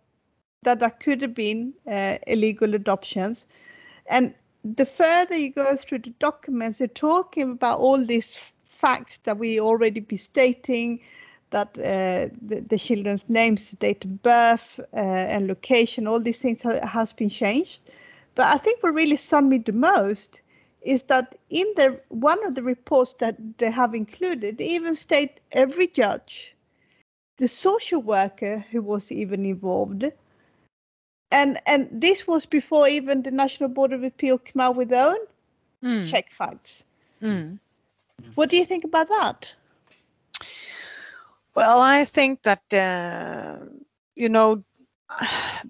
that 0.63 0.81
there 0.81 0.91
could 0.91 1.23
have 1.23 1.35
been 1.35 1.73
uh, 1.91 2.19
illegal 2.27 2.75
adoptions. 2.75 3.47
And 4.07 4.35
the 4.65 4.87
further 4.87 5.37
you 5.37 5.51
go 5.51 5.77
through 5.77 6.01
the 6.01 6.15
documents, 6.19 6.79
they're 6.79 6.89
talking 6.89 7.53
about 7.53 7.81
all 7.81 8.05
these 8.05 8.37
facts 8.65 9.19
that 9.25 9.39
we 9.39 9.61
already 9.61 10.01
be 10.01 10.17
stating, 10.17 11.01
that 11.51 11.79
uh, 11.79 12.33
the, 12.43 12.61
the, 12.69 12.79
children's 12.79 13.29
names, 13.29 13.73
date 13.73 14.05
of 14.05 14.23
birth, 14.23 14.79
uh, 14.95 14.97
and 14.97 15.49
location, 15.49 16.07
all 16.07 16.21
these 16.21 16.41
things 16.41 16.63
ha- 16.63 16.87
has 16.87 17.13
been 17.13 17.29
changed. 17.29 17.81
But 18.35 18.55
I 18.55 18.59
think 18.59 18.83
what 18.83 18.95
really 18.95 19.17
stunned 19.17 19.49
me 19.49 19.59
the 19.59 19.73
most 19.73 20.41
is 20.83 21.03
that 21.05 21.37
in 21.51 21.67
the 21.77 22.01
one 22.09 22.45
of 22.47 22.55
the 22.55 22.63
reports 22.63 23.15
that 23.19 23.37
they 23.59 23.71
have 23.71 23.95
included, 23.95 24.59
they 24.59 24.67
even 24.67 24.95
state 24.95 25.41
every 25.53 25.89
judge, 25.89 26.55
the 27.39 27.49
social 27.49 28.01
worker 28.01 28.65
who 28.71 28.81
was 28.81 29.11
even 29.11 29.45
involved, 29.45 30.05
and 31.31 31.59
and 31.67 31.89
this 31.93 32.27
was 32.27 32.47
before 32.47 32.89
even 32.89 33.23
the 33.23 33.31
National 33.31 33.69
Board 33.69 33.93
of 33.93 34.03
Appeal 34.03 34.39
came 34.39 34.61
out 34.61 34.77
with 34.77 34.89
their 34.89 35.09
own 35.09 35.19
mm. 35.83 36.11
check 36.11 36.33
facts. 36.33 36.85
Mm. 37.23 37.59
What 38.35 38.51
do 38.51 38.57
you 38.57 38.67
think 38.67 38.85
about 38.85 39.09
that? 39.09 39.53
Well, 41.55 41.81
I 41.81 42.05
think 42.05 42.43
that 42.43 42.63
uh, 42.73 43.65
you 44.15 44.29
know 44.29 44.65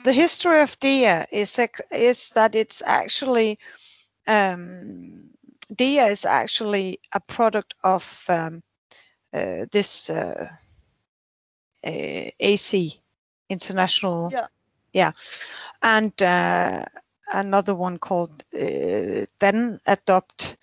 the 0.04 0.12
history 0.12 0.60
of 0.62 0.78
DIA 0.80 1.26
is 1.30 1.58
is 1.90 2.30
that 2.30 2.54
it's 2.54 2.82
actually 2.84 3.58
um, 4.26 5.30
DIA 5.74 6.06
is 6.06 6.24
actually 6.24 7.00
a 7.12 7.20
product 7.20 7.74
of 7.84 8.24
um, 8.28 8.62
uh, 9.32 9.66
this 9.72 10.10
uh, 10.10 10.48
uh 11.82 12.30
AC 12.40 13.00
International 13.48 14.30
yeah 14.32 14.46
yeah 14.92 15.12
and 15.82 16.22
uh, 16.22 16.84
another 17.32 17.74
one 17.74 17.98
called 17.98 18.44
uh, 18.54 19.26
DanAdopt 19.40 20.56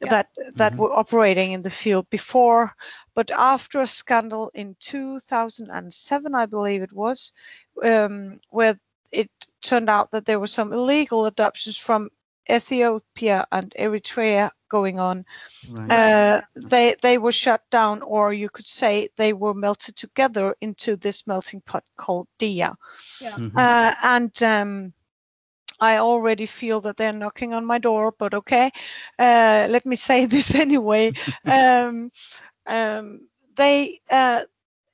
yeah. 0.00 0.10
that 0.10 0.28
that 0.54 0.72
mm-hmm. 0.72 0.82
were 0.82 0.92
operating 0.92 1.52
in 1.52 1.62
the 1.62 1.70
field 1.70 2.08
before 2.10 2.74
but 3.14 3.30
after 3.30 3.80
a 3.80 3.86
scandal 3.86 4.50
in 4.54 4.76
2007 4.80 6.34
i 6.34 6.46
believe 6.46 6.82
it 6.82 6.92
was 6.92 7.32
um, 7.82 8.40
where 8.50 8.78
it 9.12 9.30
turned 9.62 9.90
out 9.90 10.10
that 10.12 10.24
there 10.24 10.40
were 10.40 10.46
some 10.46 10.72
illegal 10.72 11.26
adoptions 11.26 11.76
from 11.76 12.08
Ethiopia 12.50 13.46
and 13.52 13.72
Eritrea 13.78 14.50
going 14.68 14.98
on. 14.98 15.24
Right. 15.70 15.90
Uh, 15.90 16.40
they 16.54 16.96
they 17.02 17.18
were 17.18 17.32
shut 17.32 17.62
down, 17.70 18.02
or 18.02 18.32
you 18.32 18.48
could 18.48 18.66
say 18.66 19.08
they 19.16 19.32
were 19.32 19.54
melted 19.54 19.96
together 19.96 20.54
into 20.60 20.96
this 20.96 21.26
melting 21.26 21.60
pot 21.60 21.84
called 21.96 22.28
DIA. 22.38 22.74
Yeah. 23.20 23.36
Mm-hmm. 23.36 23.58
Uh, 23.58 23.94
and 24.02 24.42
um, 24.42 24.92
I 25.80 25.98
already 25.98 26.46
feel 26.46 26.80
that 26.82 26.96
they're 26.96 27.12
knocking 27.12 27.54
on 27.54 27.64
my 27.64 27.78
door, 27.78 28.12
but 28.18 28.34
okay, 28.34 28.70
uh, 29.18 29.66
let 29.70 29.86
me 29.86 29.96
say 29.96 30.26
this 30.26 30.54
anyway. 30.54 31.12
um, 31.44 32.10
um, 32.66 33.28
they 33.56 34.00
uh, 34.10 34.42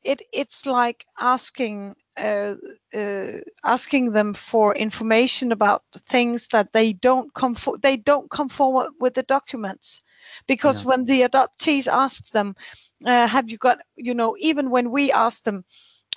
it 0.07 0.23
it's 0.33 0.67
like 0.67 1.05
asking 1.19 1.95
uh, 2.17 2.55
uh, 2.95 3.33
asking 3.65 4.13
them 4.13 4.33
for 4.33 4.75
information 4.75 5.53
about 5.53 5.83
things 6.09 6.49
that 6.49 6.73
they 6.73 6.93
don't 6.93 7.33
come 7.35 7.55
for, 7.55 7.77
they 7.79 7.97
don't 7.97 8.31
come 8.31 8.49
forward 8.49 8.91
with 9.01 9.15
the 9.15 9.23
documents. 9.23 10.03
Because 10.47 10.81
yeah. 10.81 10.89
when 10.89 11.05
the 11.05 11.23
adoptees 11.23 11.93
ask 11.93 12.31
them 12.31 12.55
uh, 13.05 13.27
have 13.27 13.51
you 13.51 13.59
got 13.59 13.79
you 13.97 14.15
know 14.15 14.37
even 14.39 14.71
when 14.71 14.91
we 14.91 15.13
ask 15.13 15.45
them 15.45 15.65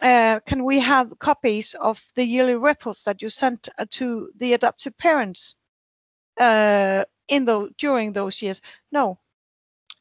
uh, 0.01 0.39
can 0.45 0.63
we 0.63 0.79
have 0.79 1.19
copies 1.19 1.75
of 1.75 2.01
the 2.15 2.23
yearly 2.23 2.55
reports 2.55 3.03
that 3.03 3.21
you 3.21 3.29
sent 3.29 3.69
uh, 3.77 3.85
to 3.91 4.31
the 4.37 4.53
adoptive 4.53 4.97
parents 4.97 5.55
uh, 6.39 7.03
in 7.27 7.45
the 7.45 7.69
during 7.77 8.13
those 8.13 8.41
years? 8.41 8.61
No 8.91 9.19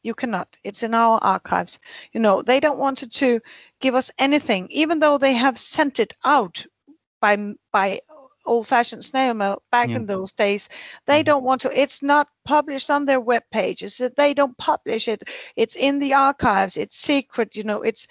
you 0.03 0.13
cannot. 0.13 0.57
It's 0.63 0.83
in 0.83 0.93
our 0.93 1.19
archives. 1.21 1.79
You 2.13 2.19
know, 2.19 2.41
they 2.41 2.59
don't 2.59 2.79
want 2.79 3.11
to 3.11 3.41
give 3.79 3.95
us 3.95 4.11
anything, 4.17 4.67
even 4.71 4.99
though 4.99 5.17
they 5.17 5.33
have 5.33 5.57
sent 5.59 5.99
it 5.99 6.13
out 6.23 6.65
by 7.21 7.53
by 7.71 8.01
old-fashioned 8.49 9.05
snail 9.05 9.33
mail 9.33 9.61
back 9.71 9.89
yeah. 9.89 9.97
in 9.97 10.05
those 10.05 10.31
days. 10.31 10.69
They 11.05 11.23
don't 11.23 11.43
want 11.43 11.61
to. 11.61 11.79
It's 11.79 12.01
not 12.01 12.27
published 12.45 12.89
on 12.89 13.05
their 13.05 13.19
web 13.19 13.43
pages. 13.51 14.01
They 14.17 14.33
don't 14.33 14.57
publish 14.57 15.07
it. 15.07 15.23
It's 15.55 15.75
in 15.75 15.99
the 15.99 16.13
archives. 16.13 16.77
It's 16.77 16.97
secret. 16.97 17.55
You 17.55 17.63
know. 17.63 17.81
It's 17.83 18.07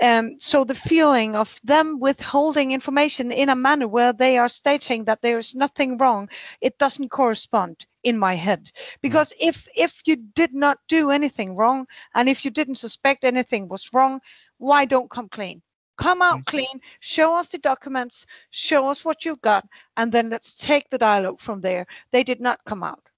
um, 0.00 0.36
so 0.40 0.64
the 0.64 0.74
feeling 0.74 1.36
of 1.36 1.60
them 1.62 2.00
withholding 2.00 2.72
information 2.72 3.30
in 3.32 3.48
a 3.48 3.56
manner 3.56 3.88
where 3.88 4.12
they 4.12 4.38
are 4.38 4.48
stating 4.48 5.04
that 5.04 5.22
there 5.22 5.38
is 5.38 5.54
nothing 5.54 5.98
wrong. 5.98 6.28
It 6.60 6.78
doesn't 6.78 7.10
correspond 7.10 7.86
in 8.02 8.18
my 8.18 8.34
head 8.34 8.70
because 9.00 9.32
mm. 9.32 9.48
if 9.48 9.68
if 9.76 10.00
you 10.06 10.16
did 10.16 10.54
not 10.54 10.78
do 10.88 11.10
anything 11.10 11.54
wrong 11.54 11.86
and 12.14 12.28
if 12.28 12.44
you 12.44 12.50
didn't 12.50 12.74
suspect 12.76 13.24
anything 13.24 13.68
was 13.68 13.92
wrong 13.92 14.20
why 14.58 14.84
don't 14.84 15.10
come 15.10 15.28
clean 15.28 15.62
come 15.98 16.22
out 16.22 16.44
clean 16.46 16.80
show 17.00 17.36
us 17.36 17.48
the 17.48 17.58
documents 17.58 18.26
show 18.50 18.88
us 18.88 19.04
what 19.04 19.24
you've 19.24 19.40
got 19.42 19.66
and 19.96 20.10
then 20.10 20.30
let's 20.30 20.56
take 20.56 20.88
the 20.90 20.98
dialogue 20.98 21.40
from 21.40 21.60
there. 21.60 21.86
They 22.10 22.24
did 22.24 22.40
not 22.40 22.64
come 22.64 22.82
out. 22.82 23.08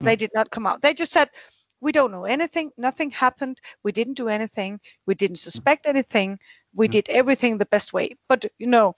They 0.00 0.16
mm. 0.16 0.18
did 0.18 0.30
not 0.34 0.50
come 0.50 0.66
out. 0.66 0.82
They 0.82 0.94
just 0.94 1.12
said 1.12 1.30
we 1.80 1.92
don't 1.92 2.10
know 2.10 2.24
anything. 2.24 2.70
Nothing 2.76 3.10
happened. 3.10 3.60
We 3.82 3.92
didn't 3.92 4.14
do 4.14 4.28
anything. 4.28 4.80
We 5.06 5.14
didn't 5.14 5.36
suspect 5.36 5.86
anything. 5.86 6.38
We 6.74 6.88
mm. 6.88 6.92
did 6.92 7.08
everything 7.08 7.58
the 7.58 7.66
best 7.66 7.92
way. 7.92 8.16
But 8.28 8.46
you 8.58 8.66
know 8.66 8.94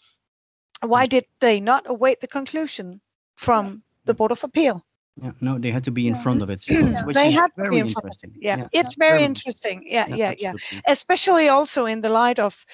why 0.83 1.07
did 1.07 1.27
they 1.41 1.61
not 1.61 1.85
await 1.89 2.21
the 2.21 2.29
conclusion 2.29 3.01
from 3.37 3.83
the 4.05 4.15
board 4.15 4.33
of 4.33 4.45
appeal 4.45 4.85
Yeah, 5.23 5.33
no, 5.41 5.59
they 5.59 5.71
had 5.71 5.85
to 5.85 5.91
be 5.91 6.07
in 6.07 6.15
front 6.15 6.43
of 6.43 6.51
it. 6.51 6.65
which 7.05 7.15
they 7.15 7.29
is 7.29 7.35
had 7.35 7.51
to 7.57 7.71
be 7.71 7.79
in 7.79 7.89
front 7.89 8.07
of 8.07 8.13
it. 8.13 8.25
interesting. 8.25 8.33
Yeah, 8.41 8.69
it's 8.73 8.95
very, 8.97 9.25
interesting. 9.25 9.83
Yeah, 9.87 10.07
yeah, 10.09 10.35
yeah. 10.39 10.51
absolutely. 10.51 10.83
Especially 10.87 11.49
also 11.49 11.87
in 11.87 12.01
the 12.01 12.09
light 12.09 12.39
of, 12.39 12.65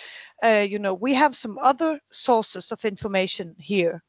uh, 0.43 0.67
you 0.69 0.79
know, 0.79 0.95
we 0.95 1.15
have 1.15 1.35
some 1.35 1.59
other 1.59 2.01
sources 2.11 2.73
of 2.73 2.85
information 2.85 3.55
here, 3.59 4.03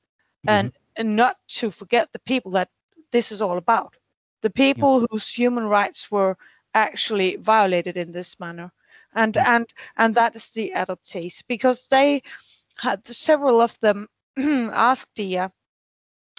and 0.47 0.73
and 0.97 1.15
not 1.15 1.38
to 1.47 1.71
forget 1.71 2.11
the 2.11 2.19
people 2.19 2.51
that 2.51 2.69
this 3.11 3.31
is 3.31 3.41
all 3.41 3.57
about, 3.57 3.95
the 4.41 4.49
people 4.49 5.05
whose 5.09 5.29
human 5.29 5.65
rights 5.65 6.11
were 6.11 6.38
actually 6.73 7.38
violated 7.38 7.97
in 7.97 8.11
this 8.11 8.39
manner, 8.39 8.71
and 9.13 9.38
and 9.38 9.67
and 9.97 10.15
that 10.15 10.36
is 10.36 10.51
the 10.51 10.73
adoptees 10.75 11.43
because 11.47 11.88
they 11.88 12.21
had 12.77 13.07
several 13.07 13.61
of 13.61 13.79
them 13.79 14.07
asked 14.38 15.13
DIA 15.15 15.51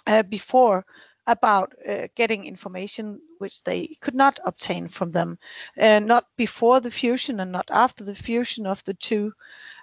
uh, 0.07 0.23
before 0.23 0.85
about 1.27 1.73
uh, 1.89 2.07
getting 2.15 2.45
information 2.45 3.21
which 3.39 3.63
they 3.65 3.97
could 4.01 4.15
not 4.15 4.39
obtain 4.45 4.89
from 4.89 5.11
them, 5.13 5.39
uh, 5.81 5.99
not 5.99 6.27
before 6.37 6.81
the 6.81 6.91
fusion 6.91 7.41
and 7.41 7.53
not 7.53 7.69
after 7.71 8.05
the 8.05 8.15
fusion 8.15 8.67
of 8.67 8.83
the 8.85 8.95
two 8.95 9.33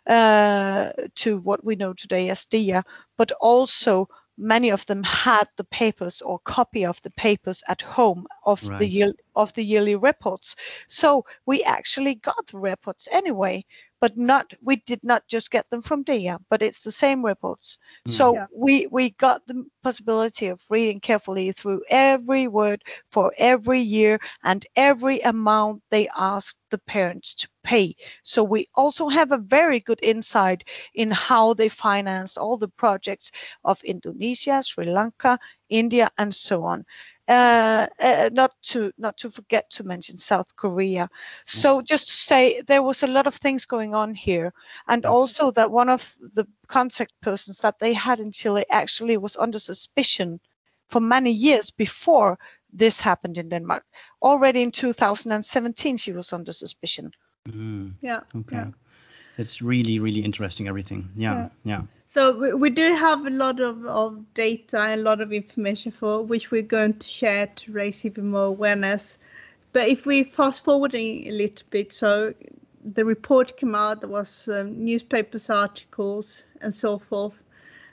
uh, 0.08 0.92
to 1.16 1.38
what 1.40 1.64
we 1.64 1.76
know 1.76 1.94
today 1.94 2.30
as 2.30 2.46
DIA, 2.46 2.84
but 3.18 3.32
also 3.34 4.08
many 4.38 4.70
of 4.70 4.86
them 4.88 5.04
had 5.04 5.48
the 5.58 5.64
papers 5.66 6.22
or 6.22 6.40
copy 6.40 6.86
of 6.86 7.02
the 7.04 7.12
papers 7.12 7.64
at 7.68 7.82
home 7.82 8.26
of 8.46 8.62
the 8.80 8.88
year, 8.88 9.14
of 9.36 9.54
the 9.54 9.64
yearly 9.64 9.96
reports. 9.96 10.56
So 10.88 11.26
we 11.46 11.64
actually 11.64 12.16
got 12.16 12.48
the 12.48 12.58
reports 12.58 13.08
anyway, 13.12 13.66
but 14.04 14.18
not 14.18 14.54
we 14.62 14.76
did 14.76 15.00
not 15.02 15.24
just 15.30 15.50
get 15.50 15.70
them 15.70 15.82
from 15.82 16.04
DIA, 16.04 16.38
but 16.50 16.62
it's 16.62 16.84
the 16.84 16.92
same 16.92 17.24
reports. 17.24 17.78
Hmm. 18.06 18.12
So 18.12 18.34
Yeah. 18.36 18.48
we 18.54 18.88
we 18.92 19.12
got 19.12 19.48
the 19.48 19.64
possibility 19.82 20.48
of 20.48 20.60
reading 20.70 21.00
carefully 21.00 21.54
through 21.54 21.84
every 21.90 22.48
word 22.50 22.84
for 23.12 23.34
every 23.38 23.80
year 23.80 24.20
and 24.44 24.66
every 24.76 25.22
amount 25.22 25.84
they 25.90 26.10
asked 26.18 26.60
the 26.70 26.80
parents 26.80 27.34
to 27.36 27.48
pay. 27.64 27.96
So 28.24 28.44
we 28.44 28.68
also 28.76 29.08
have 29.08 29.32
a 29.32 29.38
very 29.38 29.80
good 29.80 30.00
insight 30.04 30.68
in 30.94 31.10
how 31.12 31.54
they 31.54 31.70
financed 31.70 32.38
all 32.38 32.58
the 32.58 32.74
projects 32.84 33.32
of 33.64 33.82
Indonesia, 33.86 34.62
Sri 34.64 34.86
Lanka, 34.86 35.40
India, 35.70 36.12
and 36.18 36.36
so 36.36 36.66
on. 36.66 36.86
Uh, 37.28 37.88
uh, 38.00 38.30
not 38.34 38.52
to 38.62 38.92
not 38.98 39.18
to 39.18 39.30
forget 39.32 39.70
to 39.70 39.84
mention 39.84 40.18
South 40.18 40.54
Korea. 40.58 41.10
So 41.46 41.82
just 41.82 42.08
to 42.08 42.14
say 42.14 42.62
there 42.68 42.84
was 42.84 43.04
a 43.04 43.08
lot 43.08 43.28
of 43.28 43.36
things 43.36 43.66
going 43.66 43.96
on 43.96 44.14
here, 44.14 44.52
and 44.88 45.06
also 45.06 45.52
that 45.52 45.72
one 45.72 45.88
of 45.94 46.16
the 46.34 46.46
contact 46.68 47.14
persons 47.22 47.60
that 47.60 47.80
they 47.80 47.94
had 47.94 48.20
in 48.20 48.32
Chile 48.32 48.66
actually 48.70 49.18
was 49.18 49.38
under 49.38 49.60
suspicion 49.60 50.40
for 50.90 51.00
many 51.00 51.32
years 51.32 51.72
before 51.72 52.38
this 52.74 53.00
happened 53.00 53.38
in 53.38 53.50
Denmark. 53.50 53.86
Already 54.22 54.62
in 54.62 54.72
2017, 54.72 55.98
she 55.98 56.12
was 56.12 56.34
under 56.34 56.54
suspicion. 56.54 57.12
Mm, 57.48 57.94
Yeah. 58.02 58.22
okay. 58.36 58.56
yeah. 58.58 58.72
It's 59.38 59.62
really, 59.62 60.00
really 60.00 60.22
interesting. 60.24 60.68
Everything. 60.68 61.10
Yeah. 61.16 61.34
Yeah. 61.34 61.50
Yeah. 61.64 61.82
So 62.08 62.38
we, 62.38 62.54
we 62.54 62.70
do 62.70 62.96
have 62.96 63.26
a 63.26 63.32
lot 63.32 63.60
of, 63.60 63.86
of 63.86 64.34
data 64.36 64.80
and 64.80 65.02
a 65.02 65.04
lot 65.04 65.20
of 65.22 65.34
information 65.34 65.92
for 65.92 66.22
which 66.24 66.52
we're 66.52 66.62
going 66.62 67.00
to 67.00 67.08
share 67.08 67.48
to 67.48 67.72
raise 67.72 68.06
even 68.06 68.30
more 68.30 68.46
awareness. 68.46 69.18
But 69.72 69.90
if 69.90 70.06
we 70.06 70.24
fast 70.24 70.64
forwarding 70.64 71.28
a 71.28 71.32
little 71.32 71.66
bit, 71.72 71.92
so 71.92 72.34
the 72.94 73.04
report 73.04 73.58
came 73.58 73.74
out, 73.74 74.02
there 74.02 74.10
was 74.10 74.48
um, 74.48 74.84
newspapers 74.86 75.50
articles 75.50 76.44
and 76.62 76.74
so 76.74 77.00
forth. 77.00 77.34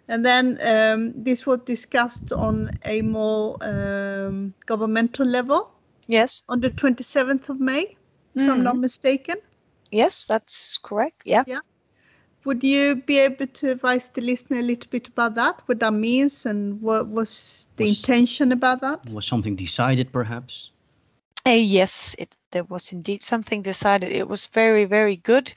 And 0.08 0.24
then 0.24 0.58
um, 0.62 1.12
this 1.22 1.46
was 1.46 1.60
discussed 1.64 2.32
on 2.32 2.72
a 2.84 3.00
more 3.00 3.56
um, 3.62 4.52
governmental 4.66 5.24
level 5.26 5.70
Yes. 6.08 6.42
on 6.48 6.60
the 6.60 6.70
27th 6.70 7.48
of 7.48 7.60
May, 7.60 7.96
if 8.34 8.48
I'm 8.48 8.62
not 8.62 8.76
Mhm. 8.76 8.80
mistaken. 8.80 9.36
Yes, 9.90 10.26
that's 10.26 10.78
correct. 10.78 11.22
Yeah. 11.24 11.44
Yeah. 11.46 11.60
Would 12.44 12.62
you 12.64 12.96
be 12.96 13.18
able 13.18 13.46
to 13.46 13.70
advise 13.70 14.08
the 14.10 14.20
listener 14.22 14.58
a 14.58 14.62
little 14.62 14.88
bit 14.90 15.08
about 15.08 15.34
that, 15.34 15.60
what 15.66 15.78
that 15.80 15.92
means, 15.92 16.46
and 16.46 16.80
what 16.80 17.06
was 17.08 17.66
the 17.76 17.84
Was- 17.84 17.98
intention 17.98 18.52
about 18.52 18.80
that? 18.80 19.04
Was 19.10 19.26
something 19.26 19.56
decided, 19.56 20.12
perhaps? 20.12 20.70
Uh, 21.46 21.50
yes, 21.50 22.14
it, 22.18 22.34
there 22.52 22.64
was 22.64 22.92
indeed 22.92 23.22
something 23.22 23.62
decided. 23.62 24.12
It 24.12 24.28
was 24.28 24.46
very, 24.48 24.84
very 24.84 25.16
good. 25.16 25.52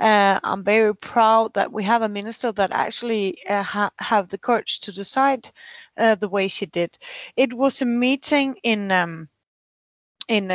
Uh, 0.00 0.40
I'm 0.42 0.64
very 0.64 0.94
proud 0.94 1.54
that 1.54 1.72
we 1.72 1.84
have 1.84 2.02
a 2.02 2.08
minister 2.08 2.52
that 2.52 2.72
actually 2.72 3.38
uh, 3.48 3.62
ha- 3.62 3.90
have 3.98 4.28
the 4.28 4.38
courage 4.38 4.80
to 4.80 4.92
decide 4.92 5.50
uh, 5.96 6.14
the 6.16 6.28
way 6.28 6.48
she 6.48 6.66
did. 6.66 6.98
It 7.36 7.52
was 7.52 7.82
a 7.82 7.86
meeting 7.86 8.56
in 8.62 8.90
um, 8.90 9.28
in 10.28 10.50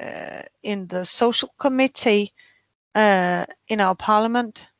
uh, 0.00 0.42
in 0.62 0.86
the 0.88 1.04
social 1.04 1.52
committee 1.58 2.32
uh, 2.94 3.46
in 3.68 3.80
our 3.80 3.94
parliament, 3.94 4.70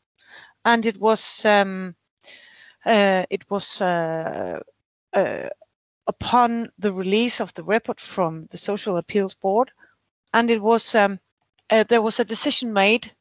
and 0.64 0.87
it 0.87 0.99
was 0.99 1.45
um, 1.45 1.95
uh, 2.85 3.25
it 3.31 3.49
was 3.51 3.81
uh, 3.81 4.61
uh, 5.12 5.49
upon 6.07 6.71
the 6.79 6.93
release 6.93 7.41
of 7.41 7.53
the 7.55 7.64
report 7.64 8.01
from 8.01 8.47
the 8.51 8.59
Social 8.59 8.97
Appeals 8.97 9.35
Board, 9.35 9.71
and 10.33 10.51
it 10.51 10.62
was 10.62 10.95
um, 10.95 11.19
there 11.69 12.03
was 12.03 12.21
a 12.21 12.25
decision 12.25 12.73
made 12.73 13.12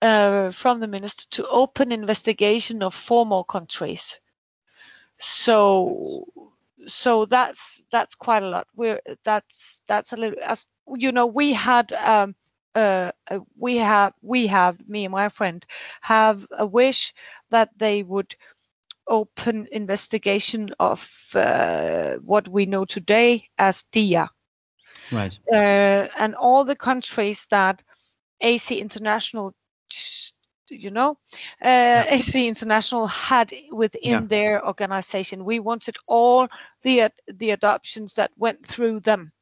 from 0.00 0.80
the 0.80 0.88
minister 0.88 1.26
to 1.30 1.48
open 1.48 1.92
investigation 1.92 2.82
of 2.82 2.94
four 2.94 3.26
more 3.26 3.44
countries. 3.44 4.20
So 5.18 6.26
so 6.86 7.24
that's 7.26 7.82
that's 7.90 8.14
quite 8.14 8.42
a 8.42 8.48
lot. 8.48 8.66
We're 8.74 9.00
that's 9.24 9.82
that's 9.86 10.12
a 10.12 10.16
little 10.16 10.42
as 10.42 10.66
you 10.96 11.12
know 11.12 11.26
we 11.26 11.52
had 11.52 11.92
um, 11.92 12.34
uh, 12.74 13.10
uh, 13.30 13.40
we 13.56 13.76
have 13.76 14.12
we 14.22 14.46
have 14.46 14.76
me 14.88 15.04
and 15.04 15.12
my 15.12 15.28
friend 15.28 15.64
have 16.00 16.46
a 16.56 16.66
wish 16.66 17.12
that 17.50 17.70
they 17.78 18.02
would 18.02 18.34
open 19.06 19.66
investigation 19.70 20.70
of 20.78 21.08
uh, 21.34 22.14
what 22.24 22.48
we 22.48 22.66
know 22.66 22.84
today 22.84 23.44
as 23.58 23.84
DIA 23.92 24.28
Right. 25.10 25.38
uh, 25.52 26.06
and 26.18 26.34
all 26.34 26.64
the 26.64 26.76
countries 26.76 27.46
that 27.50 27.82
AC 28.40 28.80
International, 28.80 29.54
you 30.70 30.90
know, 30.90 31.18
uh, 31.62 32.04
AC 32.08 32.48
International 32.48 33.06
had 33.06 33.52
within 33.72 34.26
Yeah. 34.28 34.28
their 34.28 34.64
organization. 34.64 35.44
We 35.44 35.58
wanted 35.60 35.96
all 36.06 36.48
the 36.82 37.10
the 37.26 37.50
adoptions 37.50 38.14
that 38.14 38.30
went 38.36 38.66
through 38.66 39.00
them 39.00 39.32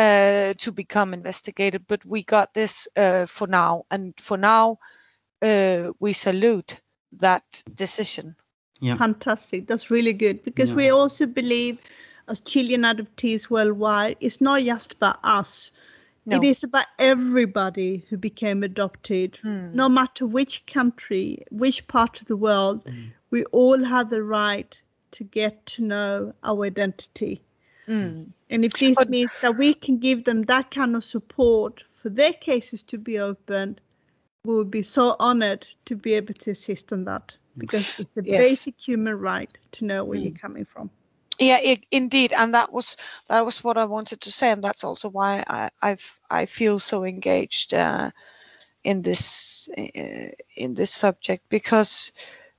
uh, 0.00 0.54
to 0.56 0.72
become 0.72 1.14
investigated, 1.14 1.82
but 1.86 2.04
we 2.06 2.22
got 2.22 2.54
this 2.54 2.88
uh, 2.96 3.26
for 3.26 3.46
now, 3.46 3.84
and 3.90 4.14
for 4.18 4.38
now, 4.38 4.78
uh, 5.42 5.92
we 6.00 6.12
salute 6.12 6.80
that 7.20 7.44
decision. 7.74 8.34
Yeah. 8.80 8.96
Fantastic. 8.96 9.66
That's 9.66 9.90
really 9.90 10.14
good 10.14 10.42
because 10.42 10.70
Yeah. 10.70 10.76
we 10.76 10.90
also 10.90 11.26
believe, 11.26 11.78
as 12.28 12.40
Chilean 12.40 12.82
adoptees 12.82 13.50
worldwide, 13.50 14.16
it's 14.20 14.40
not 14.40 14.62
just 14.62 14.94
about 14.94 15.18
us. 15.22 15.72
No. 16.26 16.36
It 16.36 16.44
is 16.44 16.64
about 16.64 16.86
everybody 16.98 18.04
who 18.08 18.16
became 18.16 18.62
adopted, 18.64 19.38
Hmm. 19.42 19.70
no 19.74 19.88
matter 19.88 20.26
which 20.26 20.64
country, 20.66 21.44
which 21.50 21.86
part 21.88 22.20
of 22.20 22.26
the 22.26 22.36
world. 22.36 22.84
Mm. 22.84 23.12
We 23.30 23.44
all 23.52 23.84
have 23.84 24.10
the 24.10 24.22
right 24.22 24.82
to 25.12 25.24
get 25.24 25.66
to 25.74 25.82
know 25.82 26.34
our 26.42 26.66
identity. 26.66 27.42
Mm. 27.90 28.32
And 28.50 28.64
if 28.64 28.72
this 28.72 28.96
But- 28.96 29.10
means 29.10 29.30
that 29.40 29.56
we 29.56 29.74
can 29.74 29.98
give 29.98 30.24
them 30.24 30.42
that 30.42 30.70
kind 30.70 30.94
of 30.96 31.04
support 31.04 31.82
for 32.02 32.08
their 32.08 32.32
cases 32.32 32.82
to 32.84 32.98
be 32.98 33.18
opened, 33.18 33.80
we 34.44 34.54
would 34.54 34.70
be 34.70 34.82
so 34.82 35.16
honored 35.18 35.66
to 35.86 35.96
be 35.96 36.14
able 36.14 36.34
to 36.34 36.50
assist 36.50 36.92
on 36.92 37.04
that 37.04 37.36
because 37.58 37.92
it's 37.98 38.16
a 38.16 38.22
Yes. 38.22 38.38
basic 38.38 38.74
human 38.78 39.18
right 39.18 39.50
to 39.72 39.84
know 39.84 40.04
where 40.04 40.18
you're 40.18 40.38
coming 40.40 40.64
from. 40.64 40.90
Yeah, 41.38 41.56
i 41.56 41.80
indeed, 41.90 42.32
and 42.32 42.54
that 42.54 42.70
was 42.72 42.96
that 43.28 43.44
was 43.44 43.64
what 43.64 43.76
I 43.76 43.86
wanted 43.86 44.20
to 44.20 44.30
say, 44.32 44.50
and 44.50 44.62
that's 44.62 44.84
also 44.84 45.08
why 45.08 45.42
I 45.46 45.70
I've, 45.82 46.18
I 46.30 46.46
feel 46.46 46.78
so 46.78 47.04
engaged 47.04 47.72
uh, 47.74 48.10
in 48.84 49.02
this 49.02 49.68
uh, 49.76 50.32
in 50.56 50.74
this 50.74 50.90
subject 50.90 51.48
because 51.48 52.12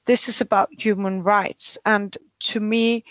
this 0.05 0.29
is 0.29 0.41
about 0.41 0.69
human 0.73 1.23
rights, 1.23 1.77
and 1.85 2.17
to 2.51 2.59
me, 2.59 3.03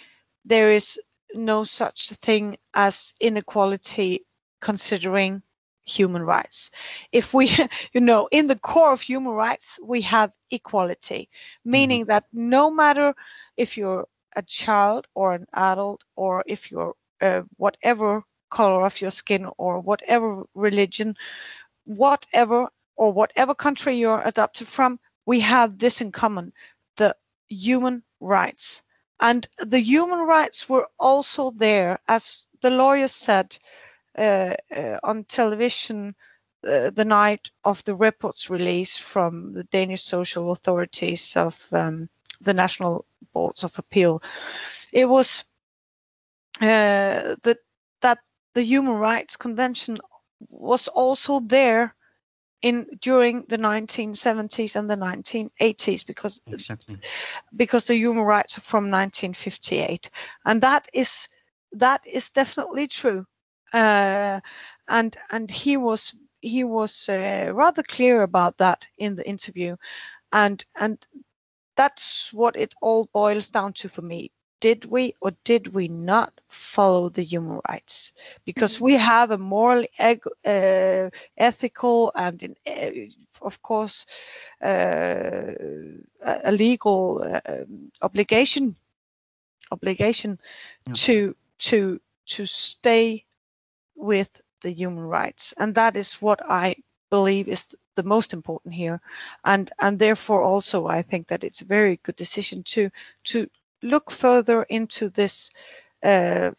there 0.45 0.73
is 0.75 0.99
no 1.35 1.65
such 1.65 2.11
thing 2.11 2.57
as 2.75 3.15
inequality 3.21 4.27
considering 4.61 5.43
human 5.85 6.23
rights. 6.23 6.71
If 7.13 7.35
we, 7.35 7.51
you 7.93 8.01
know, 8.01 8.29
in 8.31 8.47
the 8.47 8.57
core 8.57 8.93
of 8.93 9.01
human 9.01 9.33
rights, 9.33 9.79
we 9.83 10.03
have 10.03 10.33
equality, 10.51 11.29
meaning 11.65 12.07
that 12.07 12.25
no 12.33 12.71
matter 12.71 13.15
if 13.57 13.77
you're 13.77 14.07
a 14.37 14.43
child 14.43 15.07
or 15.15 15.33
an 15.35 15.47
adult 15.55 16.03
or 16.17 16.45
if 16.47 16.71
you're 16.71 16.95
uh, 17.21 17.43
whatever 17.57 18.23
color 18.51 18.85
of 18.85 19.01
your 19.01 19.11
skin 19.11 19.49
or 19.59 19.81
whatever 19.81 20.45
religion, 20.55 21.17
whatever 21.85 22.69
or 22.97 23.13
whatever 23.13 23.55
country 23.55 23.97
you're 23.97 24.23
adopted 24.25 24.69
from, 24.69 24.99
we 25.27 25.41
have 25.41 25.79
this 25.79 26.01
in 26.01 26.13
common 26.13 26.53
the 26.97 27.17
human 27.49 28.03
rights. 28.21 28.83
And 29.21 29.47
the 29.59 29.81
human 29.81 30.21
rights 30.21 30.69
were 30.69 30.89
also 30.99 31.51
there, 31.53 31.99
as 32.09 32.47
the 32.63 32.71
lawyer 32.71 33.09
said 33.09 33.57
uh, 34.19 34.55
uh, 34.75 34.99
on 35.03 35.25
television 35.25 36.15
uh, 36.67 36.91
the 36.91 37.05
night 37.05 37.51
of 37.65 37.83
the 37.85 37.95
reports 37.95 38.51
release 38.51 38.97
from 38.97 39.55
the 39.55 39.65
Danish 39.65 40.03
social 40.03 40.51
authorities 40.51 41.37
of 41.37 41.67
um, 41.73 42.09
the 42.41 42.55
national 42.55 43.07
boards 43.33 43.65
of 43.65 43.79
appeal. 43.79 44.23
It 44.93 45.07
was 45.07 45.45
uh, 46.61 47.37
that 47.43 47.59
that 48.01 48.19
the 48.55 48.63
Human 48.63 48.95
Rights 48.95 49.37
Convention 49.37 49.99
was 50.49 50.89
also 50.89 51.41
there 51.41 51.95
in 52.63 52.87
during 53.01 53.45
the 53.49 53.59
1970s 53.59 54.77
and 54.77 54.91
the 54.91 54.97
1980s 54.97 56.07
because 56.07 56.43
exactly. 56.47 56.99
because 57.57 57.87
the 57.87 57.97
human 57.97 58.25
rights 58.25 58.59
are 58.59 58.63
from 58.63 58.91
1958 58.91 60.11
and 60.45 60.63
that 60.63 60.89
is 60.93 61.29
that 61.73 62.03
is 62.07 62.31
definitely 62.31 62.87
true. 62.87 63.27
Uh, 63.73 64.41
and 64.89 65.17
and 65.31 65.51
he 65.51 65.77
was 65.77 66.15
he 66.41 66.65
was 66.65 67.09
uh, 67.09 67.51
rather 67.53 67.83
clear 67.83 68.23
about 68.23 68.59
that 68.59 68.85
in 68.99 69.15
the 69.15 69.29
interview. 69.29 69.77
And 70.33 70.65
and 70.77 71.05
that's 71.77 72.33
what 72.33 72.57
it 72.57 72.75
all 72.83 73.09
boils 73.13 73.51
down 73.51 73.73
to 73.75 73.89
for 73.89 74.03
me 74.03 74.33
did 74.61 74.85
we 74.85 75.15
or 75.21 75.33
did 75.45 75.75
we 75.75 75.89
not 75.89 76.41
follow 76.49 77.09
the 77.09 77.23
human 77.23 77.61
rights? 77.69 78.13
Because 78.45 78.77
mm-hmm. 78.77 78.85
we 78.85 78.97
have 78.97 79.31
a 79.31 79.39
moral, 79.39 79.85
uh, 79.99 81.11
ethical, 81.37 82.13
and 82.15 82.57
uh, 82.67 82.91
of 83.43 83.63
course, 83.63 84.07
uh, 84.63 85.53
a 86.25 86.53
legal 86.53 87.23
uh, 87.25 87.65
obligation 88.03 88.77
obligation 89.73 90.39
yeah. 90.87 90.93
to 90.95 91.37
to 91.59 92.01
to 92.27 92.47
stay 92.47 93.25
with 93.97 94.31
the 94.63 94.71
human 94.71 95.05
rights, 95.05 95.55
and 95.57 95.75
that 95.75 95.97
is 95.97 96.15
what 96.15 96.41
I 96.45 96.77
believe 97.11 97.49
is 97.49 97.75
the 97.97 98.03
most 98.05 98.33
important 98.33 98.73
here 98.73 99.01
and 99.45 99.71
and 99.81 99.99
therefore 99.99 100.43
also 100.43 100.87
i 100.87 101.03
think 101.03 101.27
that 101.27 101.45
it's 101.45 101.61
a 101.61 101.65
very 101.67 101.99
good 102.05 102.17
decision 102.17 102.63
to 102.63 102.89
to 103.25 103.49
look 103.83 104.11
further 104.11 104.63
into 104.65 105.09
this 105.09 105.51
uh, 106.03 106.51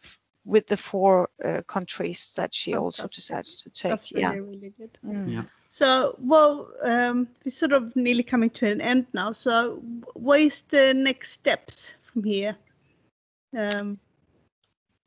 with 0.44 0.66
the 0.66 0.76
four 0.76 1.28
uh, 1.44 1.62
countries 1.66 2.32
that 2.36 2.54
she 2.54 2.74
also 2.74 3.06
decided 3.08 3.58
to 3.58 3.70
take. 3.70 3.90
That's 3.90 4.12
really, 4.12 4.22
yeah. 4.22 4.32
really 4.32 4.72
good. 4.76 4.98
Mm. 5.04 5.32
Yeah. 5.32 5.42
So, 5.70 6.16
well, 6.18 6.68
um, 6.82 7.28
we're 7.44 7.50
sort 7.50 7.72
of 7.72 7.96
nearly 7.96 8.22
coming 8.22 8.50
to 8.50 8.70
an 8.70 8.80
end 8.80 9.06
now. 9.12 9.32
So, 9.32 9.82
what 10.14 10.40
is 10.40 10.62
the 10.68 10.92
next 10.92 11.32
steps 11.32 11.92
from 12.02 12.24
here? 12.24 12.56
Um, 13.56 13.98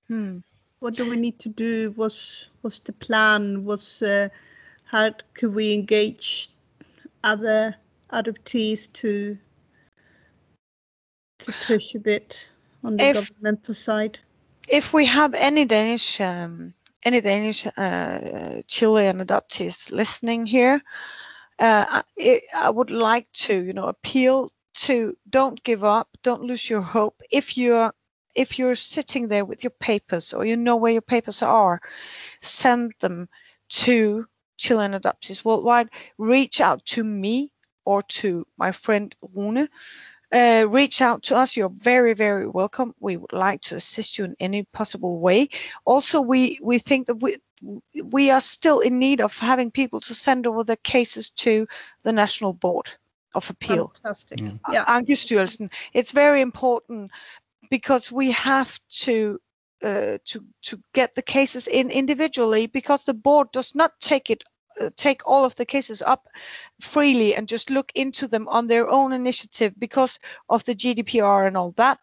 hmm. 0.07 0.39
What 0.80 0.95
do 0.95 1.09
we 1.09 1.18
need 1.18 1.39
to 1.39 1.49
do? 1.49 1.93
What's 1.95 2.47
what's 2.61 2.80
the 2.80 2.93
plan? 2.93 3.66
What's 3.66 4.01
uh, 4.01 4.30
how 4.86 5.11
could 5.34 5.53
we 5.53 5.74
engage 5.74 6.49
other 7.24 7.76
adoptees 8.11 8.91
to 8.93 9.38
to 11.39 11.51
push 11.51 11.95
a 11.95 11.99
bit 11.99 12.47
on 12.83 12.97
the 12.97 13.03
if, 13.03 13.15
governmental 13.15 13.73
side? 13.73 14.19
If 14.67 14.93
we 14.93 15.05
have 15.05 15.33
any 15.33 15.65
Danish 15.65 16.19
um, 16.21 16.73
any 17.03 17.21
Danish 17.21 17.67
uh, 17.77 18.61
Chilean 18.67 19.19
adoptees 19.19 19.91
listening 19.91 20.45
here, 20.45 20.81
uh, 21.59 22.01
I, 22.19 22.41
I 22.55 22.69
would 22.69 22.91
like 22.91 23.31
to 23.33 23.53
you 23.53 23.73
know 23.73 23.86
appeal 23.86 24.51
to 24.75 25.15
don't 25.29 25.63
give 25.63 25.83
up, 25.83 26.09
don't 26.23 26.43
lose 26.43 26.69
your 26.69 26.81
hope. 26.81 27.21
If 27.31 27.57
you're 27.57 27.93
if 28.36 28.59
you're 28.59 28.75
sitting 28.75 29.27
there 29.27 29.45
with 29.45 29.63
your 29.63 29.71
papers 29.71 30.33
or 30.33 30.45
you 30.45 30.57
know 30.57 30.75
where 30.75 30.91
your 30.91 31.01
papers 31.01 31.41
are, 31.41 31.81
send 32.41 32.93
them 32.99 33.29
to 33.69 34.27
Chilean 34.57 34.91
Adoptees 34.91 35.43
Worldwide. 35.43 35.89
Reach 36.17 36.59
out 36.61 36.86
to 36.86 37.03
me 37.03 37.51
or 37.86 38.01
to 38.01 38.45
my 38.57 38.71
friend 38.71 39.15
Rune 39.33 39.69
uh, 40.36 40.65
reach 40.67 41.01
out 41.01 41.23
to 41.23 41.38
us. 41.38 41.55
You're 41.55 41.69
very, 41.69 42.13
very 42.13 42.47
welcome. 42.47 42.93
We 42.99 43.15
would 43.15 43.31
like 43.31 43.61
to 43.61 43.75
assist 43.75 44.17
you 44.17 44.25
in 44.25 44.36
any 44.39 44.63
possible 44.63 45.19
way. 45.19 45.49
Also, 45.86 46.19
we, 46.19 46.59
we 46.61 46.77
think 46.79 47.07
that 47.07 47.15
we, 47.15 47.38
we 48.03 48.31
are 48.31 48.41
still 48.41 48.81
in 48.81 48.99
need 48.99 49.21
of 49.21 49.38
having 49.38 49.71
people 49.71 50.01
to 50.01 50.13
send 50.13 50.45
over 50.45 50.63
their 50.63 50.75
cases 50.77 51.29
to 51.31 51.67
the 52.03 52.11
National 52.11 52.51
Board 52.51 52.88
of 53.33 53.49
Appeal. 53.49 53.93
Fantastic. 54.03 54.41
Yeah. 54.41 54.51
yeah. 54.71 55.01
It's 55.93 56.11
very 56.11 56.41
important 56.41 57.11
because 57.69 58.11
we 58.11 58.31
have 58.31 58.77
to 58.89 59.39
uh, 59.83 60.17
to 60.25 60.43
to 60.63 60.79
get 60.93 61.15
the 61.15 61.21
cases 61.21 61.67
in 61.67 61.91
individually 61.91 62.65
because 62.65 63.05
the 63.05 63.13
board 63.13 63.51
does 63.51 63.75
not 63.75 63.91
take 63.99 64.29
it 64.29 64.43
uh, 64.43 64.54
take 64.95 65.21
all 65.26 65.45
of 65.45 65.55
the 65.55 65.65
cases 65.65 66.01
up 66.01 66.28
freely 66.82 67.36
and 67.36 67.47
just 67.47 67.69
look 67.69 67.91
into 67.95 68.28
them 68.28 68.47
on 68.47 68.67
their 68.67 68.89
own 68.89 69.13
initiative 69.13 69.73
because 69.78 70.19
of 70.49 70.63
the 70.65 70.76
GDPR 70.76 71.47
and 71.47 71.57
all 71.57 71.71
that. 71.78 71.99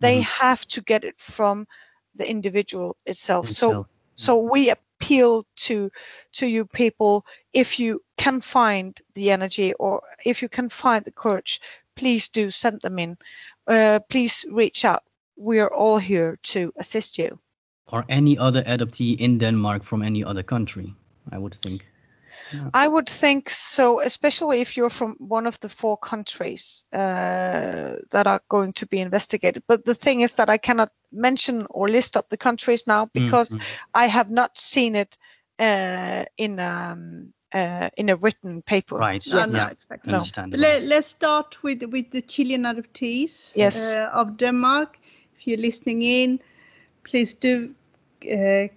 They 0.00 0.20
mm-hmm. 0.20 0.44
have 0.44 0.66
to 0.68 0.82
get 0.82 1.04
it 1.04 1.18
from 1.18 1.66
the 2.14 2.28
individual 2.28 2.96
itself. 3.06 3.48
So 3.48 3.86
so 4.20 4.36
we 4.36 4.70
appeal 4.70 5.46
to 5.56 5.90
to 6.32 6.46
you 6.46 6.66
people 6.66 7.24
if 7.54 7.78
you 7.80 8.02
can 8.18 8.40
find 8.42 9.00
the 9.14 9.30
energy 9.30 9.72
or 9.74 10.02
if 10.26 10.42
you 10.42 10.48
can 10.48 10.68
find 10.68 11.04
the 11.04 11.12
courage, 11.12 11.60
please 11.96 12.28
do 12.28 12.50
send 12.50 12.80
them 12.82 12.98
in. 12.98 13.16
Uh, 13.66 14.00
please 14.10 14.44
reach 14.50 14.84
out. 14.84 15.02
We 15.36 15.58
are 15.60 15.72
all 15.72 15.98
here 15.98 16.38
to 16.52 16.72
assist 16.76 17.18
you. 17.18 17.38
Or 17.86 18.04
any 18.08 18.36
other 18.38 18.62
adoptee 18.62 19.16
in 19.18 19.38
Denmark 19.38 19.84
from 19.84 20.02
any 20.02 20.22
other 20.22 20.42
country, 20.42 20.94
I 21.32 21.38
would 21.38 21.54
think. 21.54 21.86
I 22.74 22.88
would 22.88 23.08
think 23.08 23.50
so, 23.50 24.00
especially 24.00 24.60
if 24.60 24.76
you're 24.76 24.90
from 24.90 25.16
one 25.18 25.46
of 25.46 25.58
the 25.60 25.68
four 25.68 25.96
countries 25.96 26.84
uh, 26.92 27.96
that 28.10 28.26
are 28.26 28.40
going 28.48 28.72
to 28.74 28.86
be 28.86 29.00
investigated. 29.00 29.62
But 29.66 29.84
the 29.84 29.94
thing 29.94 30.20
is 30.20 30.34
that 30.34 30.50
I 30.50 30.58
cannot 30.58 30.90
mention 31.12 31.66
or 31.70 31.88
list 31.88 32.16
up 32.16 32.28
the 32.28 32.36
countries 32.36 32.86
now 32.86 33.06
mm, 33.06 33.12
because 33.12 33.50
mm-hmm. 33.50 33.64
I 33.94 34.06
have 34.06 34.30
not 34.30 34.58
seen 34.58 34.96
it 34.96 35.16
uh, 35.58 36.24
in 36.36 36.58
um, 36.60 37.32
uh, 37.52 37.90
in 37.96 38.08
a 38.08 38.16
written 38.16 38.62
paper. 38.62 38.96
Right. 38.96 39.24
No, 39.26 39.44
no, 39.44 39.66
exactly. 39.66 40.12
No. 40.12 40.24
Let, 40.56 40.82
us 40.92 41.06
start 41.06 41.62
with 41.62 41.82
with 41.82 42.10
the 42.10 42.22
Chilean 42.22 42.62
adoptees 42.62 43.50
yes. 43.54 43.94
Uh, 43.94 44.10
of 44.12 44.36
Denmark. 44.36 44.98
If 45.36 45.46
you're 45.46 45.58
listening 45.58 46.02
in, 46.02 46.40
please 47.04 47.34
do 47.34 47.74
uh, 48.30 48.68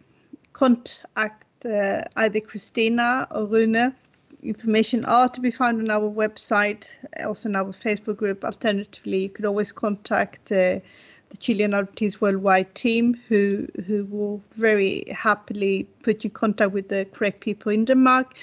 contact 0.53 1.42
uh, 1.65 2.01
either 2.15 2.39
Christina 2.39 3.27
or 3.31 3.45
Rune. 3.45 3.93
Information 4.41 5.05
are 5.05 5.29
to 5.29 5.39
be 5.39 5.51
found 5.51 5.79
on 5.81 5.89
our 5.89 6.09
website, 6.09 6.83
also 7.23 7.47
in 7.47 7.55
our 7.55 7.71
Facebook 7.71 8.17
group. 8.17 8.43
Alternatively, 8.43 9.23
you 9.23 9.29
could 9.29 9.45
always 9.45 9.71
contact 9.71 10.51
uh, 10.51 10.79
the 11.29 11.37
Chilean 11.39 11.71
Adoptees 11.71 12.19
Worldwide 12.19 12.75
team, 12.75 13.19
who 13.29 13.67
who 13.87 14.05
will 14.05 14.41
very 14.55 15.05
happily 15.15 15.87
put 16.03 16.23
you 16.23 16.29
in 16.29 16.33
contact 16.33 16.71
with 16.71 16.89
the 16.89 17.05
correct 17.13 17.39
people 17.39 17.71
in 17.71 17.85
Denmark, 17.85 18.33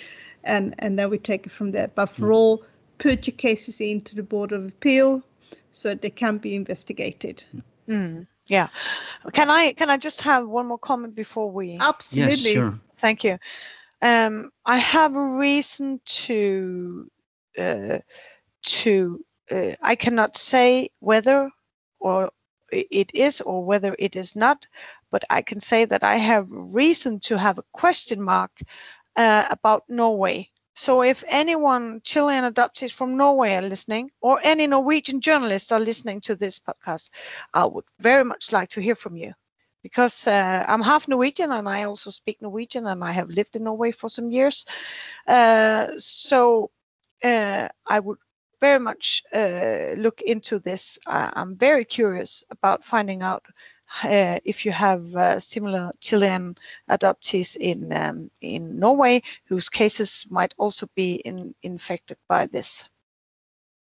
and 0.44 0.74
and 0.78 0.98
then 0.98 1.10
we 1.10 1.18
take 1.18 1.46
it 1.46 1.52
from 1.52 1.72
there. 1.72 1.88
But 1.94 2.06
for 2.06 2.28
mm. 2.28 2.34
all, 2.34 2.64
put 2.98 3.26
your 3.26 3.36
cases 3.36 3.80
into 3.80 4.14
the 4.14 4.22
Board 4.22 4.52
of 4.52 4.66
Appeal 4.66 5.22
so 5.72 5.94
they 5.94 6.10
can 6.10 6.38
be 6.38 6.54
investigated. 6.54 7.44
Mm. 7.88 8.26
Yeah. 8.46 8.68
Can 9.32 9.48
I 9.50 9.72
can 9.72 9.90
I 9.90 9.96
just 9.96 10.22
have 10.22 10.48
one 10.48 10.66
more 10.66 10.78
comment 10.78 11.14
before 11.14 11.50
we? 11.50 11.78
Absolutely. 11.80 12.36
Yes, 12.36 12.52
sure. 12.54 12.80
Thank 13.00 13.24
you. 13.24 13.38
Um, 14.02 14.50
I 14.64 14.78
have 14.78 15.14
a 15.16 15.28
reason 15.46 16.00
to 16.24 17.10
uh, 17.58 17.98
to 18.62 19.24
uh, 19.50 19.72
I 19.82 19.96
cannot 19.96 20.36
say 20.36 20.90
whether 21.00 21.50
or 22.00 22.30
it 22.72 23.10
is 23.14 23.40
or 23.40 23.64
whether 23.64 23.96
it 23.98 24.16
is 24.16 24.36
not, 24.36 24.66
but 25.10 25.24
I 25.30 25.42
can 25.42 25.60
say 25.60 25.84
that 25.86 26.04
I 26.04 26.16
have 26.16 26.46
reason 26.50 27.20
to 27.20 27.38
have 27.38 27.58
a 27.58 27.64
question 27.72 28.22
mark 28.22 28.52
uh, 29.16 29.46
about 29.50 29.84
Norway 29.88 30.50
so 30.74 31.02
if 31.02 31.24
anyone 31.28 32.00
Chilean 32.04 32.44
adoptees 32.44 32.92
from 32.92 33.16
Norway 33.18 33.54
are 33.56 33.62
listening, 33.62 34.10
or 34.22 34.40
any 34.42 34.66
Norwegian 34.66 35.20
journalists 35.20 35.72
are 35.72 35.80
listening 35.80 36.22
to 36.22 36.36
this 36.36 36.58
podcast, 36.58 37.10
I 37.52 37.66
would 37.66 37.84
very 37.98 38.24
much 38.24 38.52
like 38.52 38.70
to 38.70 38.80
hear 38.80 38.94
from 38.94 39.16
you 39.16 39.34
because 39.82 40.26
uh, 40.26 40.64
I'm 40.66 40.82
half 40.82 41.08
Norwegian 41.08 41.52
and 41.52 41.68
I 41.68 41.84
also 41.84 42.10
speak 42.10 42.40
Norwegian 42.40 42.86
and 42.86 43.04
I 43.04 43.12
have 43.12 43.30
lived 43.30 43.56
in 43.56 43.64
Norway 43.64 43.90
for 43.92 44.08
some 44.08 44.30
years. 44.30 44.66
Uh, 45.26 45.92
so 45.98 46.70
uh, 47.22 47.68
I 47.86 48.00
would 48.00 48.18
very 48.60 48.78
much 48.78 49.22
uh, 49.32 49.94
look 49.96 50.20
into 50.20 50.58
this. 50.58 50.98
I'm 51.06 51.56
very 51.56 51.84
curious 51.84 52.44
about 52.50 52.84
finding 52.84 53.22
out 53.22 53.44
uh, 54.04 54.38
if 54.44 54.64
you 54.64 54.72
have 54.72 55.16
uh, 55.16 55.40
similar 55.40 55.92
Chilean 56.00 56.56
adoptees 56.88 57.56
in 57.56 57.92
um, 57.92 58.30
in 58.40 58.78
Norway 58.78 59.22
whose 59.46 59.68
cases 59.68 60.26
might 60.30 60.54
also 60.58 60.88
be 60.94 61.14
in, 61.14 61.54
infected 61.62 62.16
by 62.28 62.46
this. 62.46 62.88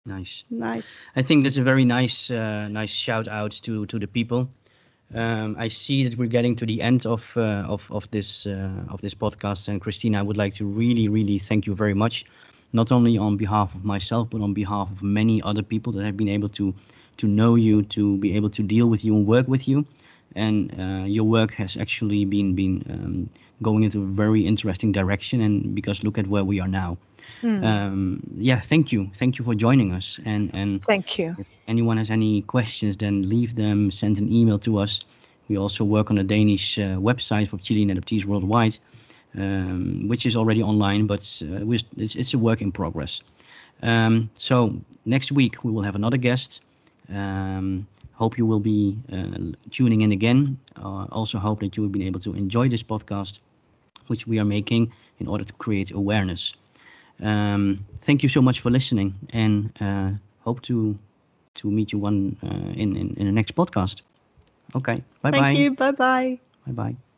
Nice. 0.05 0.43
Nice. 0.49 0.85
I 1.15 1.21
think 1.21 1.43
that's 1.43 1.57
a 1.57 1.63
very 1.63 1.85
nice 1.85 2.31
uh, 2.31 2.67
nice 2.69 2.89
shout 2.89 3.27
out 3.27 3.51
to 3.63 3.85
to 3.85 3.99
the 3.99 4.07
people. 4.07 4.49
Um, 5.13 5.55
I 5.57 5.69
see 5.69 6.03
that 6.07 6.17
we're 6.19 6.29
getting 6.29 6.55
to 6.57 6.65
the 6.65 6.81
end 6.81 7.05
of 7.05 7.35
uh, 7.35 7.65
of 7.67 7.89
of 7.91 8.09
this 8.11 8.45
uh, 8.45 8.69
of 8.89 9.01
this 9.01 9.15
podcast, 9.15 9.67
and 9.67 9.81
Christina, 9.81 10.19
I 10.19 10.21
would 10.21 10.37
like 10.37 10.53
to 10.55 10.65
really 10.65 11.07
really 11.07 11.39
thank 11.39 11.65
you 11.65 11.73
very 11.73 11.95
much, 11.95 12.25
not 12.73 12.91
only 12.91 13.17
on 13.17 13.35
behalf 13.37 13.73
of 13.73 13.83
myself, 13.83 14.29
but 14.29 14.41
on 14.41 14.53
behalf 14.53 14.91
of 14.91 15.01
many 15.01 15.41
other 15.41 15.63
people 15.63 15.93
that 15.93 16.05
have 16.05 16.15
been 16.15 16.29
able 16.29 16.49
to 16.49 16.73
to 17.17 17.27
know 17.27 17.55
you, 17.55 17.81
to 17.83 18.17
be 18.17 18.35
able 18.35 18.49
to 18.49 18.61
deal 18.63 18.87
with 18.87 19.03
you 19.03 19.15
and 19.15 19.25
work 19.25 19.47
with 19.47 19.67
you, 19.67 19.85
and 20.35 20.71
uh, 20.79 21.05
your 21.05 21.23
work 21.23 21.53
has 21.53 21.75
actually 21.75 22.25
been 22.25 22.53
been 22.53 22.83
um, 22.89 23.29
going 23.63 23.83
into 23.83 24.03
a 24.03 24.05
very 24.05 24.45
interesting 24.45 24.91
direction. 24.91 25.41
And 25.41 25.73
because 25.73 26.03
look 26.03 26.17
at 26.19 26.27
where 26.27 26.43
we 26.43 26.59
are 26.59 26.67
now. 26.67 26.97
Mm. 27.41 27.63
Um, 27.63 28.21
yeah, 28.37 28.59
thank 28.59 28.91
you, 28.91 29.09
thank 29.15 29.37
you 29.37 29.45
for 29.45 29.55
joining 29.55 29.93
us. 29.93 30.19
And 30.25 30.51
and 30.53 30.83
Thank 30.83 31.17
you. 31.17 31.35
if 31.37 31.47
anyone 31.67 31.97
has 31.97 32.09
any 32.09 32.41
questions, 32.41 32.97
then 32.97 33.29
leave 33.29 33.55
them, 33.55 33.91
send 33.91 34.17
an 34.17 34.31
email 34.31 34.59
to 34.59 34.79
us. 34.79 34.99
We 35.47 35.57
also 35.57 35.83
work 35.83 36.11
on 36.11 36.17
a 36.17 36.23
Danish 36.23 36.77
uh, 36.77 36.97
website 36.97 37.47
for 37.47 37.57
Chilean 37.57 37.89
adoptees 37.89 38.25
worldwide, 38.25 38.77
um, 39.35 40.07
which 40.07 40.25
is 40.25 40.35
already 40.35 40.61
online, 40.61 41.07
but 41.07 41.21
uh, 41.43 41.67
it's, 41.97 42.15
it's 42.15 42.33
a 42.33 42.37
work 42.37 42.61
in 42.61 42.71
progress. 42.71 43.21
Um, 43.81 44.29
so 44.35 44.75
next 45.05 45.31
week 45.31 45.63
we 45.63 45.71
will 45.71 45.83
have 45.83 45.95
another 45.95 46.17
guest. 46.17 46.61
Um, 47.09 47.87
hope 48.13 48.37
you 48.37 48.45
will 48.45 48.59
be 48.59 48.97
uh, 49.11 49.57
tuning 49.71 50.01
in 50.01 50.11
again. 50.11 50.59
Uh, 50.75 51.05
also 51.11 51.39
hope 51.39 51.61
that 51.61 51.77
you 51.77 51.83
will 51.83 51.89
be 51.89 52.05
able 52.05 52.19
to 52.19 52.33
enjoy 52.33 52.69
this 52.69 52.83
podcast, 52.83 53.39
which 54.07 54.27
we 54.27 54.39
are 54.39 54.45
making 54.45 54.91
in 55.19 55.27
order 55.27 55.43
to 55.43 55.53
create 55.53 55.91
awareness. 55.91 56.53
Um, 57.21 57.85
thank 57.99 58.23
you 58.23 58.29
so 58.29 58.41
much 58.41 58.59
for 58.61 58.69
listening, 58.69 59.13
and 59.33 59.71
uh, 59.81 60.11
hope 60.41 60.61
to 60.63 60.97
to 61.55 61.71
meet 61.71 61.91
you 61.91 61.99
one 61.99 62.37
uh, 62.43 62.73
in, 62.81 62.95
in 62.95 63.15
in 63.17 63.25
the 63.25 63.31
next 63.31 63.55
podcast. 63.55 64.01
Okay, 64.75 65.03
bye 65.21 65.31
bye. 65.31 65.39
Thank 65.39 65.59
you. 65.59 65.71
Bye 65.75 65.91
bye. 65.91 66.39
Bye 66.65 66.73
bye. 66.73 67.08